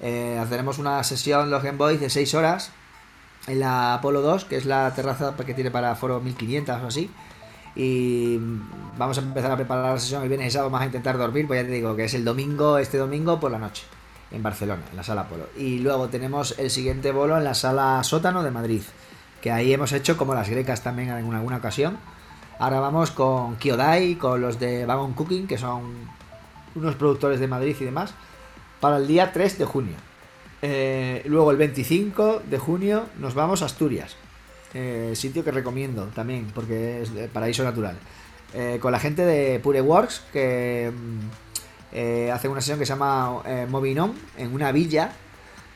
Eh, 0.00 0.38
haceremos 0.40 0.78
una 0.78 1.04
sesión 1.04 1.50
los 1.50 1.62
Game 1.62 1.76
Boys 1.76 2.00
de 2.00 2.08
6 2.08 2.34
horas 2.34 2.72
en 3.50 3.60
la 3.60 3.94
Apolo 3.94 4.20
2, 4.20 4.44
que 4.44 4.56
es 4.56 4.64
la 4.64 4.92
terraza 4.94 5.34
que 5.36 5.54
tiene 5.54 5.70
para 5.70 5.94
foro 5.94 6.20
1500 6.20 6.82
o 6.82 6.86
así. 6.86 7.10
Y 7.74 8.38
vamos 8.98 9.18
a 9.18 9.20
empezar 9.20 9.52
a 9.52 9.56
preparar 9.56 9.92
la 9.92 9.98
sesión 9.98 10.22
el 10.22 10.28
viernes 10.28 10.48
y 10.48 10.50
sábado. 10.50 10.70
Vamos 10.70 10.82
a 10.82 10.86
intentar 10.86 11.18
dormir, 11.18 11.46
pues 11.46 11.62
ya 11.62 11.66
te 11.66 11.72
digo 11.72 11.94
que 11.96 12.04
es 12.04 12.14
el 12.14 12.24
domingo, 12.24 12.78
este 12.78 12.98
domingo 12.98 13.38
por 13.40 13.50
la 13.50 13.58
noche, 13.58 13.84
en 14.30 14.42
Barcelona, 14.42 14.82
en 14.90 14.96
la 14.96 15.02
sala 15.02 15.22
Apolo. 15.22 15.48
Y 15.56 15.78
luego 15.78 16.08
tenemos 16.08 16.58
el 16.58 16.70
siguiente 16.70 17.12
bolo 17.12 17.36
en 17.36 17.44
la 17.44 17.54
sala 17.54 18.02
Sótano 18.02 18.42
de 18.42 18.50
Madrid, 18.50 18.82
que 19.40 19.52
ahí 19.52 19.72
hemos 19.72 19.92
hecho 19.92 20.16
como 20.16 20.34
las 20.34 20.48
grecas 20.48 20.82
también 20.82 21.08
en 21.10 21.34
alguna 21.34 21.56
ocasión. 21.56 21.98
Ahora 22.58 22.80
vamos 22.80 23.10
con 23.10 23.56
Kyodai, 23.56 24.16
con 24.16 24.40
los 24.40 24.58
de 24.58 24.84
Wagon 24.84 25.14
Cooking, 25.14 25.46
que 25.46 25.56
son 25.56 26.10
unos 26.74 26.94
productores 26.96 27.40
de 27.40 27.48
Madrid 27.48 27.76
y 27.80 27.84
demás, 27.84 28.12
para 28.80 28.98
el 28.98 29.06
día 29.06 29.32
3 29.32 29.58
de 29.58 29.64
junio. 29.64 30.09
Eh, 30.62 31.22
luego 31.24 31.50
el 31.50 31.56
25 31.56 32.42
de 32.48 32.58
junio 32.58 33.06
nos 33.18 33.34
vamos 33.34 33.62
a 33.62 33.66
Asturias. 33.66 34.16
Eh, 34.74 35.12
sitio 35.14 35.42
que 35.42 35.50
recomiendo 35.50 36.06
también, 36.14 36.46
porque 36.54 37.02
es 37.02 37.10
paraíso 37.32 37.64
natural. 37.64 37.98
Eh, 38.54 38.78
con 38.80 38.92
la 38.92 39.00
gente 39.00 39.24
de 39.24 39.58
Pure 39.60 39.80
Works, 39.80 40.22
que 40.32 40.92
mm, 40.92 42.30
hace 42.32 42.48
una 42.48 42.60
sesión 42.60 42.78
que 42.78 42.86
se 42.86 42.92
llama 42.92 43.42
Movinon, 43.68 44.14
en 44.36 44.54
una 44.54 44.70
villa, 44.70 45.12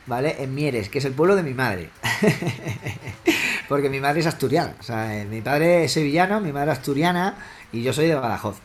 ¿vale? 0.05 0.41
En 0.41 0.53
Mieres, 0.53 0.89
que 0.89 0.99
es 0.99 1.05
el 1.05 1.13
pueblo 1.13 1.35
de 1.35 1.43
mi 1.43 1.53
madre. 1.53 1.89
porque 3.67 3.89
mi 3.89 3.99
madre 3.99 4.21
es 4.21 4.27
asturiana. 4.27 4.75
O 4.79 4.83
sea, 4.83 5.25
mi 5.29 5.41
padre 5.41 5.85
es 5.85 5.91
sevillano, 5.91 6.39
mi 6.39 6.51
madre 6.51 6.71
asturiana 6.71 7.35
y 7.71 7.81
yo 7.81 7.91
soy 7.91 8.07
de 8.07 8.15
Badajoz. 8.15 8.57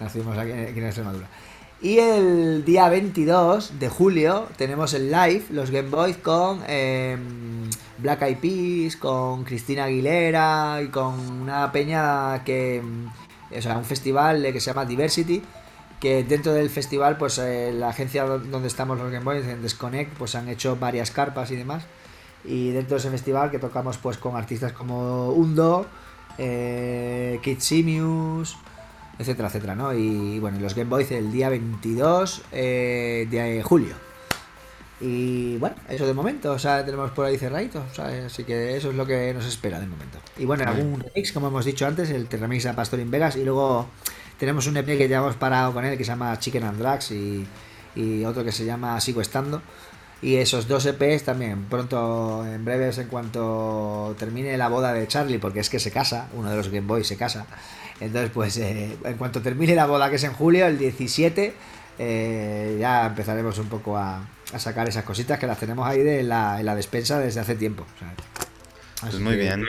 nacimos 0.00 0.36
aquí 0.36 0.50
en 0.50 0.84
Extremadura. 0.84 1.26
Y 1.82 1.98
el 1.98 2.62
día 2.66 2.90
22 2.90 3.78
de 3.78 3.88
julio 3.88 4.48
tenemos 4.58 4.92
el 4.92 5.10
live, 5.10 5.44
los 5.48 5.70
Game 5.70 5.88
Boys 5.88 6.18
con 6.18 6.60
em, 6.66 7.70
Black 7.96 8.20
Eyed 8.20 8.36
Peas, 8.36 8.96
con 8.96 9.44
Cristina 9.44 9.84
Aguilera 9.84 10.82
y 10.82 10.88
con 10.88 11.18
una 11.18 11.72
peña 11.72 12.44
que... 12.44 12.76
Em, 12.76 13.08
o 13.56 13.62
sea, 13.62 13.78
un 13.78 13.84
festival 13.84 14.42
que 14.52 14.60
se 14.60 14.70
llama 14.70 14.84
Diversity, 14.84 15.42
que 15.98 16.22
dentro 16.22 16.52
del 16.52 16.68
festival, 16.70 17.16
pues 17.16 17.38
eh, 17.38 17.72
la 17.72 17.88
agencia 17.88 18.24
donde 18.24 18.68
estamos 18.68 18.98
los 18.98 19.10
Game 19.10 19.24
Boys, 19.24 19.44
en 19.46 19.62
Desconnect, 19.62 20.12
pues 20.18 20.34
han 20.34 20.48
hecho 20.48 20.76
varias 20.76 21.10
carpas 21.10 21.50
y 21.50 21.56
demás. 21.56 21.84
Y 22.44 22.70
dentro 22.70 22.96
de 22.96 23.00
ese 23.00 23.10
festival 23.10 23.50
que 23.50 23.58
tocamos 23.58 23.96
pues 23.98 24.18
con 24.18 24.36
artistas 24.36 24.72
como 24.72 25.30
Undo, 25.30 25.86
eh, 26.38 27.40
Kid 27.42 27.58
Simius 27.58 28.56
etcétera, 29.20 29.48
etcétera, 29.48 29.74
¿no? 29.74 29.92
Y 29.92 30.38
bueno, 30.38 30.58
los 30.58 30.74
Game 30.74 30.88
Boys 30.88 31.10
el 31.10 31.30
día 31.30 31.50
22 31.50 32.42
eh, 32.52 33.28
de 33.30 33.62
julio. 33.62 33.94
Y 34.98 35.58
bueno, 35.58 35.76
eso 35.88 36.06
de 36.06 36.14
momento, 36.14 36.52
o 36.52 36.58
sea, 36.58 36.84
tenemos 36.84 37.10
por 37.10 37.26
ahí 37.26 37.36
cerradito, 37.36 37.84
o 37.90 37.94
sea, 37.94 38.06
así 38.26 38.44
que 38.44 38.76
eso 38.76 38.90
es 38.90 38.96
lo 38.96 39.06
que 39.06 39.32
nos 39.34 39.46
espera 39.46 39.78
de 39.78 39.86
momento. 39.86 40.18
Y 40.38 40.46
bueno, 40.46 40.64
algún 40.66 41.00
remix, 41.00 41.32
como 41.32 41.48
hemos 41.48 41.66
dicho 41.66 41.86
antes, 41.86 42.10
el 42.10 42.28
remix 42.28 42.64
a 42.66 42.74
Pastor 42.74 43.00
in 43.00 43.10
Vegas, 43.10 43.36
y 43.36 43.44
luego 43.44 43.88
tenemos 44.38 44.66
un 44.66 44.76
EP 44.78 44.86
que 44.86 45.08
ya 45.08 45.18
hemos 45.18 45.36
parado 45.36 45.74
con 45.74 45.84
él 45.84 45.98
que 45.98 46.04
se 46.04 46.12
llama 46.12 46.38
Chicken 46.38 46.64
and 46.64 46.78
Drugs 46.78 47.10
y, 47.10 47.46
y 47.94 48.24
otro 48.24 48.42
que 48.42 48.52
se 48.52 48.64
llama 48.64 48.98
Sigo 49.00 49.20
Estando. 49.20 49.60
Y 50.22 50.36
esos 50.36 50.68
dos 50.68 50.84
EPs 50.84 51.24
también, 51.24 51.64
pronto, 51.64 52.44
en 52.46 52.62
breves, 52.62 52.98
en 52.98 53.08
cuanto 53.08 54.14
termine 54.18 54.56
la 54.58 54.68
boda 54.68 54.92
de 54.92 55.08
Charlie, 55.08 55.38
porque 55.38 55.60
es 55.60 55.70
que 55.70 55.78
se 55.78 55.90
casa, 55.90 56.28
uno 56.34 56.50
de 56.50 56.56
los 56.56 56.68
Game 56.68 56.86
Boys 56.86 57.06
se 57.06 57.16
casa. 57.16 57.46
Entonces, 58.00 58.30
pues, 58.32 58.56
eh, 58.56 58.96
en 59.04 59.16
cuanto 59.16 59.42
termine 59.42 59.74
la 59.74 59.86
boda, 59.86 60.08
que 60.08 60.16
es 60.16 60.24
en 60.24 60.32
julio, 60.32 60.66
el 60.66 60.78
17, 60.78 61.54
eh, 61.98 62.76
ya 62.80 63.06
empezaremos 63.06 63.58
un 63.58 63.68
poco 63.68 63.96
a, 63.96 64.26
sacar 64.56 64.88
esas 64.88 65.04
cositas 65.04 65.38
que 65.38 65.46
las 65.46 65.58
tenemos 65.58 65.86
ahí 65.86 66.02
de 66.02 66.22
la, 66.24 66.58
en 66.58 66.66
la 66.66 66.74
despensa 66.74 67.20
desde 67.20 67.40
hace 67.40 67.54
tiempo. 67.54 67.86
pues 69.00 69.20
muy 69.20 69.36
bien. 69.36 69.64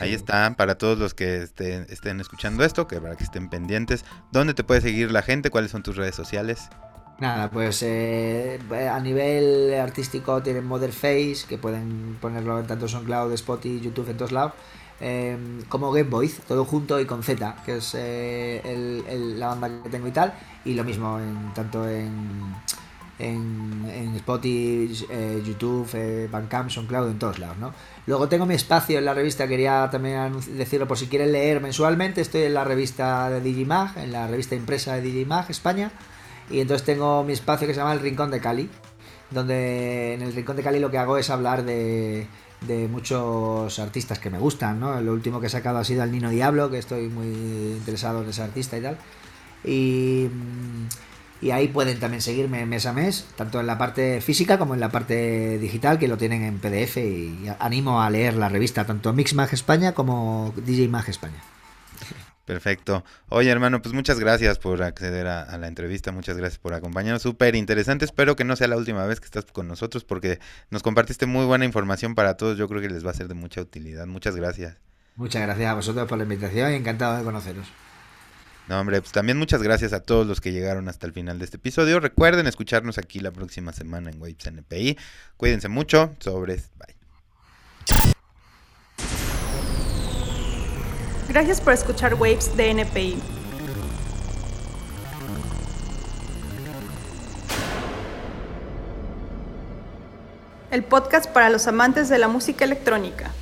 Ahí 0.00 0.12
está, 0.12 0.54
para 0.56 0.76
todos 0.76 0.98
los 0.98 1.14
que 1.14 1.42
estén, 1.42 1.86
estén 1.88 2.20
escuchando 2.20 2.64
esto, 2.64 2.88
que 2.88 3.00
para 3.00 3.16
que 3.16 3.24
estén 3.24 3.48
pendientes. 3.48 4.04
¿Dónde 4.32 4.54
te 4.54 4.64
puede 4.64 4.80
seguir 4.80 5.12
la 5.12 5.22
gente? 5.22 5.50
¿Cuáles 5.50 5.70
son 5.70 5.82
tus 5.82 5.96
redes 5.96 6.14
sociales? 6.14 6.68
Nada, 7.18 7.48
pues 7.48 7.80
eh, 7.82 8.58
a 8.90 8.98
nivel 8.98 9.72
artístico 9.74 10.42
tienen 10.42 10.64
Mother 10.64 10.90
Face, 10.90 11.44
que 11.48 11.58
pueden 11.58 12.18
ponerlo 12.20 12.58
en 12.58 12.66
tanto 12.66 12.88
SoundCloud, 12.88 13.32
Spotify, 13.34 13.80
YouTube, 13.80 14.10
en 14.10 14.16
todos 14.16 14.32
lados. 14.32 14.52
Em, 15.00 15.62
como 15.68 15.90
Game 15.90 16.08
Boys, 16.08 16.40
todo 16.46 16.64
junto 16.64 17.00
y 17.00 17.04
con 17.04 17.22
Z, 17.22 17.56
que 17.66 17.78
es 17.78 17.94
eh, 17.98 19.02
la 19.36 19.48
banda 19.48 19.82
que 19.82 19.90
tengo 19.90 20.06
y 20.08 20.12
tal. 20.12 20.34
Y 20.64 20.74
lo 20.74 20.84
mismo 20.84 21.18
en, 21.18 21.52
tanto 21.52 21.88
en, 21.88 22.54
en, 23.18 24.14
Spotify, 24.16 25.06
eh, 25.10 25.42
YouTube, 25.44 25.88
eh, 25.94 26.28
Bandcamp, 26.30 26.70
SoundCloud, 26.70 27.10
en 27.10 27.18
todos 27.18 27.38
lados, 27.38 27.58
¿no? 27.58 27.72
Luego 28.06 28.28
tengo 28.28 28.46
mi 28.46 28.54
espacio 28.54 28.98
en 28.98 29.04
la 29.04 29.14
revista, 29.14 29.48
quería 29.48 29.88
también 29.90 30.34
decirlo 30.56 30.86
por 30.86 30.96
si 30.96 31.06
quieren 31.06 31.32
leer 31.32 31.60
mensualmente, 31.60 32.20
estoy 32.20 32.42
en 32.42 32.54
la 32.54 32.64
revista 32.64 33.28
de 33.30 33.40
Digimag, 33.40 33.98
en 33.98 34.12
la 34.12 34.26
revista 34.26 34.54
impresa 34.54 34.94
de 34.94 35.02
Digimag 35.02 35.50
España 35.50 35.90
y 36.50 36.60
entonces 36.60 36.84
tengo 36.84 37.24
mi 37.24 37.32
espacio 37.32 37.66
que 37.66 37.74
se 37.74 37.80
llama 37.80 37.92
El 37.92 38.00
Rincón 38.00 38.30
de 38.30 38.40
Cali, 38.40 38.68
donde 39.30 40.14
en 40.14 40.22
el 40.22 40.32
Rincón 40.34 40.56
de 40.56 40.62
Cali 40.62 40.78
lo 40.78 40.90
que 40.90 40.98
hago 40.98 41.16
es 41.16 41.30
hablar 41.30 41.64
de, 41.64 42.26
muchos 42.88 43.78
artistas 43.78 44.18
que 44.18 44.30
me 44.30 44.38
gustan, 44.38 44.80
¿no? 44.80 45.00
Lo 45.00 45.12
último 45.12 45.40
que 45.40 45.46
he 45.46 45.50
sacado 45.50 45.78
ha 45.78 45.84
sido 45.84 46.02
El 46.02 46.12
Nino 46.12 46.30
Diablo, 46.30 46.70
que 46.70 46.78
estoy 46.78 47.08
muy 47.08 47.26
interesado 47.26 48.22
en 48.22 48.28
ese 48.28 48.42
artista 48.42 48.76
y 48.78 48.82
tal. 48.82 48.98
Y, 49.64 50.28
y 51.40 51.50
ahí 51.50 51.68
pueden 51.68 52.00
también 52.00 52.20
seguirme 52.20 52.66
mes 52.66 52.86
a 52.86 52.92
mes, 52.92 53.26
tanto 53.36 53.60
en 53.60 53.66
la 53.66 53.78
parte 53.78 54.20
física 54.20 54.58
como 54.58 54.74
en 54.74 54.80
la 54.80 54.90
parte 54.90 55.58
digital, 55.58 55.98
que 55.98 56.08
lo 56.08 56.16
tienen 56.16 56.42
en 56.42 56.58
PDF 56.58 56.96
y 56.98 57.46
animo 57.58 58.02
a 58.02 58.10
leer 58.10 58.34
la 58.34 58.48
revista, 58.48 58.84
tanto 58.84 59.12
Mixmag 59.12 59.52
España 59.52 59.92
como 59.92 60.52
DJ 60.56 60.88
Mag 60.88 61.08
España. 61.08 61.53
Perfecto. 62.44 63.04
Oye, 63.30 63.50
hermano, 63.50 63.80
pues 63.80 63.94
muchas 63.94 64.20
gracias 64.20 64.58
por 64.58 64.82
acceder 64.82 65.26
a, 65.26 65.56
la 65.56 65.66
entrevista, 65.66 66.12
muchas 66.12 66.36
gracias 66.36 66.58
por 66.58 66.74
acompañarnos. 66.74 67.22
Súper 67.22 67.54
interesante. 67.54 68.04
Espero 68.04 68.36
que 68.36 68.44
no 68.44 68.54
sea 68.54 68.68
la 68.68 68.76
última 68.76 69.06
vez 69.06 69.18
que 69.20 69.26
estás 69.26 69.46
con 69.46 69.66
nosotros 69.66 70.04
porque 70.04 70.40
nos 70.70 70.82
compartiste 70.82 71.24
muy 71.26 71.46
buena 71.46 71.64
información 71.64 72.14
para 72.14 72.36
todos. 72.36 72.58
Yo 72.58 72.68
creo 72.68 72.82
que 72.82 72.88
les 72.88 73.04
va 73.04 73.12
a 73.12 73.14
ser 73.14 73.28
de 73.28 73.34
mucha 73.34 73.62
utilidad. 73.62 74.06
Muchas 74.06 74.36
gracias. 74.36 74.76
Muchas 75.16 75.42
gracias 75.42 75.70
a 75.70 75.74
vosotros 75.74 76.06
por 76.06 76.18
la 76.18 76.24
invitación 76.24 76.72
y 76.72 76.74
encantado 76.74 77.16
de 77.16 77.24
conoceros. 77.24 77.66
No, 78.68 78.80
hombre, 78.80 79.00
pues 79.00 79.12
también 79.12 79.38
muchas 79.38 79.62
gracias 79.62 79.92
a 79.92 80.00
todos 80.00 80.26
los 80.26 80.40
que 80.40 80.52
llegaron 80.52 80.88
hasta 80.88 81.06
el 81.06 81.12
final 81.12 81.38
de 81.38 81.44
este 81.44 81.58
episodio. 81.58 82.00
Recuerden 82.00 82.46
escucharnos 82.46 82.98
aquí 82.98 83.20
la 83.20 83.30
próxima 83.30 83.72
semana 83.72 84.10
en 84.10 84.20
Waves 84.20 84.46
NPI. 84.46 84.98
Cuídense 85.36 85.68
mucho. 85.68 86.14
Sobres. 86.18 86.70
Bye. 86.76 88.13
Gracias 91.34 91.60
por 91.60 91.72
escuchar 91.72 92.14
Waves 92.14 92.56
de 92.56 92.70
NPI. 92.70 93.20
El 100.70 100.84
podcast 100.84 101.28
para 101.28 101.50
los 101.50 101.66
amantes 101.66 102.08
de 102.08 102.18
la 102.18 102.28
música 102.28 102.64
electrónica. 102.64 103.32